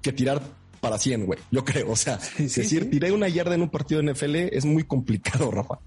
que 0.00 0.12
tirar 0.12 0.40
para 0.80 0.98
100, 0.98 1.26
güey. 1.26 1.38
Yo 1.50 1.64
creo. 1.64 1.90
O 1.90 1.96
sea, 1.96 2.18
Sí, 2.20 2.48
sí, 2.48 2.60
decir, 2.62 2.84
sí. 2.84 2.90
tiré 2.90 3.12
una 3.12 3.28
yarda 3.28 3.54
en 3.54 3.62
un 3.62 3.70
partido 3.70 4.02
de 4.02 4.12
NFL 4.12 4.36
es 4.36 4.64
muy 4.64 4.84
complicado, 4.84 5.50
Rafa. 5.50 5.78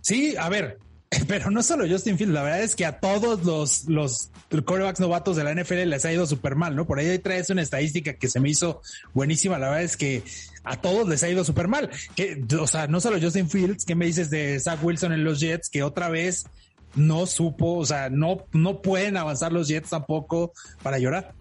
Sí, 0.00 0.34
a 0.38 0.48
ver, 0.48 0.78
pero 1.28 1.50
no 1.50 1.62
solo 1.62 1.88
Justin 1.88 2.18
Fields, 2.18 2.34
la 2.34 2.42
verdad 2.42 2.62
es 2.62 2.76
que 2.76 2.84
a 2.84 3.00
todos 3.00 3.44
los, 3.44 3.84
los 3.86 4.30
quarterbacks 4.50 5.00
novatos 5.00 5.36
de 5.36 5.44
la 5.44 5.54
NFL 5.54 5.88
les 5.88 6.04
ha 6.04 6.12
ido 6.12 6.26
súper 6.26 6.54
mal, 6.54 6.76
¿no? 6.76 6.86
Por 6.86 6.98
ahí 6.98 7.18
traes 7.18 7.50
una 7.50 7.62
estadística 7.62 8.14
que 8.14 8.28
se 8.28 8.40
me 8.40 8.50
hizo 8.50 8.82
buenísima, 9.14 9.58
la 9.58 9.68
verdad 9.68 9.84
es 9.84 9.96
que 9.96 10.22
a 10.64 10.80
todos 10.80 11.08
les 11.08 11.22
ha 11.22 11.28
ido 11.28 11.44
súper 11.44 11.68
mal. 11.68 11.90
Que, 12.14 12.42
o 12.58 12.66
sea, 12.66 12.86
no 12.86 13.00
solo 13.00 13.20
Justin 13.20 13.48
Fields, 13.48 13.84
¿qué 13.84 13.94
me 13.94 14.06
dices 14.06 14.30
de 14.30 14.58
Zach 14.60 14.82
Wilson 14.82 15.12
en 15.12 15.24
los 15.24 15.40
Jets? 15.40 15.70
Que 15.70 15.82
otra 15.82 16.08
vez 16.08 16.46
no 16.94 17.26
supo, 17.26 17.76
o 17.76 17.86
sea, 17.86 18.10
no, 18.10 18.46
no 18.52 18.82
pueden 18.82 19.16
avanzar 19.16 19.52
los 19.52 19.68
Jets 19.68 19.90
tampoco 19.90 20.52
para 20.82 20.98
llorar. 20.98 21.34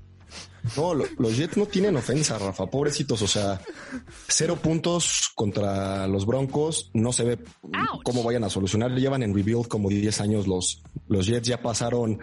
No, 0.75 0.93
lo- 0.93 1.05
los 1.17 1.37
Jets 1.37 1.55
no 1.57 1.65
tienen 1.65 1.95
ofensa, 1.95 2.37
Rafa. 2.37 2.65
Pobrecitos. 2.67 3.21
O 3.21 3.27
sea, 3.27 3.61
cero 4.27 4.57
puntos 4.61 5.29
contra 5.35 6.07
los 6.07 6.25
Broncos. 6.25 6.89
No 6.93 7.13
se 7.13 7.23
ve 7.23 7.39
cómo 8.03 8.23
vayan 8.23 8.43
a 8.43 8.49
solucionar. 8.49 8.91
Llevan 8.91 9.23
en 9.23 9.33
rebuild 9.33 9.67
como 9.67 9.89
10 9.89 10.21
años 10.21 10.47
los, 10.47 10.81
los 11.07 11.25
Jets. 11.27 11.47
Ya 11.47 11.61
pasaron 11.61 12.19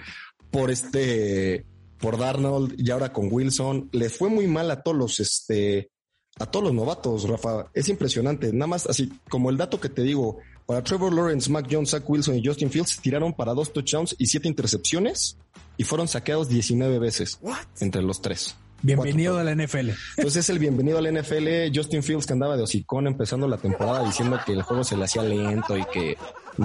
por 0.50 0.70
este, 0.70 1.66
por 1.98 2.18
Darnold 2.18 2.74
y 2.78 2.90
ahora 2.90 3.12
con 3.12 3.28
Wilson. 3.33 3.88
Les 3.92 4.16
fue 4.16 4.28
muy 4.28 4.46
mal 4.46 4.70
a 4.70 4.83
todos 4.83 4.96
los, 4.96 5.20
este, 5.20 5.90
a 6.38 6.46
todos 6.46 6.66
los 6.66 6.74
novatos, 6.74 7.28
Rafa. 7.28 7.70
Es 7.74 7.88
impresionante. 7.88 8.52
Nada 8.52 8.66
más 8.66 8.87
así 8.87 9.12
como 9.28 9.50
el 9.50 9.57
dato 9.57 9.80
que 9.80 9.88
te 9.88 10.02
digo. 10.02 10.38
Para 10.66 10.83
Trevor 10.83 11.12
Lawrence, 11.12 11.50
Mac 11.50 11.66
Jones, 11.70 11.90
Zach 11.90 12.09
Wilson 12.09 12.37
y 12.38 12.42
Justin 12.46 12.70
Fields 12.70 12.98
tiraron 13.02 13.35
para 13.35 13.52
dos 13.52 13.70
touchdowns 13.70 14.16
y 14.18 14.24
siete 14.26 14.48
intercepciones 14.48 15.37
y 15.76 15.84
fueron 15.84 16.08
saqueados 16.08 16.48
19 16.48 16.98
veces 16.98 17.38
entre 17.80 18.02
los 18.02 18.20
tres. 18.20 18.56
Bienvenido 18.82 19.38
a 19.38 19.44
la 19.44 19.54
NFL. 19.54 19.90
Entonces 20.18 20.37
es 20.37 20.50
el 20.50 20.58
bienvenido 20.58 20.98
al 20.98 21.10
NFL. 21.10 21.74
Justin 21.74 22.02
Fields 22.02 22.26
que 22.26 22.34
andaba 22.34 22.56
de 22.56 22.64
hocicón 22.64 23.06
empezando 23.06 23.48
la 23.48 23.56
temporada 23.56 24.04
diciendo 24.04 24.38
que 24.44 24.52
el 24.52 24.62
juego 24.62 24.84
se 24.84 24.96
le 24.96 25.04
hacía 25.04 25.22
lento 25.22 25.76
y 25.76 25.84
que 25.87 26.18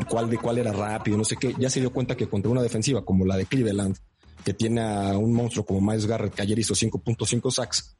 cuál 0.09 0.29
de 0.29 0.37
cuál 0.37 0.57
era 0.57 0.73
rápido, 0.73 1.17
no 1.17 1.23
sé 1.23 1.37
qué. 1.37 1.55
Ya 1.57 1.69
se 1.69 1.79
dio 1.79 1.93
cuenta 1.93 2.17
que 2.17 2.27
contra 2.27 2.51
una 2.51 2.61
defensiva 2.61 3.05
como 3.05 3.25
la 3.25 3.37
de 3.37 3.45
Cleveland, 3.45 3.97
que 4.43 4.53
tiene 4.53 4.81
a 4.81 5.17
un 5.17 5.33
monstruo 5.33 5.65
como 5.65 5.79
Miles 5.79 6.07
Garrett 6.07 6.33
que 6.33 6.41
ayer 6.41 6.59
hizo 6.59 6.73
5.5 6.73 7.51
sacks, 7.51 7.95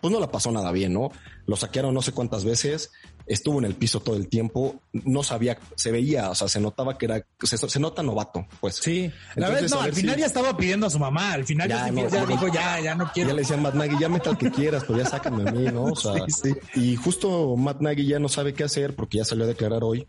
pues 0.00 0.12
no 0.12 0.20
la 0.20 0.30
pasó 0.30 0.52
nada 0.52 0.70
bien, 0.70 0.92
¿no? 0.92 1.10
Lo 1.46 1.56
saquearon 1.56 1.94
no 1.94 2.02
sé 2.02 2.12
cuántas 2.12 2.44
veces, 2.44 2.92
estuvo 3.26 3.58
en 3.58 3.64
el 3.64 3.74
piso 3.74 4.00
todo 4.00 4.16
el 4.16 4.28
tiempo, 4.28 4.80
no 4.92 5.22
sabía, 5.22 5.58
se 5.76 5.90
veía, 5.90 6.30
o 6.30 6.34
sea, 6.34 6.48
se 6.48 6.60
notaba 6.60 6.98
que 6.98 7.06
era, 7.06 7.24
se, 7.42 7.56
se 7.56 7.80
nota 7.80 8.02
novato, 8.02 8.46
pues. 8.60 8.76
Sí, 8.76 9.10
la 9.34 9.46
Entonces, 9.48 9.62
vez 9.62 9.70
no, 9.72 9.80
a 9.80 9.84
al 9.84 9.92
final 9.94 10.14
si- 10.14 10.20
ya 10.20 10.26
estaba 10.26 10.56
pidiendo 10.56 10.86
a 10.86 10.90
su 10.90 10.98
mamá, 10.98 11.32
al 11.32 11.44
final 11.44 11.68
Ya, 11.68 11.90
no, 11.90 12.08
ya 12.08 12.26
dijo, 12.26 12.48
ya, 12.48 12.80
ya 12.80 12.94
no 12.94 13.10
quiero. 13.12 13.30
Ya 13.30 13.34
le 13.36 13.42
decían 13.42 13.62
Matt 13.62 13.74
Nagy, 13.74 13.98
ya 13.98 14.08
meta 14.08 14.30
el 14.30 14.36
que 14.38 14.50
quieras, 14.50 14.84
pero 14.86 14.98
ya 14.98 15.06
sácame 15.06 15.48
a 15.48 15.52
mí, 15.52 15.64
¿no? 15.72 15.84
O 15.84 15.96
sea, 15.96 16.12
Sí, 16.28 16.52
sí. 16.74 16.80
y 16.80 16.96
justo 16.96 17.56
Matt 17.56 17.80
Nagy 17.80 18.06
ya 18.06 18.18
no 18.18 18.28
sabe 18.28 18.52
qué 18.54 18.64
hacer 18.64 18.94
porque 18.94 19.18
ya 19.18 19.24
salió 19.24 19.44
a 19.44 19.48
declarar 19.48 19.82
hoy 19.84 20.06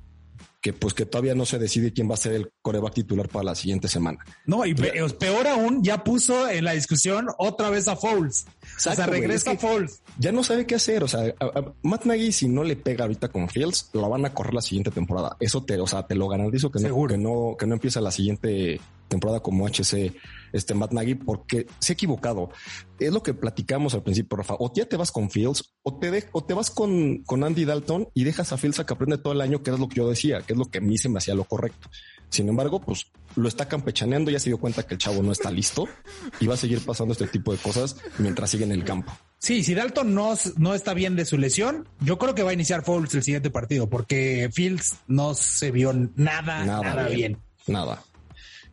que 0.65 0.73
pues 0.73 0.95
que 0.95 1.05
todavía 1.05 1.35
no 1.35 1.45
se 1.45 1.59
decide 1.59 1.93
quién 1.93 2.09
va 2.09 2.15
a 2.15 2.17
ser 2.17 2.33
el 2.33 2.49
coreback 2.63 2.95
titular 2.95 3.29
para 3.29 3.43
la 3.45 3.53
siguiente 3.53 3.87
semana. 3.87 4.17
No, 4.47 4.65
y 4.65 4.73
pe- 4.73 4.93
peor 5.19 5.45
aún, 5.45 5.83
ya 5.83 6.03
puso 6.03 6.49
en 6.49 6.65
la 6.65 6.71
discusión 6.71 7.27
otra 7.37 7.69
vez 7.69 7.87
a 7.87 7.95
Foles. 7.95 8.47
o 8.77 8.79
sea, 8.79 9.05
regresa 9.05 9.51
es 9.51 9.59
que- 9.59 9.67
a 9.67 9.69
Foles. 9.69 10.01
Ya 10.17 10.31
no 10.31 10.43
sabe 10.43 10.65
qué 10.65 10.73
hacer, 10.73 11.03
o 11.03 11.07
sea, 11.07 11.35
a- 11.39 11.45
a- 11.59 11.73
Matt 11.83 12.05
Nagy 12.05 12.31
si 12.31 12.47
no 12.47 12.63
le 12.63 12.75
pega 12.75 13.03
ahorita 13.03 13.27
con 13.27 13.47
Fields, 13.47 13.91
lo 13.93 14.09
van 14.09 14.25
a 14.25 14.33
correr 14.33 14.55
la 14.55 14.61
siguiente 14.63 14.89
temporada. 14.89 15.37
Eso 15.39 15.63
te, 15.63 15.79
o 15.79 15.85
sea, 15.85 16.07
te 16.07 16.15
lo 16.15 16.27
garantizo 16.27 16.71
que 16.71 16.79
no, 16.79 16.87
Seguro. 16.87 17.13
que 17.13 17.21
no, 17.21 17.55
que 17.59 17.67
no 17.67 17.75
empieza 17.75 18.01
la 18.01 18.09
siguiente 18.09 18.81
temporada 19.07 19.41
como 19.41 19.67
HC 19.67 20.13
este 20.55 20.73
Matt 20.73 20.91
Nagy 20.93 21.15
porque 21.15 21.67
se 21.79 21.93
ha 21.93 21.95
equivocado. 21.95 22.49
Es 22.99 23.11
lo 23.11 23.21
que 23.23 23.33
platicamos 23.33 23.93
al 23.93 24.03
principio, 24.03 24.37
Rafa. 24.37 24.55
O 24.59 24.71
ya 24.73 24.85
te 24.85 24.97
vas 24.97 25.11
con 25.11 25.29
Fields 25.29 25.75
o 25.83 25.97
te, 25.99 26.11
de- 26.11 26.25
o 26.31 26.43
te 26.43 26.53
vas 26.53 26.71
con, 26.71 27.23
con 27.23 27.43
Andy 27.43 27.65
Dalton 27.65 28.07
y 28.13 28.23
dejas 28.23 28.51
a 28.53 28.57
Fields 28.57 28.79
a 28.79 28.85
que 28.85 28.93
aprende 28.93 29.17
todo 29.17 29.33
el 29.33 29.41
año, 29.41 29.61
que 29.63 29.71
es 29.71 29.79
lo 29.79 29.87
que 29.89 29.95
yo 29.97 30.09
decía, 30.09 30.41
que 30.41 30.53
es 30.53 30.59
lo 30.59 30.65
que 30.65 30.77
a 30.79 30.81
mí 30.81 30.97
se 30.97 31.09
me 31.09 31.17
hacía 31.17 31.35
lo 31.35 31.43
correcto. 31.43 31.89
Sin 32.29 32.49
embargo, 32.49 32.81
pues 32.81 33.05
lo 33.35 33.47
está 33.47 33.67
campechaneando, 33.67 34.31
ya 34.31 34.39
se 34.39 34.49
dio 34.49 34.57
cuenta 34.57 34.83
que 34.83 34.95
el 34.95 34.97
chavo 34.99 35.21
no 35.21 35.31
está 35.31 35.51
listo 35.51 35.87
y 36.39 36.47
va 36.47 36.55
a 36.55 36.57
seguir 36.57 36.79
pasando 36.83 37.11
este 37.11 37.27
tipo 37.27 37.51
de 37.51 37.59
cosas 37.59 37.97
mientras 38.17 38.49
sigue 38.49 38.63
en 38.63 38.71
el 38.71 38.83
campo. 38.83 39.11
Sí, 39.37 39.63
si 39.63 39.75
Dalton 39.75 40.13
no, 40.15 40.33
no 40.57 40.73
está 40.73 40.93
bien 40.95 41.15
de 41.15 41.25
su 41.25 41.37
lesión, 41.37 41.87
yo 41.99 42.17
creo 42.17 42.33
que 42.33 42.41
va 42.43 42.49
a 42.49 42.53
iniciar 42.53 42.83
Foles 42.83 43.13
el 43.13 43.23
siguiente 43.23 43.51
partido, 43.51 43.89
porque 43.89 44.49
Fields 44.51 44.95
no 45.07 45.33
se 45.35 45.69
vio 45.71 45.93
nada, 46.15 46.65
nada, 46.65 47.07
bien. 47.09 47.37
Nada. 47.67 48.03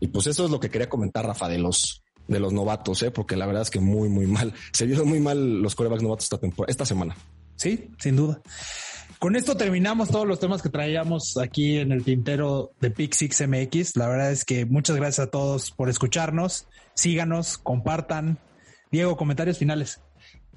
Y 0.02 0.08
pues 0.08 0.26
eso 0.26 0.44
es 0.44 0.50
lo 0.50 0.58
que 0.58 0.68
quería 0.68 0.88
comentar, 0.88 1.24
Rafa, 1.24 1.48
de 1.48 1.58
los 1.58 2.02
de 2.26 2.40
los 2.40 2.52
novatos, 2.52 3.04
¿eh? 3.04 3.12
porque 3.12 3.36
la 3.36 3.46
verdad 3.46 3.62
es 3.62 3.70
que 3.70 3.78
muy, 3.78 4.08
muy 4.08 4.26
mal. 4.26 4.52
Se 4.72 4.84
vieron 4.84 5.08
muy 5.08 5.20
mal 5.20 5.62
los 5.62 5.76
corebacks 5.76 6.02
novatos 6.02 6.24
esta 6.24 6.38
temporada, 6.38 6.72
esta 6.72 6.84
semana. 6.84 7.16
Sí, 7.54 7.88
sin 8.00 8.16
duda. 8.16 8.40
Con 9.20 9.36
esto 9.36 9.56
terminamos 9.56 10.08
todos 10.08 10.26
los 10.26 10.40
temas 10.40 10.60
que 10.60 10.70
traíamos 10.70 11.36
aquí 11.36 11.78
en 11.78 11.92
el 11.92 12.02
tintero 12.02 12.72
de 12.80 12.90
Pick 12.90 13.14
Six 13.14 13.46
MX. 13.46 13.96
La 13.96 14.08
verdad 14.08 14.32
es 14.32 14.44
que 14.44 14.66
muchas 14.66 14.96
gracias 14.96 15.28
a 15.28 15.30
todos 15.30 15.70
por 15.70 15.88
escucharnos. 15.88 16.66
Síganos, 16.94 17.58
compartan. 17.58 18.40
Diego, 18.90 19.16
comentarios 19.16 19.58
finales. 19.58 20.00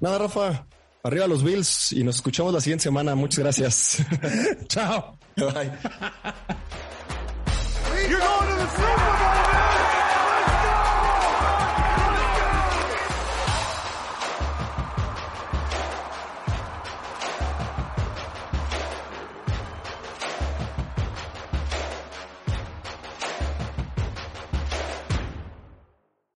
Nada, 0.00 0.18
Rafa. 0.18 0.66
Arriba 1.04 1.28
los 1.28 1.44
Bills 1.44 1.92
y 1.92 2.02
nos 2.02 2.16
escuchamos 2.16 2.52
la 2.52 2.60
siguiente 2.60 2.82
semana. 2.82 3.14
Muchas 3.14 3.38
gracias. 3.38 3.98
Chao. 4.66 5.16
Bye. 5.36 5.70
the 8.58 8.66
Super 8.68 8.86
Bowl. 8.86 9.45